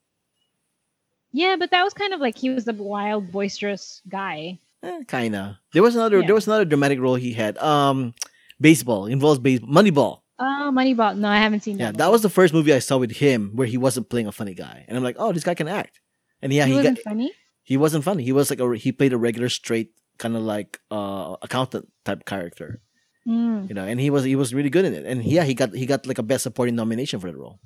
Yeah, 1.31 1.55
but 1.57 1.71
that 1.71 1.83
was 1.83 1.93
kind 1.93 2.13
of 2.13 2.19
like 2.19 2.37
he 2.37 2.49
was 2.49 2.65
the 2.65 2.73
wild, 2.73 3.31
boisterous 3.31 4.01
guy. 4.07 4.59
Eh, 4.83 5.03
kinda. 5.07 5.59
There 5.73 5.81
was 5.81 5.95
another. 5.95 6.19
Yeah. 6.19 6.25
There 6.27 6.35
was 6.35 6.47
another 6.47 6.65
dramatic 6.65 6.99
role 6.99 7.15
he 7.15 7.33
had. 7.33 7.57
Um, 7.57 8.13
baseball 8.59 9.05
involves 9.05 9.39
baseball. 9.39 9.69
Moneyball. 9.69 10.19
Oh, 10.39 10.71
Moneyball. 10.73 11.17
No, 11.17 11.29
I 11.29 11.37
haven't 11.37 11.61
seen 11.61 11.77
that. 11.77 11.83
Yeah, 11.83 11.89
one. 11.89 11.97
that 11.97 12.11
was 12.11 12.21
the 12.21 12.29
first 12.29 12.53
movie 12.53 12.73
I 12.73 12.79
saw 12.79 12.97
with 12.97 13.11
him 13.11 13.51
where 13.55 13.67
he 13.67 13.77
wasn't 13.77 14.09
playing 14.09 14.27
a 14.27 14.31
funny 14.31 14.53
guy, 14.53 14.85
and 14.87 14.97
I'm 14.97 15.03
like, 15.03 15.15
oh, 15.19 15.31
this 15.31 15.43
guy 15.43 15.53
can 15.53 15.67
act. 15.67 16.01
And 16.41 16.51
yeah, 16.51 16.65
he, 16.65 16.71
he, 16.71 16.77
wasn't 16.77 16.97
got, 16.97 17.03
funny. 17.03 17.31
he 17.63 17.77
wasn't 17.77 18.03
funny. 18.03 18.23
He 18.23 18.31
was 18.31 18.49
like 18.49 18.59
a 18.59 18.75
he 18.75 18.91
played 18.91 19.13
a 19.13 19.17
regular 19.17 19.49
straight 19.49 19.91
kind 20.17 20.35
of 20.35 20.41
like 20.41 20.79
uh 20.89 21.35
accountant 21.41 21.87
type 22.03 22.25
character, 22.25 22.81
Mm. 23.27 23.69
you 23.69 23.75
know, 23.75 23.83
and 23.85 23.99
he 23.99 24.09
was 24.09 24.23
he 24.23 24.35
was 24.35 24.53
really 24.53 24.69
good 24.69 24.85
in 24.85 24.93
it. 24.93 25.05
And 25.05 25.23
yeah, 25.23 25.43
he 25.43 25.53
got 25.53 25.73
he 25.75 25.85
got 25.85 26.07
like 26.07 26.17
a 26.17 26.23
best 26.23 26.43
supporting 26.43 26.75
nomination 26.75 27.19
for 27.19 27.31
the 27.31 27.37
role. 27.37 27.59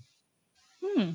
Hmm. 0.84 1.12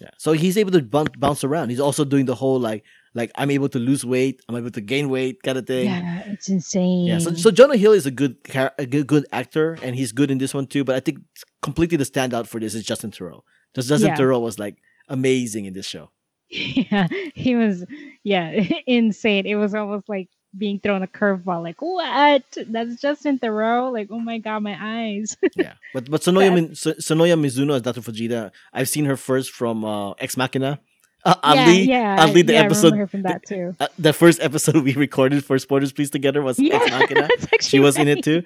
Yeah, 0.00 0.10
so 0.18 0.32
he's 0.32 0.56
able 0.56 0.72
to 0.72 0.82
bounce, 0.82 1.10
bounce 1.18 1.44
around. 1.44 1.68
He's 1.68 1.78
also 1.78 2.04
doing 2.04 2.24
the 2.24 2.34
whole 2.34 2.58
like 2.58 2.84
like 3.14 3.30
I'm 3.36 3.50
able 3.50 3.68
to 3.68 3.78
lose 3.78 4.04
weight, 4.04 4.40
I'm 4.48 4.56
able 4.56 4.70
to 4.70 4.80
gain 4.80 5.10
weight 5.10 5.42
kind 5.42 5.58
of 5.58 5.66
thing. 5.66 5.84
Yeah, 5.86 6.22
it's 6.26 6.48
insane. 6.48 7.06
Yeah, 7.06 7.18
so, 7.18 7.34
so 7.34 7.50
Jonah 7.50 7.76
Hill 7.76 7.92
is 7.92 8.06
a 8.06 8.10
good 8.10 8.36
a 8.78 8.86
good 8.86 9.06
good 9.06 9.26
actor, 9.30 9.78
and 9.82 9.94
he's 9.94 10.12
good 10.12 10.30
in 10.30 10.38
this 10.38 10.54
one 10.54 10.66
too. 10.66 10.84
But 10.84 10.96
I 10.96 11.00
think 11.00 11.18
completely 11.60 11.98
the 11.98 12.04
standout 12.04 12.46
for 12.46 12.58
this 12.58 12.74
is 12.74 12.84
Justin 12.84 13.10
Theroux. 13.10 13.42
Just 13.74 13.88
Justin 13.88 14.08
Yeah. 14.08 14.16
Theroux 14.16 14.40
was 14.40 14.58
like 14.58 14.76
amazing 15.08 15.66
in 15.66 15.74
this 15.74 15.86
show. 15.86 16.10
yeah, 16.48 17.06
he 17.34 17.54
was. 17.54 17.84
Yeah, 18.24 18.50
insane. 18.86 19.46
It 19.46 19.56
was 19.56 19.74
almost 19.74 20.08
like 20.08 20.30
being 20.56 20.78
thrown 20.80 21.02
a 21.02 21.06
curveball. 21.06 21.62
Like 21.62 21.80
what? 21.80 22.42
That's 22.68 23.00
Justin 23.00 23.38
Theroux. 23.38 23.92
Like 23.92 24.08
oh 24.10 24.18
my 24.20 24.38
god, 24.38 24.62
my 24.62 24.76
eyes. 24.80 25.36
Yeah, 25.56 25.74
but 25.94 26.10
but 26.10 26.20
Sonoya 26.22 26.52
Min- 26.54 26.74
So- 26.74 26.92
Sonoya 26.94 27.38
Mizuno 27.38 27.74
as 27.76 27.82
Dr. 27.82 28.00
Fujita. 28.00 28.50
I've 28.72 28.88
seen 28.88 29.04
her 29.06 29.16
first 29.16 29.50
from 29.52 29.84
uh, 29.84 30.12
Ex 30.12 30.36
Machina. 30.36 30.80
Uh, 31.24 31.36
oddly, 31.44 31.82
yeah, 31.82 32.16
yeah, 32.16 32.24
oddly, 32.24 32.42
the 32.42 32.54
yeah, 32.54 32.62
I 32.62 32.64
episode, 32.64 32.96
her 32.96 33.06
from 33.06 33.22
that 33.22 33.46
too. 33.46 33.76
uh, 33.78 33.86
the 33.96 34.12
first 34.12 34.40
episode 34.42 34.76
we 34.84 34.92
recorded 34.94 35.44
for 35.44 35.56
Spoilers 35.58 35.92
Please 35.92 36.10
together 36.10 36.42
was 36.42 36.58
Yeah, 36.58 36.76
Ex 36.82 36.90
Machina. 36.90 37.28
she 37.60 37.78
was 37.78 37.96
in 37.96 38.08
it 38.08 38.24
too. 38.24 38.42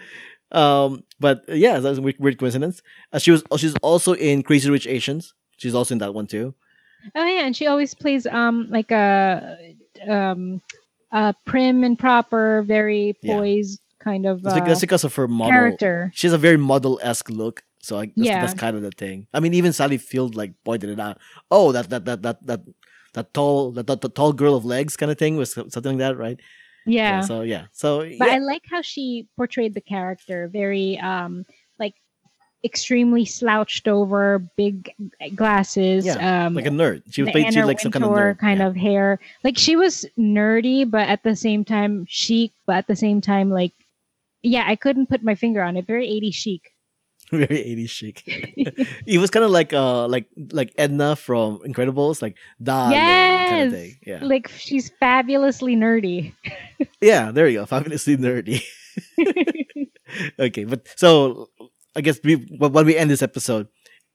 Um, 0.52 1.02
but 1.18 1.42
uh, 1.48 1.54
yeah, 1.54 1.78
that's 1.78 1.98
a 1.98 2.02
weird, 2.02 2.16
weird 2.18 2.38
coincidence. 2.38 2.82
Uh, 3.12 3.18
she 3.18 3.30
was. 3.30 3.42
oh, 3.50 3.56
She's 3.56 3.74
also 3.82 4.12
in 4.12 4.42
Crazy 4.42 4.70
Rich 4.70 4.86
Asians. 4.86 5.32
She's 5.56 5.74
also 5.74 5.94
in 5.94 5.98
that 5.98 6.12
one 6.14 6.26
too. 6.26 6.54
Oh 7.14 7.24
yeah, 7.24 7.46
and 7.46 7.56
she 7.56 7.66
always 7.66 7.94
plays 7.94 8.26
um 8.26 8.66
like 8.68 8.90
a 8.90 9.56
um 10.06 10.60
a 11.12 11.34
prim 11.44 11.84
and 11.84 11.98
proper, 11.98 12.62
very 12.62 13.16
Yeah. 13.22 13.36
poised 13.38 13.80
kind 14.00 14.26
of 14.26 14.42
That's, 14.42 14.56
uh, 14.56 14.64
that's 14.64 14.80
because 14.80 15.04
of 15.04 15.14
her 15.16 15.26
model. 15.28 15.52
character. 15.52 16.10
She 16.14 16.26
has 16.26 16.34
a 16.34 16.38
very 16.38 16.56
model 16.56 16.98
esque 17.02 17.30
look. 17.30 17.62
So 17.82 17.98
I, 17.98 18.06
that's, 18.06 18.12
Yeah. 18.16 18.40
that's 18.40 18.54
kind 18.54 18.76
of 18.76 18.82
the 18.82 18.90
thing. 18.90 19.26
I 19.32 19.40
mean, 19.40 19.54
even 19.54 19.72
Sally 19.72 19.98
Field 19.98 20.34
like 20.34 20.52
pointed 20.64 20.90
it 20.90 21.00
out. 21.00 21.18
Oh, 21.50 21.72
that 21.72 21.88
that 21.90 22.04
that 22.04 22.22
that 22.22 22.46
that 22.46 22.60
that 23.14 23.32
tall 23.34 23.72
that, 23.72 23.86
that, 23.86 24.00
that 24.00 24.14
tall 24.14 24.32
girl 24.32 24.54
of 24.56 24.64
legs 24.64 24.96
kind 24.96 25.10
of 25.10 25.18
thing 25.18 25.36
was 25.36 25.52
something 25.52 25.82
like 25.92 25.98
that, 25.98 26.16
right? 26.16 26.38
Yeah. 26.84 27.20
So 27.22 27.42
yeah. 27.42 27.66
So 27.72 28.00
but 28.18 28.28
yeah. 28.28 28.34
I 28.34 28.38
like 28.38 28.62
how 28.70 28.82
she 28.82 29.28
portrayed 29.36 29.74
the 29.74 29.80
character 29.80 30.48
very 30.52 30.98
um 30.98 31.44
extremely 32.64 33.24
slouched 33.24 33.86
over, 33.88 34.38
big 34.56 34.90
glasses, 35.34 36.04
Yeah, 36.06 36.46
um 36.46 36.54
like 36.54 36.66
a 36.66 36.70
nerd. 36.70 37.02
She 37.10 37.22
was 37.22 37.30
played 37.30 37.52
she 37.52 37.62
like 37.62 37.80
some 37.80 37.92
kind 37.92 38.04
of 38.04 38.10
nerd. 38.10 38.38
kind 38.38 38.60
yeah. 38.60 38.66
of 38.66 38.76
hair. 38.76 39.18
Like 39.44 39.56
she 39.58 39.76
was 39.76 40.04
nerdy, 40.18 40.88
but 40.88 41.08
at 41.08 41.22
the 41.22 41.36
same 41.36 41.64
time 41.64 42.06
chic, 42.08 42.52
but 42.66 42.76
at 42.76 42.86
the 42.86 42.96
same 42.96 43.20
time 43.20 43.50
like 43.50 43.72
yeah, 44.42 44.64
I 44.66 44.76
couldn't 44.76 45.08
put 45.08 45.22
my 45.22 45.34
finger 45.34 45.62
on 45.62 45.76
it. 45.76 45.86
Very 45.86 46.06
80s 46.08 46.34
chic. 46.34 46.72
very 47.32 47.46
80s 47.58 47.90
chic. 47.90 48.22
it 49.06 49.18
was 49.18 49.30
kind 49.30 49.44
of 49.44 49.50
like 49.50 49.72
uh 49.72 50.06
like 50.08 50.26
like 50.52 50.72
Edna 50.78 51.16
from 51.16 51.58
Incredibles, 51.66 52.22
like 52.22 52.36
darling 52.62 52.98
kind 52.98 53.66
of 53.66 53.72
Yes! 53.72 53.72
thing. 53.72 53.96
Yeah. 54.06 54.20
like 54.24 54.48
she's 54.48 54.90
fabulously 55.00 55.76
nerdy. 55.76 56.32
Yeah, 57.00 57.30
there 57.32 57.48
you 57.48 57.58
go. 57.60 57.66
Fabulously 57.70 58.16
nerdy. 58.16 58.62
okay, 60.38 60.64
but 60.64 60.86
so 60.96 61.48
I 61.96 62.02
guess 62.02 62.20
we, 62.22 62.34
when 62.34 62.86
we 62.86 62.96
end 62.96 63.10
this 63.10 63.22
episode, 63.22 63.68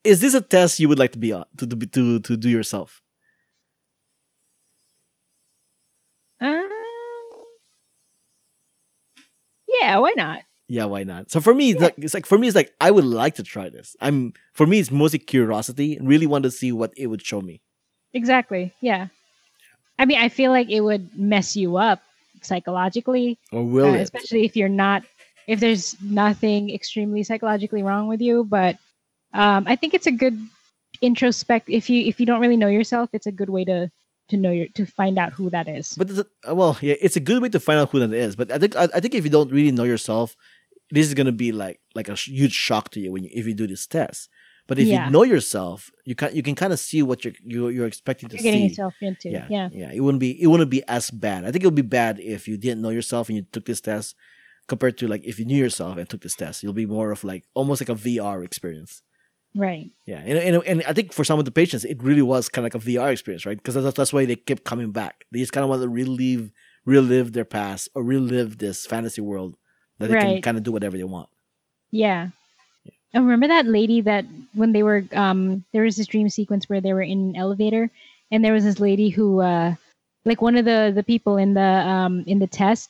is 0.04 0.22
this 0.22 0.34
a 0.34 0.42
test 0.42 0.80
you 0.80 0.88
would 0.88 1.00
like 1.00 1.12
to 1.14 1.20
be 1.20 1.34
on 1.34 1.46
to 1.58 1.68
to 1.68 1.76
to, 1.76 2.20
to 2.20 2.38
do 2.38 2.50
yourself? 2.50 3.02
Um, 6.40 6.70
yeah, 9.80 9.98
why 9.98 10.14
not? 10.16 10.42
Yeah, 10.68 10.86
why 10.86 11.04
not? 11.04 11.30
So 11.32 11.42
for 11.42 11.54
me, 11.54 11.72
it's 11.72 11.82
like 11.82 11.96
it's 11.98 12.14
like 12.14 12.26
for 12.26 12.38
me, 12.38 12.48
it's 12.48 12.56
like 12.56 12.74
I 12.80 12.92
would 12.92 13.04
like 13.04 13.36
to 13.36 13.44
try 13.44 13.70
this. 13.70 13.96
I'm 14.00 14.34
for 14.54 14.66
me, 14.66 14.80
it's 14.80 14.92
mostly 14.92 15.20
curiosity. 15.20 15.98
Really 16.02 16.28
want 16.28 16.44
to 16.44 16.52
see 16.52 16.72
what 16.72 16.94
it 16.96 17.08
would 17.08 17.26
show 17.26 17.42
me. 17.42 17.62
Exactly. 18.14 18.74
Yeah. 18.80 19.08
I 20.00 20.06
mean, 20.06 20.18
I 20.18 20.30
feel 20.30 20.52
like 20.52 20.70
it 20.70 20.82
would 20.82 21.18
mess 21.18 21.56
you 21.56 21.78
up 21.78 22.02
psychologically, 22.42 23.38
Or 23.52 23.64
will 23.64 23.94
uh, 23.94 23.98
especially 23.98 24.46
if 24.46 24.56
you're 24.56 24.70
not, 24.70 25.04
if 25.48 25.60
there's 25.60 25.96
nothing 26.02 26.70
extremely 26.74 27.24
psychologically 27.24 27.84
wrong 27.84 28.08
with 28.08 28.22
you. 28.22 28.44
But 28.44 28.78
um, 29.34 29.66
I 29.68 29.76
think 29.76 29.94
it's 29.94 30.08
a 30.08 30.12
good 30.12 30.38
introspect. 31.02 31.70
If 31.70 31.90
you 31.90 32.06
if 32.06 32.20
you 32.20 32.26
don't 32.26 32.42
really 32.42 32.58
know 32.58 32.68
yourself, 32.68 33.10
it's 33.14 33.28
a 33.28 33.32
good 33.32 33.50
way 33.50 33.66
to 33.66 33.90
to 34.30 34.38
know 34.38 34.52
your 34.52 34.68
to 34.76 34.86
find 34.86 35.18
out 35.18 35.34
who 35.34 35.50
that 35.50 35.68
is. 35.68 35.94
But 35.98 36.10
well, 36.48 36.78
yeah, 36.82 36.96
it's 37.02 37.16
a 37.16 37.20
good 37.22 37.42
way 37.42 37.50
to 37.50 37.60
find 37.60 37.80
out 37.80 37.90
who 37.92 38.00
that 38.00 38.14
is. 38.14 38.36
But 38.36 38.52
I 38.52 38.58
think 38.58 38.76
I, 38.76 38.88
I 38.96 39.00
think 39.00 39.16
if 39.16 39.24
you 39.24 39.30
don't 39.32 39.52
really 39.52 39.72
know 39.72 39.84
yourself, 39.84 40.36
this 40.90 41.08
is 41.08 41.14
gonna 41.14 41.32
be 41.32 41.52
like 41.52 41.80
like 41.96 42.10
a 42.10 42.16
huge 42.16 42.54
shock 42.54 42.90
to 42.92 43.00
you 43.00 43.12
when 43.12 43.24
you, 43.24 43.30
if 43.34 43.46
you 43.48 43.54
do 43.54 43.68
this 43.68 43.88
test. 43.88 44.30
But 44.68 44.80
if 44.80 44.88
Yeah. 44.88 45.06
you 45.06 45.12
know 45.12 45.24
yourself, 45.24 45.92
you 46.06 46.16
can 46.16 46.34
you 46.36 46.44
can 46.44 46.56
kind 46.56 46.72
of 46.72 46.80
see 46.80 47.02
what 47.02 47.26
you're 47.26 47.34
you're, 47.44 47.72
you're 47.72 47.88
expecting 47.88 48.30
to 48.30 48.36
You're 48.36 48.44
getting 48.44 48.62
see. 48.62 48.68
yourself 48.68 48.94
into. 49.02 49.30
yeah, 49.30 49.48
Yeah. 49.50 49.70
yeah. 49.74 49.92
It 49.92 50.00
wouldn't 50.02 50.22
be 50.22 50.42
it 50.42 50.48
wouldn't 50.48 50.70
be 50.70 50.84
as 50.88 51.10
bad. 51.12 51.44
I 51.46 51.52
think 51.52 51.64
it 51.64 51.68
would 51.68 51.76
be 51.76 51.82
bad 51.82 52.20
if 52.20 52.48
you 52.48 52.58
didn't 52.58 52.82
know 52.82 52.90
yourself 52.90 53.28
and 53.28 53.36
you 53.38 53.46
took 53.52 53.66
this 53.66 53.82
test, 53.82 54.16
compared 54.72 54.98
to 54.98 55.06
like 55.06 55.24
if 55.26 55.38
you 55.38 55.44
knew 55.44 55.58
yourself 55.58 55.98
and 55.98 56.08
took 56.08 56.22
this 56.22 56.34
test. 56.34 56.64
you'll 56.64 56.72
be 56.72 56.86
more 56.86 57.12
of 57.12 57.26
like 57.26 57.44
almost 57.54 57.82
like 57.82 57.90
a 57.90 58.02
VR 58.06 58.42
experience. 58.46 59.02
Right. 59.54 59.92
Yeah, 60.06 60.22
and, 60.26 60.38
and, 60.38 60.64
and 60.66 60.84
I 60.88 60.94
think 60.94 61.12
for 61.12 61.26
some 61.26 61.38
of 61.38 61.44
the 61.44 61.52
patients, 61.52 61.84
it 61.84 62.02
really 62.02 62.22
was 62.22 62.48
kind 62.48 62.66
of 62.66 62.74
like 62.74 62.82
a 62.82 62.88
VR 62.88 63.12
experience, 63.12 63.46
right? 63.46 63.58
Because 63.58 63.76
that's, 63.76 63.98
that's 63.98 64.14
why 64.14 64.24
they 64.24 64.38
kept 64.38 64.64
coming 64.64 64.92
back. 64.92 65.26
They 65.30 65.40
just 65.40 65.52
kind 65.52 65.66
of 65.66 65.70
want 65.70 65.82
to 65.82 65.90
relive, 65.90 66.52
relive 66.86 67.34
their 67.34 67.44
past 67.44 67.90
or 67.94 68.02
relive 68.02 68.60
this 68.60 68.86
fantasy 68.86 69.20
world 69.20 69.58
that 70.00 70.08
they 70.10 70.18
can 70.18 70.42
kind 70.42 70.56
of 70.56 70.64
do 70.64 70.72
whatever 70.72 70.96
they 70.98 71.04
want. 71.04 71.28
Yeah. 71.92 72.30
I 73.14 73.20
remember 73.20 73.50
that 73.50 73.66
lady 73.66 74.00
that 74.02 74.24
when 74.54 74.72
they 74.72 74.84
were 74.84 75.04
um 75.12 75.66
there 75.74 75.84
was 75.84 75.98
this 75.98 76.08
dream 76.08 76.30
sequence 76.30 76.70
where 76.70 76.80
they 76.80 76.94
were 76.94 77.02
in 77.02 77.20
an 77.32 77.36
elevator 77.36 77.92
and 78.32 78.40
there 78.44 78.54
was 78.54 78.64
this 78.64 78.80
lady 78.80 79.10
who 79.10 79.42
uh 79.42 79.76
like 80.24 80.42
one 80.42 80.56
of 80.56 80.64
the 80.64 80.94
the 80.96 81.04
people 81.04 81.36
in 81.36 81.54
the 81.54 81.72
um 81.96 82.24
in 82.26 82.40
the 82.40 82.48
test 82.48 82.90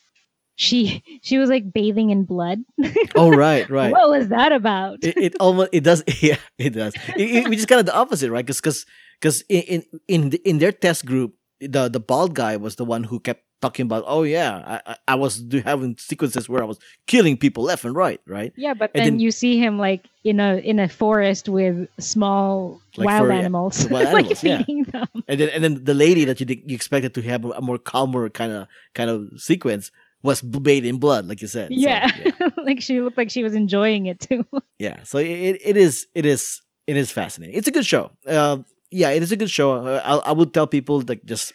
she 0.62 1.02
she 1.26 1.38
was 1.42 1.50
like 1.50 1.74
bathing 1.74 2.10
in 2.14 2.24
blood. 2.24 2.60
Oh, 3.16 3.30
right, 3.30 3.66
right. 3.70 3.92
What 3.92 4.10
was 4.16 4.28
that 4.30 4.52
about? 4.52 5.04
it, 5.04 5.18
it 5.18 5.34
almost 5.40 5.70
it 5.74 5.84
does 5.84 6.04
yeah 6.22 6.38
it 6.58 6.72
does 6.78 6.94
it, 7.18 7.28
it- 7.38 7.50
which 7.50 7.60
is 7.60 7.66
kind 7.66 7.80
of 7.82 7.88
the 7.90 7.96
opposite 7.96 8.30
right 8.32 8.46
because 8.46 8.86
because 9.20 9.42
in 9.50 9.62
in 9.74 9.82
in, 10.08 10.22
the, 10.32 10.40
in 10.50 10.56
their 10.62 10.72
test 10.72 11.06
group 11.06 11.34
the 11.60 11.90
the 11.90 12.00
bald 12.00 12.34
guy 12.36 12.58
was 12.58 12.76
the 12.78 12.86
one 12.86 13.04
who 13.10 13.20
kept 13.20 13.44
talking 13.62 13.86
about 13.86 14.04
oh 14.08 14.24
yeah 14.26 14.82
I 14.88 14.96
I, 15.14 15.16
was 15.16 15.38
do, 15.38 15.62
having 15.62 15.94
sequences 16.02 16.50
where 16.50 16.64
I 16.66 16.66
was 16.66 16.80
killing 17.06 17.38
people 17.38 17.62
left 17.70 17.86
and 17.86 17.94
right 17.96 18.20
right 18.26 18.52
yeah, 18.58 18.74
but 18.74 18.90
then, 18.94 19.04
then- 19.06 19.20
you 19.22 19.30
see 19.30 19.60
him 19.62 19.78
like 19.78 20.02
in 20.24 20.40
a 20.40 20.58
in 20.58 20.80
a 20.82 20.90
forest 20.90 21.46
with 21.50 21.86
small 22.00 22.82
Like 22.98 23.06
wild 23.06 23.28
furry- 23.28 23.38
animals, 23.38 23.86
wild 23.90 24.14
like 24.18 24.26
animals, 24.34 24.44
yeah. 24.44 24.58
feeding 24.66 24.84
them. 24.90 25.06
and 25.30 25.38
then 25.40 25.50
and 25.54 25.62
then 25.64 25.74
the 25.86 25.94
lady 25.94 26.26
that 26.26 26.42
you 26.42 26.46
you 26.50 26.74
expected 26.76 27.14
to 27.14 27.22
have 27.22 27.46
a 27.46 27.62
more 27.62 27.78
calmer 27.78 28.30
kind 28.30 28.52
of 28.52 28.66
kind 28.98 29.10
of 29.14 29.30
sequence 29.38 29.92
was 30.24 30.42
bathed 30.42 30.86
in 30.86 30.98
blood 30.98 31.26
like 31.28 31.42
you 31.42 31.48
said 31.48 31.70
So, 31.70 31.76
Yeah. 31.78 32.10
yeah. 32.24 32.50
like 32.64 32.82
she 32.82 33.02
looked 33.02 33.18
like 33.18 33.30
she 33.32 33.44
was 33.44 33.54
enjoying 33.56 34.06
it 34.06 34.20
too. 34.20 34.46
Yeah, 34.80 35.04
so 35.04 35.20
it, 35.20 35.62
it 35.64 35.78
is 35.78 36.08
it 36.16 36.26
is 36.26 36.62
it 36.88 36.98
is 36.98 37.12
fascinating. 37.12 37.56
It's 37.56 37.68
a 37.68 37.72
good 37.72 37.86
show. 37.86 38.12
Uh, 38.26 38.58
yeah, 38.90 39.12
it 39.12 39.22
is 39.22 39.32
a 39.32 39.38
good 39.38 39.50
show. 39.52 39.74
Uh, 39.86 40.02
I 40.04 40.30
I 40.30 40.32
would 40.34 40.54
tell 40.54 40.66
people 40.66 41.04
like 41.08 41.24
just 41.26 41.54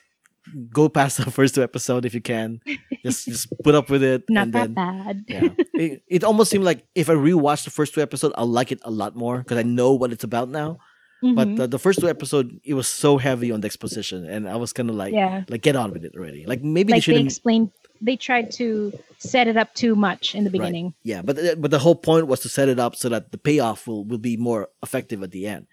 go 0.71 0.89
past 0.89 1.17
the 1.19 1.29
first 1.39 1.55
two 1.57 1.63
episodes 1.63 2.07
if 2.07 2.15
you 2.15 2.21
can. 2.23 2.61
Just 3.05 3.27
just 3.27 3.51
put 3.65 3.75
up 3.75 3.91
with 3.91 4.03
it. 4.05 4.23
Not 4.31 4.43
and 4.45 4.53
that 4.55 4.75
then, 4.75 4.75
bad. 4.75 5.25
Yeah, 5.27 5.49
it, 5.75 6.03
it 6.07 6.23
almost 6.23 6.51
seemed 6.55 6.63
like 6.65 6.87
if 6.95 7.11
I 7.11 7.15
rewatch 7.15 7.65
the 7.65 7.71
first 7.75 7.95
two 7.95 8.01
episodes, 8.03 8.35
I'll 8.39 8.47
like 8.47 8.71
it 8.71 8.79
a 8.87 8.91
lot 8.95 9.17
more 9.17 9.39
because 9.39 9.59
I 9.59 9.67
know 9.67 9.93
what 9.99 10.13
it's 10.15 10.23
about 10.25 10.49
now. 10.49 10.79
But 11.23 11.49
Mhm. 11.49 11.57
the, 11.57 11.67
the 11.67 11.79
first 11.81 11.99
two 11.99 12.09
episodes, 12.09 12.53
it 12.63 12.75
was 12.75 12.87
so 12.87 13.17
heavy 13.19 13.51
on 13.51 13.59
the 13.61 13.67
exposition, 13.67 14.23
and 14.29 14.47
I 14.49 14.55
was 14.57 14.73
kind 14.73 14.89
of 14.91 14.95
like, 14.95 15.15
yeah. 15.15 15.43
like 15.49 15.63
get 15.63 15.75
on 15.75 15.91
with 15.91 16.05
it 16.05 16.13
already. 16.15 16.45
Like 16.47 16.63
maybe 16.63 16.93
like 16.93 17.03
they 17.05 17.13
they 17.13 17.27
shouldn't. 17.27 17.73
They 18.01 18.17
tried 18.17 18.51
to 18.53 18.93
set 19.19 19.49
it 19.49 19.57
up 19.57 19.75
too 19.75 19.95
much 19.97 20.35
in 20.35 20.45
the 20.45 20.51
Right. 20.51 20.59
beginning 20.61 20.95
Yeah, 21.03 21.23
but 21.23 21.37
the- 21.37 21.57
but 21.57 21.71
the 21.71 21.79
whole 21.79 21.95
point 21.97 22.27
was 22.27 22.41
to 22.41 22.49
set 22.49 22.69
it 22.69 22.79
up 22.79 22.95
so 22.97 23.09
that 23.09 23.33
the 23.33 23.39
payoff 23.39 23.87
will, 23.87 24.05
will 24.05 24.19
be 24.19 24.37
more 24.37 24.69
effective 24.83 25.23
at 25.23 25.31
the 25.31 25.47
end. 25.47 25.67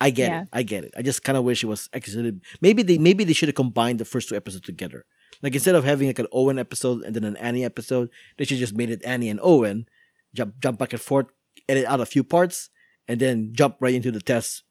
I 0.00 0.10
get 0.10 0.28
Yeah. 0.30 0.42
it. 0.42 0.48
I 0.52 0.62
get 0.62 0.84
it. 0.84 0.92
I 0.96 1.02
just 1.02 1.22
kind 1.22 1.38
of 1.38 1.44
wish 1.44 1.62
it 1.64 1.68
was 1.68 1.88
executed. 1.92 2.40
Maybe 2.60 2.82
they 2.82 2.98
maybe 2.98 3.24
they 3.24 3.32
should 3.32 3.48
have 3.48 3.56
combined 3.56 3.98
the 3.98 4.04
first 4.04 4.28
two 4.28 4.36
episodes 4.36 4.66
together. 4.66 5.04
Like 5.42 5.54
instead 5.54 5.74
of 5.74 5.84
having 5.84 6.06
like 6.08 6.18
an 6.18 6.26
Owen 6.32 6.58
episode 6.58 7.02
and 7.02 7.14
then 7.16 7.24
an 7.24 7.36
Annie 7.38 7.64
episode, 7.64 8.10
they 8.36 8.44
should 8.44 8.58
just 8.58 8.74
made 8.74 8.90
it 8.90 9.02
Annie 9.04 9.28
and 9.30 9.40
Owen, 9.42 9.86
jump 10.34 10.54
jump 10.60 10.78
back 10.78 10.92
and 10.92 11.00
forth, 11.00 11.26
edit 11.68 11.84
out 11.86 12.00
a 12.00 12.06
few 12.06 12.24
parts, 12.24 12.68
and 13.08 13.20
then 13.20 13.50
jump 13.52 13.76
right 13.80 13.94
into 13.94 14.10
the 14.10 14.20
test 14.20 14.62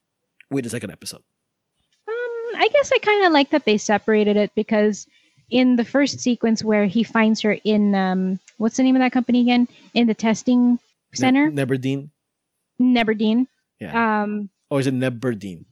with 0.50 0.62
the 0.64 0.70
second 0.70 0.90
episode. 0.92 1.22
um 2.08 2.62
I 2.62 2.68
guess 2.72 2.90
I 2.92 2.98
kind 2.98 3.26
of 3.26 3.32
like 3.32 3.50
that 3.50 3.64
they 3.64 3.78
separated 3.78 4.36
it 4.36 4.52
because 4.54 5.06
in 5.50 5.76
the 5.76 5.84
first 5.84 6.20
sequence 6.20 6.64
where 6.64 6.86
he 6.86 7.02
finds 7.02 7.40
her 7.42 7.56
in 7.64 7.94
um, 7.94 8.40
what's 8.58 8.76
the 8.76 8.82
name 8.82 8.96
of 8.96 9.00
that 9.00 9.12
company 9.12 9.40
again? 9.40 9.68
In 9.94 10.06
the 10.06 10.14
testing 10.14 10.78
center, 11.14 11.50
Ne- 11.50 11.64
Neberdine? 11.64 12.10
Neberdine. 12.80 13.46
Yeah. 13.80 14.22
Um, 14.22 14.50
or 14.70 14.80
is 14.80 14.86
it 14.86 14.94
Neberdine? 14.94 15.64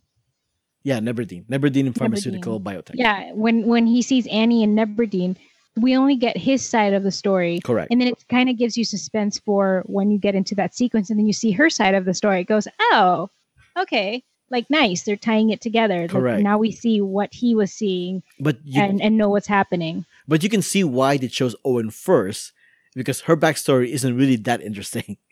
Yeah, 0.82 1.00
Neberdine. 1.00 1.46
Neberdine 1.46 1.96
Pharmaceutical 1.96 2.60
Biotech. 2.60 2.92
yeah, 2.94 3.32
when 3.32 3.66
when 3.66 3.86
he 3.86 4.02
sees 4.02 4.26
Annie 4.26 4.62
and 4.62 4.76
Neberdine, 4.78 5.36
we 5.76 5.96
only 5.96 6.16
get 6.16 6.36
his 6.36 6.66
side 6.66 6.92
of 6.92 7.02
the 7.02 7.10
story. 7.10 7.60
Correct. 7.64 7.90
And 7.90 8.00
then 8.00 8.08
it 8.08 8.22
kind 8.28 8.48
of 8.48 8.56
gives 8.58 8.76
you 8.76 8.84
suspense 8.84 9.38
for 9.38 9.82
when 9.86 10.10
you 10.10 10.18
get 10.18 10.34
into 10.34 10.54
that 10.56 10.74
sequence 10.74 11.10
and 11.10 11.18
then 11.18 11.26
you 11.26 11.32
see 11.32 11.52
her 11.52 11.70
side 11.70 11.94
of 11.94 12.04
the 12.04 12.14
story. 12.14 12.40
It 12.42 12.44
goes, 12.44 12.68
oh, 12.92 13.30
okay. 13.78 14.22
Like, 14.54 14.70
nice. 14.70 15.02
They're 15.02 15.16
tying 15.30 15.50
it 15.50 15.60
together. 15.60 16.02
Like, 16.02 16.10
Correct. 16.10 16.42
now 16.42 16.56
we 16.58 16.70
see 16.72 17.00
what 17.00 17.34
he 17.34 17.54
was 17.54 17.72
seeing 17.72 18.22
but 18.38 18.56
you 18.64 18.80
and, 18.80 19.02
and 19.02 19.18
know 19.18 19.28
what's 19.28 19.48
happening. 19.48 20.04
but 20.28 20.42
you 20.44 20.48
can 20.48 20.62
see 20.62 20.84
why 20.84 21.16
they 21.18 21.28
chose 21.28 21.54
Owen 21.64 21.90
first 21.90 22.52
because 22.94 23.22
her 23.22 23.36
backstory 23.36 23.88
isn't 23.88 24.16
really 24.16 24.36
that 24.48 24.60
interesting. 24.62 25.16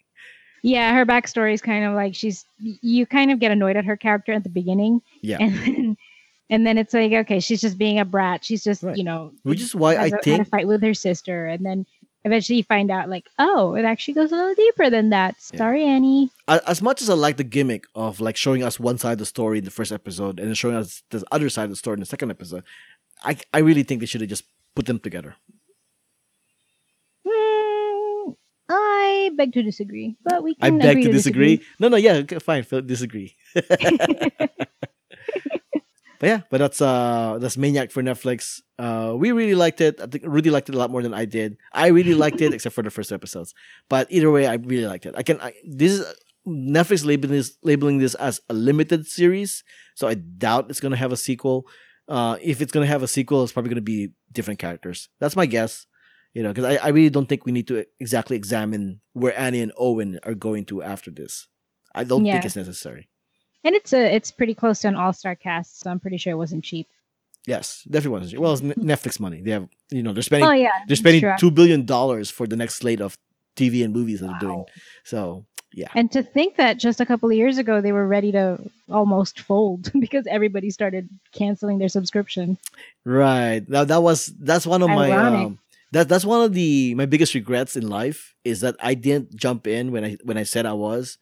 Yeah, 0.64 0.95
her 0.95 1.05
backstory 1.05 1.55
is 1.55 1.61
kind 1.61 1.85
of 1.85 1.95
like 1.95 2.14
she's, 2.14 2.45
you 2.61 3.05
kind 3.05 3.33
of 3.33 3.41
get 3.41 3.51
annoyed 3.51 3.75
at 3.77 3.85
her 3.85 3.97
character 3.97 4.33
at 4.33 4.45
the 4.45 4.49
beginning. 4.61 5.03
Yeah. 5.20 5.39
And 5.41 5.55
then, 5.59 5.97
and 6.51 6.66
then 6.66 6.79
it's 6.79 6.95
like, 6.95 7.11
okay, 7.12 7.41
she's 7.41 7.61
just 7.61 7.79
being 7.79 7.99
a 7.99 8.05
brat. 8.05 8.45
She's 8.45 8.62
just, 8.62 8.85
Right. 8.85 8.97
you 8.97 9.03
know, 9.03 9.33
Which 9.43 9.61
is 9.61 9.75
why 9.75 9.95
I 9.97 10.07
a, 10.07 10.11
had 10.11 10.12
a 10.14 10.23
think 10.23 10.49
fight 10.51 10.68
with 10.68 10.81
her 10.85 10.95
sister. 10.95 11.47
And 11.47 11.66
then 11.66 11.85
eventually 12.25 12.59
you 12.59 12.64
find 12.64 12.91
out, 12.91 13.09
like, 13.09 13.27
oh, 13.39 13.75
it 13.75 13.85
actually 13.85 14.14
goes 14.14 14.33
a 14.33 14.37
little 14.37 14.55
deeper 14.55 14.91
than 14.91 15.11
that. 15.11 15.37
Yeah. 15.53 15.59
Sorry, 15.59 15.85
Annie. 15.85 16.31
as 16.49 16.81
much 16.83 17.03
as 17.03 17.11
I 17.11 17.14
like 17.14 17.37
the 17.37 17.45
gimmick 17.45 17.85
of 17.95 18.20
like 18.20 18.37
showing 18.37 18.62
us 18.62 18.79
one 18.81 18.99
side 18.99 19.12
of 19.12 19.18
the 19.18 19.27
story 19.27 19.59
in 19.59 19.64
the 19.64 19.70
first 19.70 19.93
episode 19.93 20.39
and 20.39 20.49
then 20.49 20.55
showing 20.55 20.77
us 20.77 21.03
the 21.11 21.25
other 21.33 21.49
side 21.49 21.64
of 21.64 21.70
the 21.70 21.77
story 21.77 21.95
in 21.95 22.01
the 22.01 22.07
second 22.07 22.31
episode, 22.31 22.64
I 23.25 23.37
I 23.53 23.59
really 23.59 23.83
think 23.83 24.01
they 24.01 24.07
should 24.07 24.20
have 24.20 24.31
just 24.31 24.45
put 24.75 24.87
them 24.87 24.99
together. 24.99 25.37
Hmm, 27.27 28.33
I 28.68 29.31
beg 29.37 29.53
to 29.55 29.62
disagree, 29.62 30.16
but 30.25 30.43
we 30.43 30.57
I 30.61 30.70
can. 30.70 30.79
beg 30.79 30.91
agree 30.91 31.05
to 31.05 31.12
disagree. 31.12 31.62
No, 31.79 31.89
no, 31.89 31.97
yeah, 31.97 32.14
okay, 32.25 32.39
fine, 32.39 32.64
disagree. 32.87 33.37
But 36.23 36.29
yeah, 36.29 36.41
but 36.51 36.59
that's 36.59 36.81
uh 36.81 37.39
that's 37.41 37.57
Maniac 37.57 37.91
for 37.91 38.01
Netflix. 38.01 38.61
Uh 38.79 39.14
we 39.16 39.33
really 39.33 39.57
liked 39.57 39.81
it. 39.81 40.01
I 40.01 40.07
think 40.07 40.23
Rudy 40.25 40.51
liked 40.51 40.68
it 40.68 40.77
a 40.77 40.79
lot 40.79 40.93
more 40.93 41.03
than 41.03 41.12
I 41.12 41.25
did. 41.25 41.57
I 41.73 41.89
really 41.89 42.14
liked 42.14 42.41
it 42.41 42.55
except 42.57 42.77
for 42.77 42.83
the 42.83 42.93
first 42.93 43.11
episodes. 43.11 43.55
But 43.89 44.07
either 44.09 44.31
way, 44.31 44.47
I 44.47 44.55
really 44.55 44.87
liked 44.87 45.05
it. 45.05 45.16
I 45.16 45.25
can 45.25 45.41
I, 45.41 45.53
this 45.66 45.99
is 45.99 46.07
Netflix 46.47 47.05
labeling 47.05 47.33
this 47.33 47.59
labeling 47.64 47.99
this 47.99 48.14
as 48.14 48.41
a 48.49 48.55
limited 48.55 49.09
series, 49.09 49.64
so 49.97 50.07
I 50.07 50.14
doubt 50.14 50.70
it's 50.70 50.79
gonna 50.79 50.95
have 50.97 51.11
a 51.11 51.16
sequel. 51.16 51.66
Uh 52.07 52.37
if 52.41 52.62
it's 52.62 52.70
gonna 52.70 52.87
have 52.87 53.03
a 53.03 53.09
sequel, 53.09 53.43
it's 53.43 53.53
probably 53.53 53.70
gonna 53.70 53.81
be 53.81 54.12
different 54.31 54.61
characters. 54.61 55.09
That's 55.18 55.35
my 55.35 55.47
guess. 55.47 55.89
You 56.35 56.45
know, 56.45 56.51
because 56.51 56.77
I, 56.77 56.87
I 56.87 56.89
really 56.91 57.11
don't 57.11 57.29
think 57.29 57.45
we 57.45 57.51
need 57.51 57.66
to 57.66 57.85
exactly 57.99 58.37
examine 58.37 59.01
where 59.12 59.37
Annie 59.37 59.61
and 59.61 59.73
Owen 59.77 60.20
are 60.23 60.35
going 60.35 60.66
to 60.66 60.85
after 60.85 61.11
this. 61.11 61.49
I 61.97 62.05
don't 62.05 62.23
think 62.35 62.45
it's 62.47 62.57
necessary. 62.57 63.09
And 63.65 63.75
it's 63.75 63.93
a 63.93 64.15
it's 64.15 64.31
pretty 64.31 64.55
close 64.55 64.81
to 64.81 64.89
an 64.89 64.97
all 64.97 65.13
star 65.13 65.35
cast, 65.35 65.81
so 65.81 65.91
I'm 65.91 66.01
pretty 66.01 66.17
sure 66.17 66.33
it 66.33 66.37
wasn't 66.37 66.65
cheap. 66.65 66.89
Yes, 67.47 67.83
definitely 67.91 68.11
wasn't 68.11 68.31
cheap. 68.33 68.41
Well, 68.41 68.53
it's 68.53 68.63
Netflix 68.63 69.19
money. 69.19 69.43
They 69.43 69.51
have, 69.51 69.69
you 69.91 70.03
know, 70.03 70.13
they're 70.13 70.23
spending 70.23 70.49
Oh 70.49 70.53
yeah, 70.53 70.71
they're 70.87 70.97
spending 70.97 71.21
sure. 71.21 71.37
two 71.39 71.51
billion 71.51 71.85
dollars 71.85 72.31
for 72.31 72.47
the 72.47 72.57
next 72.57 72.77
slate 72.77 73.01
of 73.01 73.19
TV 73.57 73.85
and 73.85 73.93
movies 73.93 74.21
that 74.21 74.29
they're 74.29 74.49
doing. 74.49 74.65
So 75.05 75.45
yeah, 75.75 75.89
And 75.95 76.13
to 76.13 76.23
think 76.23 76.57
that 76.57 76.79
just 76.79 77.01
a 77.01 77.07
couple 77.07 77.31
of 77.31 77.35
years 77.37 77.59
ago 77.59 77.81
they 77.81 77.93
were 77.93 78.07
ready 78.07 78.31
to 78.33 78.59
almost 78.91 79.41
fold 79.41 79.91
because 80.01 80.27
everybody 80.27 80.71
started 80.71 81.09
canceling 81.33 81.79
their 81.79 81.89
subscription. 81.89 82.59
right. 83.05 83.67
Now 83.69 83.85
that 83.85 84.03
was 84.03 84.27
that's 84.39 84.67
one 84.67 84.83
of 84.83 84.89
my 84.91 85.11
um, 85.11 85.59
that 85.93 86.09
that's 86.09 86.25
one 86.25 86.43
of 86.43 86.53
the 86.53 86.95
my 86.95 87.07
biggest 87.07 87.35
regrets 87.35 87.77
in 87.77 87.89
life 87.89 88.35
is 88.45 88.61
that 88.61 88.77
I 88.81 88.95
didn't 88.95 89.35
jump 89.35 89.67
in 89.67 89.93
when 89.93 90.05
I 90.05 90.17
when 90.25 90.37
I 90.37 90.43
said 90.45 90.67
I 90.67 90.75
was. 90.75 91.19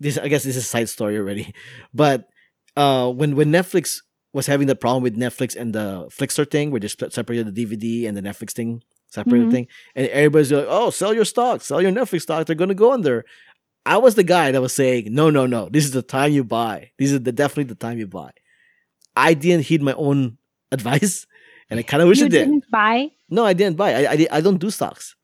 This 0.00 0.18
I 0.18 0.28
guess 0.28 0.42
this 0.44 0.56
is 0.56 0.64
a 0.64 0.66
side 0.66 0.88
story 0.88 1.16
already, 1.18 1.54
but 1.94 2.28
uh, 2.76 3.10
when 3.10 3.36
when 3.36 3.50
Netflix 3.52 4.00
was 4.32 4.46
having 4.46 4.66
the 4.66 4.74
problem 4.76 5.02
with 5.02 5.16
Netflix 5.16 5.54
and 5.56 5.72
the 5.74 6.06
Flixster 6.10 6.48
thing, 6.50 6.70
where 6.70 6.80
they 6.80 6.88
separated 6.88 7.54
the 7.54 7.64
DVD 7.64 8.08
and 8.08 8.16
the 8.16 8.22
Netflix 8.22 8.50
thing, 8.52 8.82
separated 9.08 9.48
Mhm. 9.48 9.52
thing, 9.52 9.66
and 9.94 10.08
everybody's 10.08 10.50
like, 10.52 10.66
"Oh, 10.68 10.90
sell 10.90 11.14
your 11.14 11.24
stock, 11.24 11.62
sell 11.62 11.80
your 11.80 11.92
Netflix 11.92 12.22
stock. 12.22 12.46
They're 12.46 12.56
gonna 12.56 12.74
go 12.74 12.92
under." 12.92 13.24
I 13.86 13.98
was 13.98 14.14
the 14.14 14.24
guy 14.24 14.50
that 14.50 14.60
was 14.62 14.72
saying, 14.72 15.12
"No, 15.14 15.30
no, 15.30 15.46
no. 15.46 15.68
This 15.70 15.84
is 15.84 15.92
the 15.92 16.02
time 16.02 16.32
you 16.32 16.42
buy. 16.42 16.90
This 16.98 17.12
is 17.12 17.20
the 17.22 17.32
definitely 17.32 17.64
the 17.64 17.74
time 17.86 17.98
you 17.98 18.06
buy." 18.08 18.30
I 19.16 19.34
didn't 19.34 19.66
heed 19.66 19.82
my 19.82 19.92
own 19.94 20.38
advice, 20.72 21.26
and 21.70 21.78
I 21.78 21.82
kind 21.84 22.02
of 22.02 22.08
wish 22.08 22.18
you 22.18 22.26
I 22.26 22.28
did. 22.28 22.44
didn't 22.46 22.70
buy? 22.70 23.10
No, 23.30 23.44
I 23.44 23.52
didn't 23.52 23.76
buy. 23.76 23.90
I 23.94 24.12
I, 24.14 24.26
I 24.32 24.40
don't 24.40 24.58
do 24.58 24.70
stocks. 24.70 25.14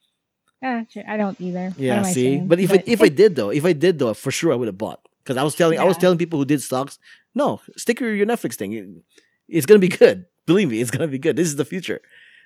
Sure, 0.63 1.05
I 1.09 1.17
don't 1.17 1.41
either. 1.41 1.73
Yeah, 1.79 2.03
see. 2.03 2.39
But 2.39 2.61
if 2.61 2.71
I, 2.71 2.83
if 2.87 3.01
I 3.03 3.09
did 3.09 3.35
though, 3.37 3.51
if 3.51 3.65
I 3.65 3.73
did 3.73 3.99
though, 3.99 4.13
for 4.15 4.31
sure 4.31 4.53
I 4.53 4.57
would 4.57 4.69
have 4.69 4.79
bought 4.79 5.01
because 5.25 5.37
I 5.37 5.43
was 5.43 5.55
telling 5.55 5.79
I 5.79 5.85
was 5.85 5.97
telling 5.97 6.19
people 6.19 6.39
who 6.39 6.45
did 6.45 6.61
stocks, 6.63 6.99
no, 7.35 7.61
stick 7.77 8.01
with 8.01 8.15
your 8.15 8.27
Netflix 8.27 8.55
thing. 8.55 9.03
It's 9.49 9.67
gonna 9.67 9.79
be 9.79 9.89
good. 9.89 10.27
Believe 10.47 10.71
me, 10.71 10.81
it's 10.81 10.91
gonna 10.91 11.09
be 11.09 11.19
good. 11.19 11.37
This 11.37 11.49
is 11.49 11.57
the 11.57 11.65
future. 11.65 12.01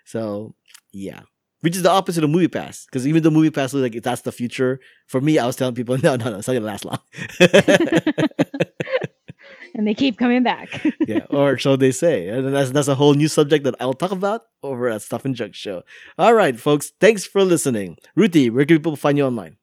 So 0.04 0.54
yeah, 0.92 1.20
which 1.60 1.74
is 1.76 1.82
the 1.82 1.90
opposite 1.90 2.22
of 2.22 2.30
Movie 2.30 2.48
Pass 2.48 2.84
because 2.84 3.06
even 3.06 3.22
though 3.22 3.30
Movie 3.30 3.50
Pass 3.50 3.72
looks 3.72 3.94
like 3.94 4.02
that's 4.02 4.22
the 4.22 4.32
future, 4.32 4.78
for 5.06 5.20
me, 5.20 5.38
I 5.38 5.46
was 5.46 5.56
telling 5.56 5.74
people, 5.74 5.96
no, 6.02 6.14
no, 6.16 6.30
no, 6.30 6.38
it's 6.38 6.46
not 6.46 6.54
gonna 6.54 6.66
last 6.66 6.84
long. 6.84 6.98
and 9.74 9.86
they 9.86 9.94
keep 9.94 10.18
coming 10.18 10.42
back. 10.42 10.84
yeah, 11.06 11.26
or 11.30 11.58
so 11.58 11.76
they 11.76 11.92
say. 11.92 12.28
And 12.28 12.54
that's 12.54 12.70
that's 12.70 12.88
a 12.88 12.94
whole 12.94 13.14
new 13.14 13.28
subject 13.28 13.64
that 13.64 13.74
I'll 13.80 13.94
talk 13.94 14.12
about 14.12 14.42
over 14.62 14.88
at 14.88 15.02
Stuff 15.02 15.24
and 15.24 15.34
Junk 15.34 15.54
Show. 15.54 15.82
All 16.18 16.34
right, 16.34 16.58
folks, 16.58 16.92
thanks 17.00 17.26
for 17.26 17.42
listening. 17.42 17.98
Ruthie, 18.14 18.50
where 18.50 18.64
can 18.64 18.78
people 18.78 18.96
find 18.96 19.18
you 19.18 19.26
online? 19.26 19.56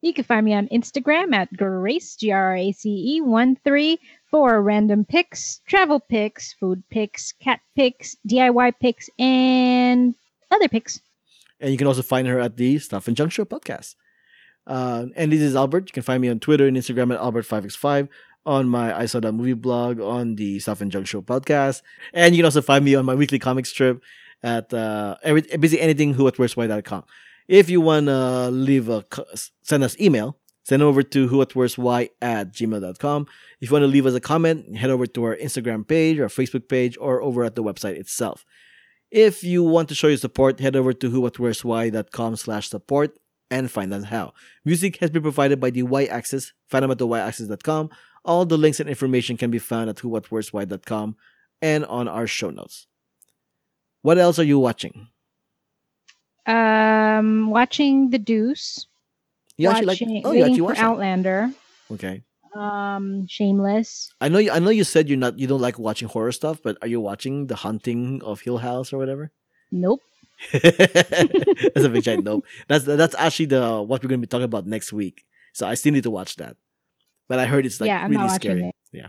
You 0.00 0.14
can 0.14 0.24
find 0.24 0.44
me 0.46 0.54
on 0.54 0.68
Instagram 0.68 1.34
at 1.34 1.54
Grace, 1.56 2.16
G 2.16 2.30
R 2.30 2.56
A 2.56 2.72
C 2.72 3.16
E 3.16 3.20
1 3.20 3.56
3 3.64 3.98
for 4.30 4.62
random 4.62 5.04
picks, 5.04 5.60
travel 5.66 6.00
picks, 6.00 6.52
food 6.52 6.82
picks, 6.90 7.32
cat 7.32 7.60
picks, 7.74 8.16
DIY 8.28 8.74
picks, 8.80 9.10
and 9.18 10.14
other 10.50 10.68
picks. 10.68 11.00
And 11.60 11.72
you 11.72 11.78
can 11.78 11.88
also 11.88 12.02
find 12.02 12.28
her 12.28 12.38
at 12.38 12.56
the 12.56 12.78
Stuff 12.78 13.08
and 13.08 13.16
Junk 13.16 13.32
Show 13.32 13.44
podcast. 13.44 13.96
Uh, 14.66 15.06
and 15.16 15.32
this 15.32 15.40
is 15.40 15.56
Albert. 15.56 15.88
You 15.88 15.92
can 15.92 16.02
find 16.02 16.20
me 16.20 16.28
on 16.28 16.38
Twitter 16.38 16.66
and 16.66 16.76
Instagram 16.76 17.12
at 17.12 17.20
Albert5x5, 17.20 18.08
on 18.48 18.66
my 18.66 18.98
I 18.98 19.04
Saw 19.04 19.20
That 19.20 19.32
Movie 19.32 19.52
blog, 19.52 20.00
on 20.00 20.36
the 20.36 20.58
Stuff 20.58 20.80
and 20.80 20.90
Junk 20.90 21.06
Show 21.06 21.20
podcast. 21.20 21.82
And 22.14 22.34
you 22.34 22.40
can 22.40 22.46
also 22.46 22.62
find 22.62 22.82
me 22.82 22.94
on 22.94 23.04
my 23.04 23.14
weekly 23.14 23.38
comic 23.38 23.66
strip 23.66 24.02
at 24.42 24.72
uh, 24.72 25.16
every, 25.22 25.42
basically 25.42 25.80
anything 25.80 26.14
whowhatwhereswhy.com. 26.14 27.04
If 27.46 27.68
you 27.68 27.82
want 27.82 28.06
to 28.06 28.48
leave 28.50 28.88
a, 28.88 29.04
send 29.62 29.84
us 29.84 30.00
email, 30.00 30.38
send 30.64 30.82
over 30.82 31.02
to 31.02 31.28
whowhatwhereswhy 31.28 32.08
at 32.22 32.54
gmail.com. 32.54 33.26
If 33.60 33.68
you 33.68 33.72
want 33.72 33.82
to 33.82 33.86
leave 33.86 34.06
us 34.06 34.14
a 34.14 34.20
comment, 34.20 34.76
head 34.76 34.90
over 34.90 35.06
to 35.06 35.24
our 35.24 35.36
Instagram 35.36 35.86
page, 35.86 36.18
our 36.18 36.28
Facebook 36.28 36.68
page, 36.68 36.96
or 36.98 37.20
over 37.20 37.44
at 37.44 37.54
the 37.54 37.62
website 37.62 37.96
itself. 37.96 38.46
If 39.10 39.44
you 39.44 39.62
want 39.62 39.90
to 39.90 39.94
show 39.94 40.08
your 40.08 40.16
support, 40.16 40.58
head 40.60 40.74
over 40.74 40.94
to 40.94 41.10
whowhatwhereswhy.com 41.10 42.36
slash 42.36 42.70
support 42.70 43.18
and 43.50 43.70
find 43.70 43.92
out 43.92 44.04
how. 44.04 44.32
Music 44.64 44.96
has 44.98 45.10
been 45.10 45.22
provided 45.22 45.60
by 45.60 45.70
the 45.70 45.82
Y-Axis. 45.82 46.52
Find 46.68 46.82
them 46.82 46.90
at 46.90 46.98
the 46.98 47.06
Y-Axis.com. 47.06 47.90
All 48.24 48.44
the 48.44 48.58
links 48.58 48.80
and 48.80 48.88
information 48.88 49.36
can 49.36 49.50
be 49.50 49.58
found 49.58 49.88
at 49.90 49.96
whowhatwhereswhy.com 49.96 51.16
and 51.62 51.84
on 51.86 52.08
our 52.08 52.26
show 52.26 52.50
notes. 52.50 52.86
What 54.02 54.18
else 54.18 54.38
are 54.38 54.44
you 54.44 54.58
watching? 54.58 55.08
Um, 56.46 57.50
watching 57.50 58.10
The 58.10 58.18
Deuce. 58.18 58.86
You 59.56 59.68
actually 59.70 59.86
watching, 59.86 60.14
like? 60.14 60.26
Oh, 60.26 60.32
you 60.32 60.42
waiting 60.42 60.58
for 60.58 60.64
watched 60.64 60.78
it. 60.78 60.84
Outlander. 60.84 61.50
Okay. 61.92 62.22
Um, 62.54 63.26
Shameless. 63.26 64.12
I 64.20 64.28
know. 64.28 64.38
You, 64.38 64.52
I 64.52 64.58
know 64.58 64.70
you 64.70 64.84
said 64.84 65.08
you're 65.08 65.18
not. 65.18 65.38
You 65.38 65.46
don't 65.46 65.60
like 65.60 65.78
watching 65.78 66.08
horror 66.08 66.32
stuff, 66.32 66.60
but 66.62 66.78
are 66.80 66.88
you 66.88 67.00
watching 67.00 67.48
The 67.48 67.56
Haunting 67.56 68.22
of 68.22 68.40
Hill 68.40 68.58
House 68.58 68.92
or 68.92 68.98
whatever? 68.98 69.30
Nope. 69.70 70.00
that's 70.52 71.84
a 71.84 71.88
big 71.88 72.04
giant 72.04 72.24
nope. 72.24 72.44
That's 72.68 72.84
that's 72.84 73.14
actually 73.16 73.46
the 73.46 73.82
what 73.82 74.02
we're 74.02 74.08
going 74.08 74.20
to 74.20 74.26
be 74.26 74.30
talking 74.30 74.44
about 74.44 74.66
next 74.66 74.92
week. 74.92 75.24
So 75.52 75.66
I 75.66 75.74
still 75.74 75.92
need 75.92 76.04
to 76.04 76.10
watch 76.10 76.36
that. 76.36 76.56
But 77.28 77.38
I 77.38 77.46
heard 77.46 77.66
it's 77.66 77.80
like 77.80 77.88
Yeah, 77.88 78.02
I'm 78.04 78.10
really 78.10 78.28
scary. 78.30 78.68
it. 78.68 78.74
Yeah. 78.92 79.08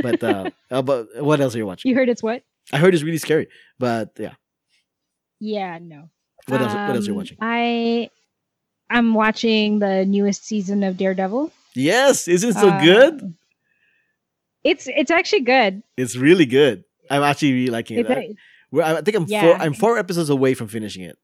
But 0.00 0.22
uh, 0.22 0.50
uh, 0.70 0.82
but 0.82 1.08
what 1.22 1.40
else 1.40 1.54
are 1.54 1.58
you 1.58 1.66
watching? 1.66 1.88
You 1.90 1.96
heard 1.96 2.08
it's 2.08 2.22
what? 2.22 2.42
I 2.72 2.78
heard 2.78 2.94
it's 2.94 3.02
really 3.02 3.18
scary. 3.18 3.48
But 3.78 4.12
yeah, 4.18 4.34
Yeah, 5.40 5.78
no. 5.82 6.08
what 6.46 6.60
else? 6.62 6.72
What 6.74 6.94
else 6.96 7.04
are 7.04 7.06
you 7.06 7.12
Um, 7.12 7.16
watching? 7.18 7.38
I 7.40 8.10
I'm 8.90 9.14
watching 9.14 9.78
the 9.80 10.04
newest 10.04 10.44
season 10.44 10.82
of 10.84 10.96
Daredevil. 10.96 11.50
Yes, 11.74 12.28
isn't 12.28 12.50
it 12.50 12.54
so 12.60 12.68
Uh, 12.68 12.80
good? 12.80 13.34
It's 14.64 14.86
it's 14.86 15.10
actually 15.10 15.40
good. 15.42 15.82
It's 15.96 16.14
really 16.16 16.46
good. 16.46 16.84
I'm 17.10 17.22
actually 17.22 17.52
really 17.52 17.70
liking 17.70 17.98
it. 17.98 18.06
It's 18.08 18.38
I, 18.74 18.80
a, 18.92 18.98
I 18.98 19.00
think 19.02 19.16
I'm 19.16 19.26
Yeah. 19.26 19.40
four. 19.42 19.56
I'm 19.56 19.74
four 19.74 19.98
episodes 19.98 20.30
away 20.30 20.54
from 20.54 20.68
finishing 20.68 21.02
it. 21.02 21.18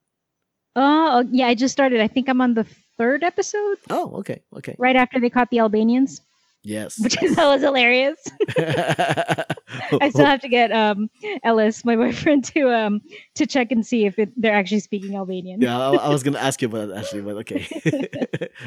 oh 0.75 1.25
yeah, 1.31 1.47
I 1.47 1.55
just 1.55 1.73
started. 1.73 2.01
I 2.01 2.09
think 2.09 2.29
I'm 2.29 2.41
on 2.41 2.55
the 2.55 2.67
third 2.99 3.23
episode 3.25 3.79
Oh, 3.91 4.17
okay, 4.19 4.43
okay. 4.57 4.75
right 4.79 4.97
after 4.97 5.19
they 5.21 5.31
caught 5.31 5.51
the 5.51 5.61
Albanians. 5.61 6.21
Yes. 6.65 6.99
which 6.99 7.17
I 7.23 7.29
thought 7.33 7.55
was 7.55 7.63
hilarious. 7.63 8.19
I 8.59 10.11
still 10.11 10.27
have 10.27 10.41
to 10.41 10.49
get 10.49 10.73
um 10.73 11.09
Ellis, 11.45 11.85
my 11.85 11.97
boyfriend, 12.03 12.45
to 12.47 12.69
um 12.75 13.01
to 13.37 13.47
check 13.47 13.71
and 13.71 13.87
see 13.87 14.05
if 14.07 14.19
it, 14.19 14.31
they're 14.37 14.55
actually 14.55 14.81
speaking 14.81 15.15
Albanian. 15.15 15.61
yeah, 15.61 15.79
I, 15.79 15.95
I 15.95 16.09
was 16.09 16.23
gonna 16.23 16.39
ask 16.41 16.61
you 16.61 16.69
about 16.69 16.89
that 16.89 16.99
actually, 16.99 17.23
but 17.23 17.37
okay. 17.37 17.67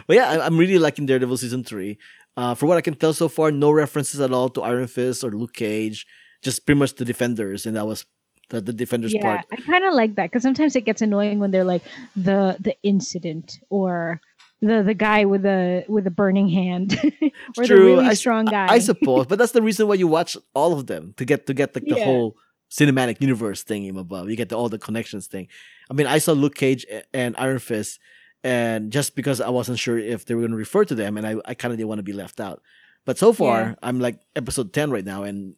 but 0.07 0.15
yeah, 0.15 0.29
I, 0.29 0.45
I'm 0.45 0.57
really 0.57 0.79
liking 0.79 1.05
Daredevil 1.05 1.37
season 1.37 1.63
three. 1.63 1.97
Uh, 2.37 2.55
for 2.55 2.65
what 2.65 2.77
I 2.77 2.81
can 2.81 2.95
tell 2.95 3.13
so 3.13 3.27
far, 3.27 3.51
no 3.51 3.71
references 3.71 4.19
at 4.21 4.31
all 4.31 4.49
to 4.49 4.61
Iron 4.61 4.87
Fist 4.87 5.23
or 5.23 5.31
Luke 5.31 5.53
Cage. 5.53 6.07
Just 6.41 6.65
pretty 6.65 6.79
much 6.79 6.95
the 6.95 7.05
Defenders, 7.05 7.65
and 7.67 7.75
that 7.75 7.85
was 7.85 8.05
the, 8.51 8.61
the 8.61 8.73
Defenders 8.73 9.13
yeah, 9.13 9.21
part. 9.21 9.45
I 9.51 9.55
kind 9.57 9.83
of 9.83 9.93
like 9.95 10.15
that 10.15 10.29
because 10.29 10.43
sometimes 10.43 10.75
it 10.75 10.81
gets 10.85 11.01
annoying 11.01 11.39
when 11.39 11.51
they're 11.51 11.63
like 11.65 11.81
the 12.15 12.55
the 12.59 12.75
incident 12.83 13.59
or 13.69 14.21
the 14.61 14.83
the 14.83 14.93
guy 14.93 15.25
with 15.25 15.41
the 15.41 15.83
with 15.87 16.03
the 16.03 16.11
burning 16.11 16.47
hand 16.49 16.93
or 17.57 17.65
the 17.65 17.75
really 17.75 18.05
I 18.05 18.13
strong 18.13 18.45
guy. 18.45 18.67
I 18.67 18.79
suppose, 18.79 19.25
but 19.25 19.39
that's 19.39 19.53
the 19.53 19.61
reason 19.63 19.87
why 19.87 19.95
you 19.95 20.07
watch 20.07 20.37
all 20.53 20.73
of 20.77 20.85
them 20.85 21.13
to 21.17 21.25
get 21.25 21.47
to 21.47 21.53
get 21.53 21.73
like 21.75 21.85
the 21.85 21.95
Yeah. 21.97 22.05
whole 22.05 22.35
cinematic 22.69 23.19
universe 23.19 23.63
thing 23.63 23.85
in 23.85 23.97
above. 23.97 24.29
You 24.29 24.35
get 24.37 24.49
the, 24.49 24.55
all 24.57 24.69
the 24.69 24.77
connections 24.79 25.27
thing. 25.27 25.47
I 25.89 25.93
mean, 25.93 26.07
I 26.07 26.19
saw 26.19 26.31
Luke 26.33 26.55
Cage 26.55 26.85
and 27.13 27.35
Iron 27.37 27.59
Fist, 27.59 27.99
and 28.43 28.91
just 28.91 29.15
because 29.15 29.41
I 29.41 29.49
wasn't 29.49 29.77
sure 29.79 29.97
if 29.97 30.25
they 30.25 30.35
were 30.35 30.41
going 30.41 30.51
to 30.51 30.57
refer 30.57 30.85
to 30.85 30.95
them, 30.95 31.17
and 31.17 31.27
I, 31.27 31.35
I 31.45 31.53
kind 31.53 31.71
of 31.73 31.77
didn't 31.77 31.89
want 31.89 31.99
to 31.99 32.03
be 32.03 32.13
left 32.13 32.39
out. 32.39 32.61
But 33.03 33.17
so 33.17 33.33
far, 33.33 33.59
Yeah. 33.61 33.75
I'm 33.83 33.99
like 33.99 34.19
episode 34.35 34.71
ten 34.73 34.91
right 34.91 35.03
now, 35.03 35.23
and 35.23 35.55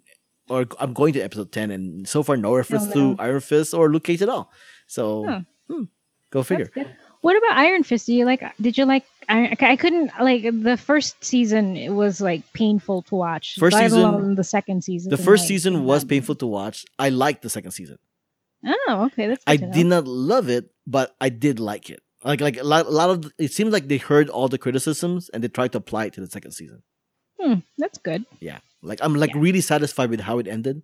or 0.49 0.65
I'm 0.79 0.93
going 0.93 1.13
to 1.13 1.21
episode 1.21 1.51
ten, 1.51 1.71
and 1.71 2.07
so 2.07 2.23
far 2.23 2.37
no 2.37 2.55
reference 2.55 2.87
no. 2.87 3.15
to 3.15 3.21
Iron 3.21 3.39
Fist 3.39 3.73
or 3.73 3.91
Luke 3.91 4.03
Cage 4.03 4.21
at 4.21 4.29
all. 4.29 4.51
So, 4.87 5.25
Huh. 5.25 5.39
hmm, 5.67 5.83
go 6.31 6.43
figure. 6.43 6.69
What 7.21 7.37
about 7.37 7.57
Iron 7.57 7.83
Fist? 7.83 8.05
Do 8.07 8.13
you 8.13 8.25
like? 8.25 8.43
Did 8.59 8.77
you 8.77 8.85
like? 8.85 9.05
I, 9.29 9.55
I 9.61 9.77
couldn't 9.77 10.11
like 10.19 10.43
the 10.43 10.75
first 10.75 11.23
season. 11.23 11.77
It 11.77 11.89
was 11.93 12.19
like 12.19 12.43
painful 12.51 13.03
to 13.03 13.15
watch. 13.15 13.55
First 13.57 13.77
season- 13.77 13.99
alone 14.01 14.35
the 14.35 14.43
second 14.43 14.83
season. 14.83 15.09
The 15.09 15.17
first 15.17 15.43
like, 15.43 15.47
season 15.47 15.85
was 15.85 16.03
painful 16.03 16.35
to 16.35 16.47
watch. 16.47 16.85
I 16.99 17.07
liked 17.09 17.41
the 17.41 17.49
second 17.49 17.71
season. 17.71 17.97
Oh, 18.65 19.05
okay, 19.07 19.27
that's. 19.27 19.43
I 19.47 19.55
did 19.57 19.85
not 19.85 20.05
love 20.07 20.49
it, 20.49 20.71
but 20.85 21.15
I 21.21 21.29
did 21.29 21.59
like 21.59 21.89
it. 21.89 22.01
Like 22.25 22.41
like 22.41 22.57
a 22.57 22.63
lot, 22.63 22.85
a 22.85 22.89
lot 22.89 23.09
of 23.09 23.31
it 23.37 23.51
seems 23.53 23.71
like 23.71 23.87
they 23.87 23.97
heard 23.97 24.29
all 24.29 24.47
the 24.47 24.57
criticisms 24.57 25.29
and 25.29 25.43
they 25.43 25.47
tried 25.49 25.71
to 25.73 25.77
apply 25.79 26.05
it 26.05 26.13
to 26.13 26.21
the 26.21 26.27
second 26.27 26.51
season. 26.51 26.83
Hmm, 27.39 27.55
that's 27.77 27.97
good. 27.99 28.25
Yeah, 28.39 28.59
like 28.83 28.99
I'm 29.01 29.15
like 29.15 29.33
Yeah. 29.33 29.41
really 29.41 29.61
satisfied 29.61 30.09
with 30.09 30.19
how 30.21 30.39
it 30.39 30.47
ended. 30.47 30.83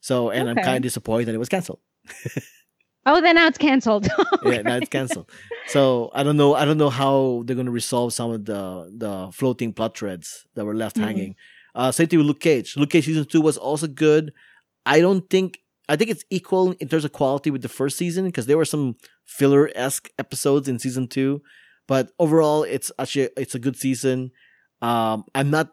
So 0.00 0.30
and 0.30 0.48
I'm 0.48 0.56
kind 0.56 0.76
of 0.76 0.82
disappointed 0.82 1.26
that 1.26 1.34
it 1.34 1.38
was 1.38 1.48
canceled. 1.48 1.80
Oh, 3.06 3.20
then 3.22 3.36
now 3.36 3.46
it's 3.46 3.56
canceled. 3.58 4.08
Yeah, 4.44 4.60
now 4.62 4.76
it's 4.76 4.88
canceled. 4.90 5.30
So 5.68 6.10
I 6.14 6.22
don't 6.22 6.36
know. 6.36 6.54
I 6.54 6.64
don't 6.66 6.76
know 6.76 6.90
how 6.90 7.42
they're 7.46 7.56
gonna 7.56 7.70
resolve 7.70 8.12
some 8.12 8.30
of 8.30 8.44
the 8.44 8.92
the 8.96 9.30
floating 9.32 9.72
plot 9.72 9.96
threads 9.96 10.44
that 10.54 10.64
were 10.66 10.74
left 10.74 10.96
Mhm. 10.96 11.04
hanging. 11.04 11.34
Uh, 11.74 11.90
same 11.92 12.08
thing 12.08 12.18
with 12.18 12.26
Luke 12.26 12.40
Cage. 12.40 12.76
Luke 12.76 12.90
Cage 12.90 13.06
season 13.06 13.24
two 13.24 13.40
was 13.40 13.56
also 13.56 13.86
good. 13.86 14.32
I 14.84 15.00
don't 15.00 15.28
think. 15.30 15.58
I 15.88 15.96
think 15.96 16.10
it's 16.10 16.24
equal 16.30 16.72
in 16.72 16.88
terms 16.88 17.04
of 17.04 17.12
quality 17.12 17.50
with 17.50 17.62
the 17.62 17.68
first 17.68 17.96
season 17.96 18.24
because 18.26 18.46
there 18.46 18.56
were 18.58 18.64
some 18.66 18.96
filler 19.24 19.70
esque 19.74 20.08
episodes 20.18 20.68
in 20.68 20.78
season 20.78 21.08
two, 21.08 21.42
but 21.88 22.10
overall 22.18 22.62
it's 22.64 22.92
actually 22.98 23.30
it's 23.36 23.54
a 23.54 23.58
good 23.58 23.76
season. 23.76 24.30
Um, 24.82 25.24
I'm 25.34 25.50
not 25.50 25.70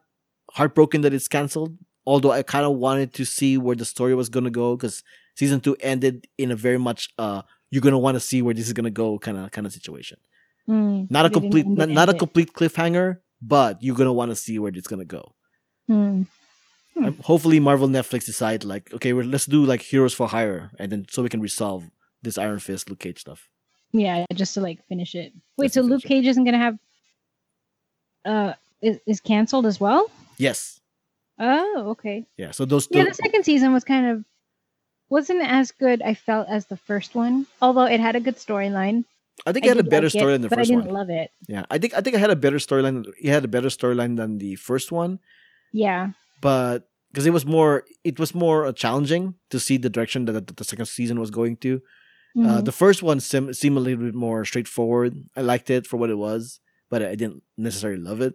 heartbroken 0.58 1.02
that 1.02 1.14
it's 1.14 1.28
canceled, 1.28 1.78
although 2.06 2.32
I 2.32 2.42
kind 2.44 2.66
of 2.66 2.74
wanted 2.86 3.14
to 3.20 3.24
see 3.26 3.58
where 3.58 3.76
the 3.76 3.86
story 3.86 4.14
was 4.22 4.30
gonna 4.30 4.50
go 4.64 4.76
because 4.76 5.04
season 5.36 5.60
two 5.62 5.76
ended 5.92 6.16
in 6.38 6.52
a 6.52 6.56
very 6.56 6.80
much 6.88 7.02
uh 7.18 7.42
you're 7.72 7.86
gonna 7.88 8.00
want 8.06 8.16
to 8.16 8.24
see 8.30 8.42
where 8.42 8.54
this 8.58 8.68
is 8.68 8.74
gonna 8.74 8.98
go 9.04 9.20
kind 9.20 9.38
of 9.38 9.52
kind 9.52 9.66
of 9.68 9.74
situation. 9.74 10.18
Hmm, 10.66 11.04
Not 11.10 11.26
a 11.26 11.30
complete 11.30 11.66
not, 11.80 11.90
not 11.90 12.10
a 12.10 12.14
complete 12.14 12.50
cliffhanger, 12.58 13.08
but 13.42 13.74
you're 13.84 13.96
gonna 14.02 14.18
want 14.22 14.32
to 14.32 14.36
see 14.46 14.56
where 14.60 14.72
it's 14.80 14.88
gonna 14.88 15.06
go. 15.20 15.24
Hmm. 15.88 16.24
Um, 16.98 17.16
hopefully, 17.30 17.60
Marvel 17.60 17.88
Netflix 17.88 18.26
decide 18.26 18.64
like, 18.64 18.92
okay, 18.96 19.14
well, 19.14 19.26
let's 19.34 19.46
do 19.46 19.64
like 19.72 19.82
Heroes 19.84 20.16
for 20.16 20.28
Hire, 20.28 20.72
and 20.80 20.92
then 20.92 21.06
so 21.14 21.22
we 21.22 21.30
can 21.30 21.42
resolve 21.42 21.84
this 22.24 22.38
Iron 22.40 22.60
Fist, 22.60 22.90
Luke 22.90 23.00
Cage 23.06 23.20
stuff. 23.20 23.48
Yeah, 23.94 24.26
just 24.34 24.56
to 24.56 24.62
like 24.62 24.80
finish 24.90 25.14
it. 25.14 25.32
Wait, 25.58 25.68
Just 25.68 25.76
so 25.76 25.82
Luke. 25.82 26.02
Cage 26.04 26.26
isn't 26.26 26.44
gonna 26.44 26.58
have 26.68 26.78
uh 28.26 28.54
is, 28.82 28.98
is 29.06 29.20
canceled 29.22 29.66
as 29.66 29.80
well? 29.80 30.10
Yes, 30.38 30.80
Oh, 31.40 31.90
okay. 31.92 32.26
yeah. 32.38 32.52
So 32.52 32.66
those 32.66 32.88
Yeah, 32.90 33.04
the 33.06 33.14
second 33.14 33.44
season 33.44 33.72
was 33.74 33.84
kind 33.84 34.08
of 34.08 34.26
wasn't 35.10 35.42
as 35.44 35.72
good. 35.72 36.02
I 36.02 36.14
felt 36.16 36.48
as 36.50 36.66
the 36.66 36.78
first 36.78 37.14
one, 37.16 37.46
although 37.62 37.86
it 37.86 38.00
had 38.00 38.16
a 38.16 38.20
good 38.20 38.38
storyline. 38.38 39.06
I 39.46 39.52
think 39.54 39.66
I 39.66 39.70
it 39.70 39.78
had 39.78 39.86
a 39.86 39.90
better 39.90 40.08
like 40.08 40.16
it, 40.16 40.20
story 40.20 40.34
than 40.34 40.42
the 40.42 40.50
but 40.50 40.58
first 40.58 40.72
I 40.72 40.74
didn't 40.74 40.86
one. 40.88 40.96
love 40.96 41.10
it. 41.12 41.30
Yeah, 41.48 41.66
I 41.70 41.78
think 41.78 41.94
I 41.94 42.02
think 42.02 42.16
I 42.16 42.20
had 42.20 42.32
a 42.32 42.36
better 42.36 42.58
storyline. 42.58 43.06
It 43.22 43.30
had 43.30 43.46
a 43.46 43.48
better 43.48 43.68
storyline 43.70 44.18
than 44.18 44.40
the 44.40 44.56
first 44.56 44.92
one, 44.92 45.20
Yeah, 45.72 46.12
but 46.42 46.90
because 47.12 47.26
it 47.28 47.32
was 47.34 47.46
more, 47.46 47.84
it 48.04 48.20
was 48.20 48.34
more 48.36 48.66
uh, 48.66 48.74
challenging 48.74 49.36
to 49.52 49.60
see 49.60 49.78
the 49.78 49.90
direction 49.90 50.26
that 50.26 50.48
the, 50.48 50.54
the 50.54 50.64
second 50.64 50.88
season 50.88 51.20
was 51.20 51.30
going 51.32 51.58
to. 51.58 51.82
Uh, 52.38 52.62
Mhm. 52.62 52.66
the 52.66 52.72
first 52.72 53.02
one 53.02 53.20
sim- 53.20 53.54
seemed 53.54 53.78
a 53.78 53.80
little 53.80 54.04
bit 54.06 54.14
more 54.14 54.44
straightforward. 54.46 55.14
I 55.36 55.42
liked 55.42 55.70
it 55.70 55.88
for 55.88 55.98
what 55.98 56.10
it 56.12 56.18
was, 56.18 56.60
but 56.90 57.02
I 57.02 57.16
didn't 57.16 57.42
necessarily 57.58 58.02
love 58.02 58.22
it. 58.22 58.34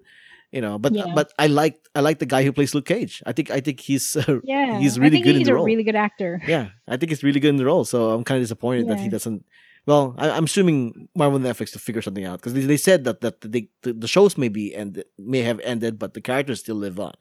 You 0.53 0.61
know, 0.61 0.78
but 0.78 0.92
Yeah. 0.92 1.07
but 1.14 1.32
I 1.38 1.46
liked 1.46 1.88
I 1.94 2.00
like 2.00 2.18
the 2.18 2.26
guy 2.26 2.44
who 2.44 2.53
plays 2.53 2.74
Luke 2.74 2.84
Cage. 2.84 3.22
I 3.24 3.32
think 3.32 3.50
I 3.50 3.61
think 3.61 3.80
he's 3.80 4.16
uh, 4.16 4.40
yeah. 4.44 4.78
he's 4.78 4.98
I 4.98 5.00
really 5.00 5.16
think 5.16 5.24
good 5.24 5.34
in 5.36 5.38
he's 5.40 5.46
the 5.48 5.53
a 5.53 5.57
role. 5.57 5.64
really 5.64 5.82
good 5.82 5.96
actor. 5.96 6.42
yeah, 6.46 6.68
I 6.86 6.96
think 6.98 7.11
he's 7.11 7.24
really 7.24 7.40
good 7.40 7.48
in 7.48 7.57
the 7.57 7.64
role. 7.64 7.84
So 7.86 8.11
I'm 8.11 8.22
kind 8.22 8.36
of 8.38 8.42
disappointed 8.44 8.86
that 8.88 9.00
he 9.00 9.09
doesn't. 9.09 9.44
Well, 9.86 10.14
I, 10.18 10.30
I'm 10.30 10.44
assuming 10.44 11.09
Marvel 11.16 11.40
Netflix 11.40 11.72
to 11.72 11.78
figure 11.80 12.03
something 12.03 12.24
out 12.24 12.38
because 12.38 12.53
they, 12.55 12.61
they 12.61 12.76
said 12.76 13.05
that 13.05 13.22
that 13.22 13.40
they, 13.40 13.68
the, 13.82 13.94
the 13.94 14.07
shows 14.07 14.36
may 14.38 14.48
be 14.48 14.74
and 14.74 15.03
may 15.18 15.40
have 15.42 15.59
ended, 15.64 15.98
but 15.98 16.12
the 16.14 16.20
characters 16.20 16.61
still 16.61 16.76
live 16.76 17.00
on. 17.00 17.14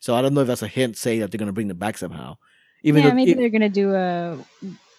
So 0.00 0.14
I 0.16 0.22
don't 0.22 0.32
know 0.34 0.40
if 0.40 0.48
that's 0.48 0.62
a 0.62 0.66
hint 0.68 0.96
saying 0.96 1.20
that 1.20 1.30
they're 1.30 1.38
gonna 1.38 1.52
bring 1.52 1.68
them 1.68 1.78
back 1.78 1.98
somehow. 1.98 2.38
Even 2.82 3.02
yeah, 3.02 3.10
though 3.10 3.14
maybe 3.16 3.32
it- 3.32 3.36
they're 3.36 3.50
gonna 3.50 3.68
do 3.68 3.94
a 3.94 4.38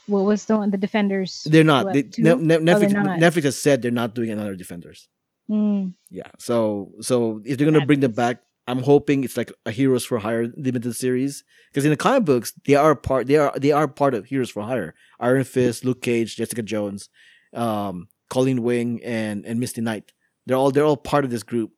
what 0.05 0.25
was 0.25 0.45
the 0.45 0.57
one 0.57 0.69
the 0.71 0.77
Defenders? 0.77 1.45
they're 1.49 1.63
not. 1.63 1.91
They? 1.93 2.03
Ne- 2.17 2.35
Ne- 2.35 2.57
they're 2.57 2.59
Netflix, 2.61 2.93
not. 2.93 3.19
Netflix 3.19 3.43
has 3.43 3.61
said 3.61 3.81
they're 3.81 3.91
not 3.91 4.13
doing 4.15 4.29
another 4.29 4.55
Defenders. 4.55 5.07
Mm, 5.49 5.93
Yeah. 6.09 6.29
So 6.37 6.91
so 7.01 7.41
if 7.45 7.57
they're 7.57 7.69
gonna 7.69 7.85
bring 7.85 7.99
them 8.01 8.11
back, 8.11 8.41
I'm 8.67 8.83
hoping 8.83 9.23
it's 9.23 9.35
like 9.35 9.51
a 9.65 9.71
Heroes 9.71 10.05
for 10.05 10.19
Hire 10.19 10.47
limited 10.55 10.93
series. 10.95 11.43
Because 11.69 11.85
in 11.85 11.91
the 11.91 11.97
comic 11.97 12.25
books, 12.25 12.53
they 12.65 12.75
are 12.75 12.95
part 12.95 13.27
they 13.27 13.37
are 13.37 13.51
they 13.57 13.71
are 13.71 13.87
part 13.87 14.13
of 14.13 14.25
Heroes 14.25 14.49
for 14.51 14.61
Hire. 14.63 14.93
Iron 15.19 15.43
Fist, 15.43 15.83
Luke 15.85 16.01
Cage, 16.01 16.35
Jessica 16.35 16.61
Jones, 16.61 17.09
um, 17.53 18.07
Colleen 18.29 18.61
Wing, 18.63 19.01
and 19.03 19.45
and 19.45 19.59
Misty 19.59 19.81
Knight. 19.81 20.11
They're 20.45 20.57
all 20.57 20.71
they're 20.71 20.85
all 20.85 20.97
part 20.97 21.25
of 21.25 21.31
this 21.31 21.43
group 21.43 21.71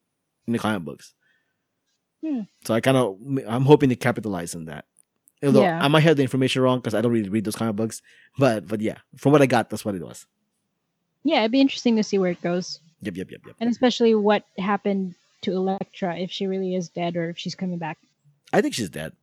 in 0.48 0.54
the 0.54 0.60
comic 0.60 0.84
books. 0.84 1.14
Hmm. 2.26 2.42
So 2.66 2.74
I 2.74 2.82
kind 2.82 2.98
of 2.98 3.18
I'm 3.48 3.64
hoping 3.66 3.90
to 3.90 3.96
capitalize 3.96 4.54
on 4.56 4.66
that. 4.66 4.86
Although 5.44 5.62
Yeah. 5.64 5.84
I 5.84 5.88
might 5.88 6.02
have 6.04 6.18
the 6.18 6.22
information 6.24 6.62
wrong 6.62 6.80
because 6.80 6.94
I 6.94 7.02
don't 7.02 7.12
really 7.12 7.30
read 7.30 7.46
those 7.46 7.56
comic 7.56 7.76
books, 7.76 8.02
but 8.38 8.68
but 8.68 8.80
yeah, 8.82 8.98
from 9.18 9.32
what 9.32 9.42
I 9.42 9.46
got, 9.48 9.70
that's 9.70 9.84
what 9.86 9.96
it 9.96 10.04
was. 10.04 10.26
yeah, 11.24 11.40
it'd 11.40 11.52
be 11.52 11.62
interesting 11.62 11.96
to 11.96 12.04
see 12.04 12.20
where 12.20 12.32
it 12.32 12.42
goes, 12.42 12.80
Yep, 13.02 13.18
yep, 13.18 13.32
yep, 13.32 13.42
yep. 13.48 13.56
and 13.60 13.70
especially 13.70 14.14
what 14.16 14.44
happened 14.58 15.16
to 15.42 15.52
Elektra 15.54 16.18
if 16.18 16.32
she 16.32 16.46
really 16.48 16.76
is 16.76 16.90
dead 16.90 17.16
or 17.16 17.30
if 17.30 17.38
she's 17.38 17.56
coming 17.56 17.78
back. 17.80 17.98
I 18.54 18.62
think 18.62 18.74
she's 18.76 18.90
dead. 18.90 19.14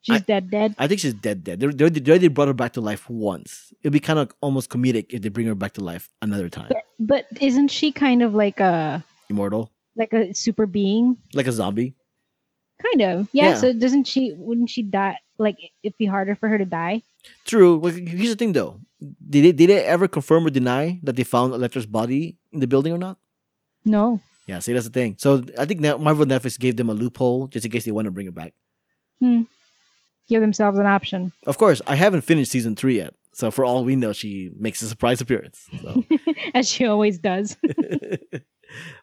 She's 0.00 0.16
I- 0.16 0.20
dead, 0.20 0.50
dead. 0.50 0.74
I 0.78 0.86
think 0.86 1.00
she's 1.00 1.12
dead. 1.12 1.44
Dead. 1.44 1.60
They 1.60 1.66
already, 1.66 2.00
they 2.00 2.10
already 2.10 2.28
brought 2.28 2.48
her 2.48 2.54
back 2.54 2.72
to 2.74 2.80
life 2.80 3.10
once. 3.10 3.72
It'd 3.82 3.92
be 3.92 4.00
kind 4.00 4.18
of 4.18 4.30
almost 4.40 4.70
comedic 4.70 5.06
if 5.10 5.22
they 5.22 5.28
bring 5.28 5.46
her 5.48 5.54
back 5.54 5.74
to 5.74 5.84
life 5.84 6.08
another 6.22 6.48
time. 6.48 6.68
But, 6.68 6.84
but 6.98 7.42
isn't 7.42 7.68
she 7.68 7.92
kind 7.92 8.22
of 8.22 8.34
like 8.34 8.60
a 8.60 9.04
Immortal, 9.28 9.70
like 9.96 10.12
a 10.14 10.32
super 10.34 10.66
being? 10.66 11.18
like 11.34 11.46
a 11.46 11.52
zombie. 11.52 11.94
Kind 12.82 13.02
of. 13.02 13.28
Yeah, 13.32 13.50
Yeah. 13.50 13.54
So 13.56 13.72
doesn't 13.72 14.04
she? 14.04 14.32
Wouldn't 14.32 14.70
she 14.70 14.82
die? 14.82 15.18
Like 15.36 15.58
it'd 15.82 15.98
be 15.98 16.06
harder 16.06 16.34
for 16.36 16.48
her 16.48 16.56
to 16.56 16.64
die. 16.64 17.02
True. 17.44 17.76
Well, 17.76 17.92
here's 17.92 18.30
the 18.30 18.36
thing, 18.36 18.52
though. 18.52 18.80
Did 19.28 19.44
they, 19.44 19.52
did 19.52 19.68
they 19.70 19.84
ever 19.84 20.08
confirm 20.08 20.46
or 20.46 20.50
deny 20.50 20.98
that 21.02 21.16
they 21.16 21.24
found 21.24 21.52
Elektra's 21.52 21.86
body 21.86 22.37
in 22.52 22.60
the 22.60 22.66
building 22.66 22.92
or 22.92 22.98
not? 22.98 23.18
No. 23.84 24.20
Yeah. 24.46 24.58
See, 24.60 24.72
that's 24.72 24.86
the 24.86 24.92
thing. 24.92 25.16
So 25.18 25.44
I 25.58 25.64
think 25.64 25.80
Marvel 25.80 26.24
Netflix 26.24 26.58
gave 26.58 26.76
them 26.76 26.88
a 26.88 26.94
loophole 26.94 27.48
just 27.48 27.64
in 27.64 27.72
case 27.72 27.84
they 27.84 27.92
want 27.92 28.06
to 28.06 28.10
bring 28.10 28.26
it 28.26 28.34
back. 28.34 28.54
Give 29.20 30.40
themselves 30.40 30.78
an 30.78 30.86
option. 30.86 31.32
Of 31.46 31.58
course, 31.58 31.80
I 31.86 31.96
haven't 31.96 32.22
finished 32.22 32.50
season 32.50 32.76
three 32.76 32.96
yet. 32.96 33.14
So 33.32 33.50
for 33.50 33.64
all 33.64 33.84
we 33.84 33.96
know, 33.96 34.12
she 34.12 34.50
makes 34.58 34.82
a 34.82 34.88
surprise 34.88 35.20
appearance. 35.20 35.66
So. 35.80 36.04
As 36.54 36.68
she 36.68 36.86
always 36.86 37.18
does. 37.18 37.56
but 37.62 38.42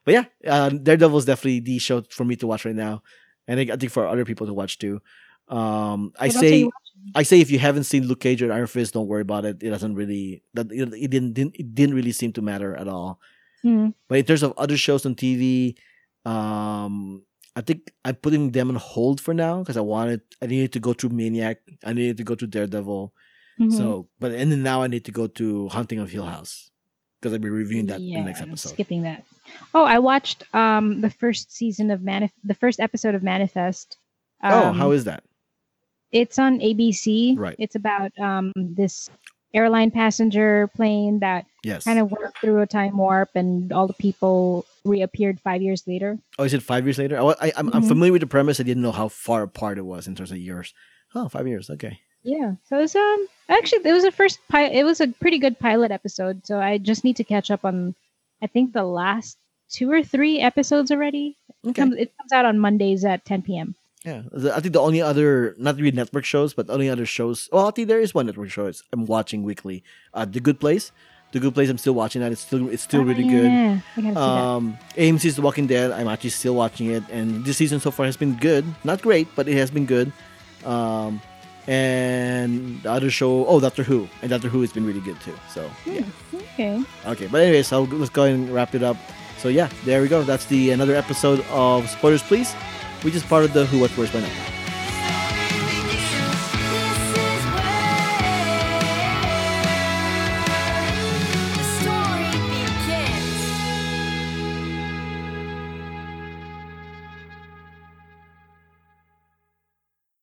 yeah, 0.07 0.25
uh, 0.45 0.69
Daredevil 0.69 1.17
is 1.17 1.25
definitely 1.25 1.61
the 1.61 1.79
show 1.79 2.03
for 2.09 2.25
me 2.25 2.35
to 2.37 2.47
watch 2.47 2.65
right 2.65 2.75
now, 2.75 3.01
and 3.47 3.59
I, 3.59 3.75
think 3.77 3.91
for 3.91 4.07
other 4.07 4.25
people 4.25 4.45
to 4.47 4.53
watch 4.53 4.77
too. 4.77 5.01
Um, 5.47 6.11
I 6.19 6.29
say, 6.29 6.69
I 7.15 7.23
say, 7.23 7.39
if 7.39 7.49
you 7.49 7.59
haven't 7.59 7.85
seen 7.85 8.07
Luke 8.07 8.19
Cage 8.19 8.41
or 8.41 8.51
Iron 8.51 8.67
Fist, 8.67 8.93
don't 8.93 9.07
worry 9.07 9.21
about 9.21 9.45
it. 9.45 9.63
It 9.63 9.69
doesn't 9.69 9.95
really 9.95 10.43
that 10.53 10.71
it, 10.71 10.93
it 10.93 11.09
didn't, 11.09 11.33
didn't 11.33 11.55
it 11.55 11.73
didn't 11.73 11.95
really 11.95 12.11
seem 12.11 12.33
to 12.33 12.41
matter 12.41 12.75
at 12.75 12.87
all. 12.87 13.19
Hmm. 13.65 13.89
But 14.07 14.19
in 14.19 14.25
terms 14.25 14.43
of 14.43 14.53
other 14.57 14.77
shows 14.77 15.05
on 15.07 15.15
TV, 15.15 15.73
um, 16.23 17.23
I 17.55 17.61
think 17.61 17.91
I'm 18.03 18.15
putting 18.15 18.51
them 18.51 18.69
on 18.69 18.75
hold 18.75 19.19
for 19.19 19.33
now 19.33 19.59
because 19.59 19.77
I 19.77 19.81
wanted 19.81 20.21
I 20.41 20.45
needed 20.45 20.73
to 20.73 20.79
go 20.79 20.93
through 20.93 21.09
Maniac, 21.11 21.57
I 21.83 21.93
needed 21.93 22.17
to 22.17 22.23
go 22.23 22.35
through 22.35 22.49
Daredevil. 22.49 23.13
Mhm. 23.59 23.71
So, 23.73 24.07
but 24.19 24.31
and 24.33 24.51
then 24.51 24.61
now 24.61 24.83
I 24.83 24.87
need 24.87 25.05
to 25.05 25.11
go 25.11 25.27
to 25.27 25.69
Haunting 25.69 25.97
of 25.99 26.11
Hill 26.11 26.25
House 26.25 26.69
because 27.19 27.33
I'll 27.33 27.39
be 27.39 27.49
reviewing 27.49 27.87
that 27.87 28.01
yeah, 28.01 28.19
in 28.19 28.23
the 28.23 28.27
next 28.29 28.41
I'm 28.41 28.49
episode. 28.49 28.69
skipping 28.69 29.01
that. 29.03 29.23
Oh, 29.73 29.83
I 29.85 29.97
watched 29.99 30.43
um 30.53 31.01
the 31.01 31.09
first 31.09 31.51
season 31.51 31.89
of 31.89 32.01
Manif- 32.01 32.37
the 32.43 32.53
first 32.53 32.79
episode 32.79 33.15
of 33.15 33.23
Manifest. 33.23 33.97
oh, 34.43 34.69
Um, 34.69 34.75
how 34.77 34.91
is 34.91 35.05
that? 35.05 35.23
it's 36.11 36.37
on 36.39 36.59
ABC. 36.59 37.35
Right. 37.37 37.55
It's 37.57 37.75
about 37.75 38.11
um 38.19 38.51
this 38.55 39.09
airline 39.55 39.89
passenger 39.91 40.69
plane 40.75 41.19
that 41.19 41.45
Yes. 41.63 41.85
kind 41.85 41.97
of 41.97 42.11
went 42.11 42.35
through 42.41 42.61
a 42.61 42.67
time 42.67 42.97
warp 42.97 43.29
and 43.35 43.71
all 43.71 43.87
the 43.87 43.93
people 43.93 44.65
reappeared 44.83 45.39
five 45.41 45.61
years 45.63 45.83
later. 45.87 46.19
Oh, 46.37 46.43
is 46.43 46.53
it 46.53 46.61
five 46.61 46.85
years 46.85 46.97
later? 46.99 47.17
I, 47.19 47.23
I, 47.47 47.51
I'm, 47.57 47.69
I'm 47.73 47.81
Mhm. 47.83 47.87
familiar 47.87 48.11
with 48.13 48.21
the 48.21 48.27
premise. 48.27 48.59
I 48.59 48.63
didn't 48.63 48.83
know 48.83 48.91
how 48.91 49.07
far 49.07 49.41
apart 49.43 49.77
it 49.79 49.85
was 49.85 50.07
in 50.07 50.13
terms 50.15 50.31
of 50.31 50.37
years. 50.37 50.73
Oh, 51.15 51.27
five 51.29 51.47
years. 51.47 51.69
Okay. 51.69 51.99
Yeah. 52.23 52.55
So 52.67 52.79
it's 52.79 52.95
um 52.95 53.27
actually 53.49 53.87
it 53.89 53.93
was 53.93 54.03
a 54.03 54.11
first 54.11 54.39
pi- 54.49 54.69
it 54.69 54.83
was 54.83 54.99
a 55.01 55.07
pretty 55.07 55.39
good 55.39 55.57
pilot 55.59 55.91
episode. 55.91 56.45
So 56.45 56.59
I 56.59 56.77
just 56.77 57.03
need 57.03 57.15
to 57.17 57.23
catch 57.23 57.49
up 57.49 57.63
on 57.65 57.95
I 58.43 58.47
think 58.47 58.73
the 58.73 58.83
last 58.83 59.37
two 59.69 59.89
or 59.91 60.03
three 60.03 60.39
episodes 60.41 60.91
already. 60.91 61.37
It 61.63 61.69
Okay. 61.69 61.81
comes 61.81 61.95
it 61.95 62.13
comes 62.17 62.31
out 62.33 62.45
on 62.45 62.59
Mondays 62.59 63.05
at 63.05 63.25
10 63.25 63.41
p.m. 63.43 63.75
Yeah. 64.05 64.21
The- 64.31 64.55
I 64.55 64.59
think 64.59 64.73
the 64.73 64.81
only 64.81 65.01
other, 65.01 65.55
not 65.57 65.75
really 65.77 65.91
network 65.91 66.25
shows, 66.25 66.53
but 66.53 66.69
only 66.69 66.89
other 66.89 67.05
shows. 67.05 67.49
Well, 67.51 67.67
I 67.67 67.71
think 67.71 67.87
there 67.87 67.99
is 67.99 68.13
one 68.13 68.27
network 68.27 68.49
show 68.51 68.71
I'm 68.93 69.05
watching 69.05 69.41
weekly. 69.43 69.83
Uh, 70.13 70.25
The 70.25 70.39
Good 70.39 70.59
Place. 70.59 70.91
The 71.31 71.39
Good 71.39 71.53
Place. 71.55 71.69
I'm 71.69 71.77
still 71.79 71.95
watching 71.95 72.21
that. 72.21 72.31
It's 72.31 72.41
still 72.41 72.69
it's 72.69 72.83
still 72.83 73.01
Oh, 73.01 73.03
really 73.03 73.23
good. 73.27 73.51
Yeah, 73.51 73.79
I 73.97 74.01
gotta 74.01 74.07
see 74.07 74.13
that. 74.13 74.17
Um, 74.21 74.77
AMC's 74.95 75.35
The 75.35 75.41
Walking 75.41 75.67
Dead. 75.67 75.91
I'm 75.91 76.07
actually 76.07 76.29
still 76.29 76.55
watching 76.55 76.87
it, 76.91 77.03
and 77.11 77.43
this 77.43 77.57
season 77.57 77.79
so 77.81 77.89
far 77.91 78.05
has 78.05 78.15
been 78.15 78.35
good. 78.37 78.63
Not 78.85 79.01
great, 79.01 79.27
but 79.35 79.47
it 79.49 79.57
has 79.57 79.69
been 79.71 79.85
good. 79.87 80.13
Um, 80.63 81.19
and 81.67 82.81
the 82.83 82.91
other 82.91 83.09
show, 83.09 83.45
oh, 83.47 83.59
Doctor 83.59 83.83
Who, 83.83 84.07
and 84.21 84.29
Doctor 84.29 84.47
Who 84.49 84.61
has 84.61 84.71
been 84.71 84.85
really 84.85 85.01
good 85.01 85.19
too. 85.21 85.35
So 85.53 85.69
yeah, 85.85 86.03
Okay. 86.33 86.83
okay. 87.05 87.27
But 87.27 87.41
anyways, 87.41 87.67
so 87.67 87.83
let's 87.83 88.09
go 88.11 88.23
and 88.23 88.53
wrap 88.53 88.75
it 88.75 88.83
up. 88.83 88.97
So 89.39 89.49
yeah, 89.49 89.69
there 89.83 90.01
we 90.01 90.07
go. 90.07 90.23
That's 90.23 90.45
the 90.45 90.71
another 90.71 90.95
episode 90.95 91.43
of 91.49 91.89
Spoilers 91.89 92.23
Please, 92.23 92.53
which 93.01 93.13
just 93.13 93.27
part 93.27 93.43
of 93.43 93.53
the 93.53 93.65
Who 93.65 93.79
What 93.79 93.91
Where's 93.91 94.11
by 94.11 94.21
now. 94.21 94.54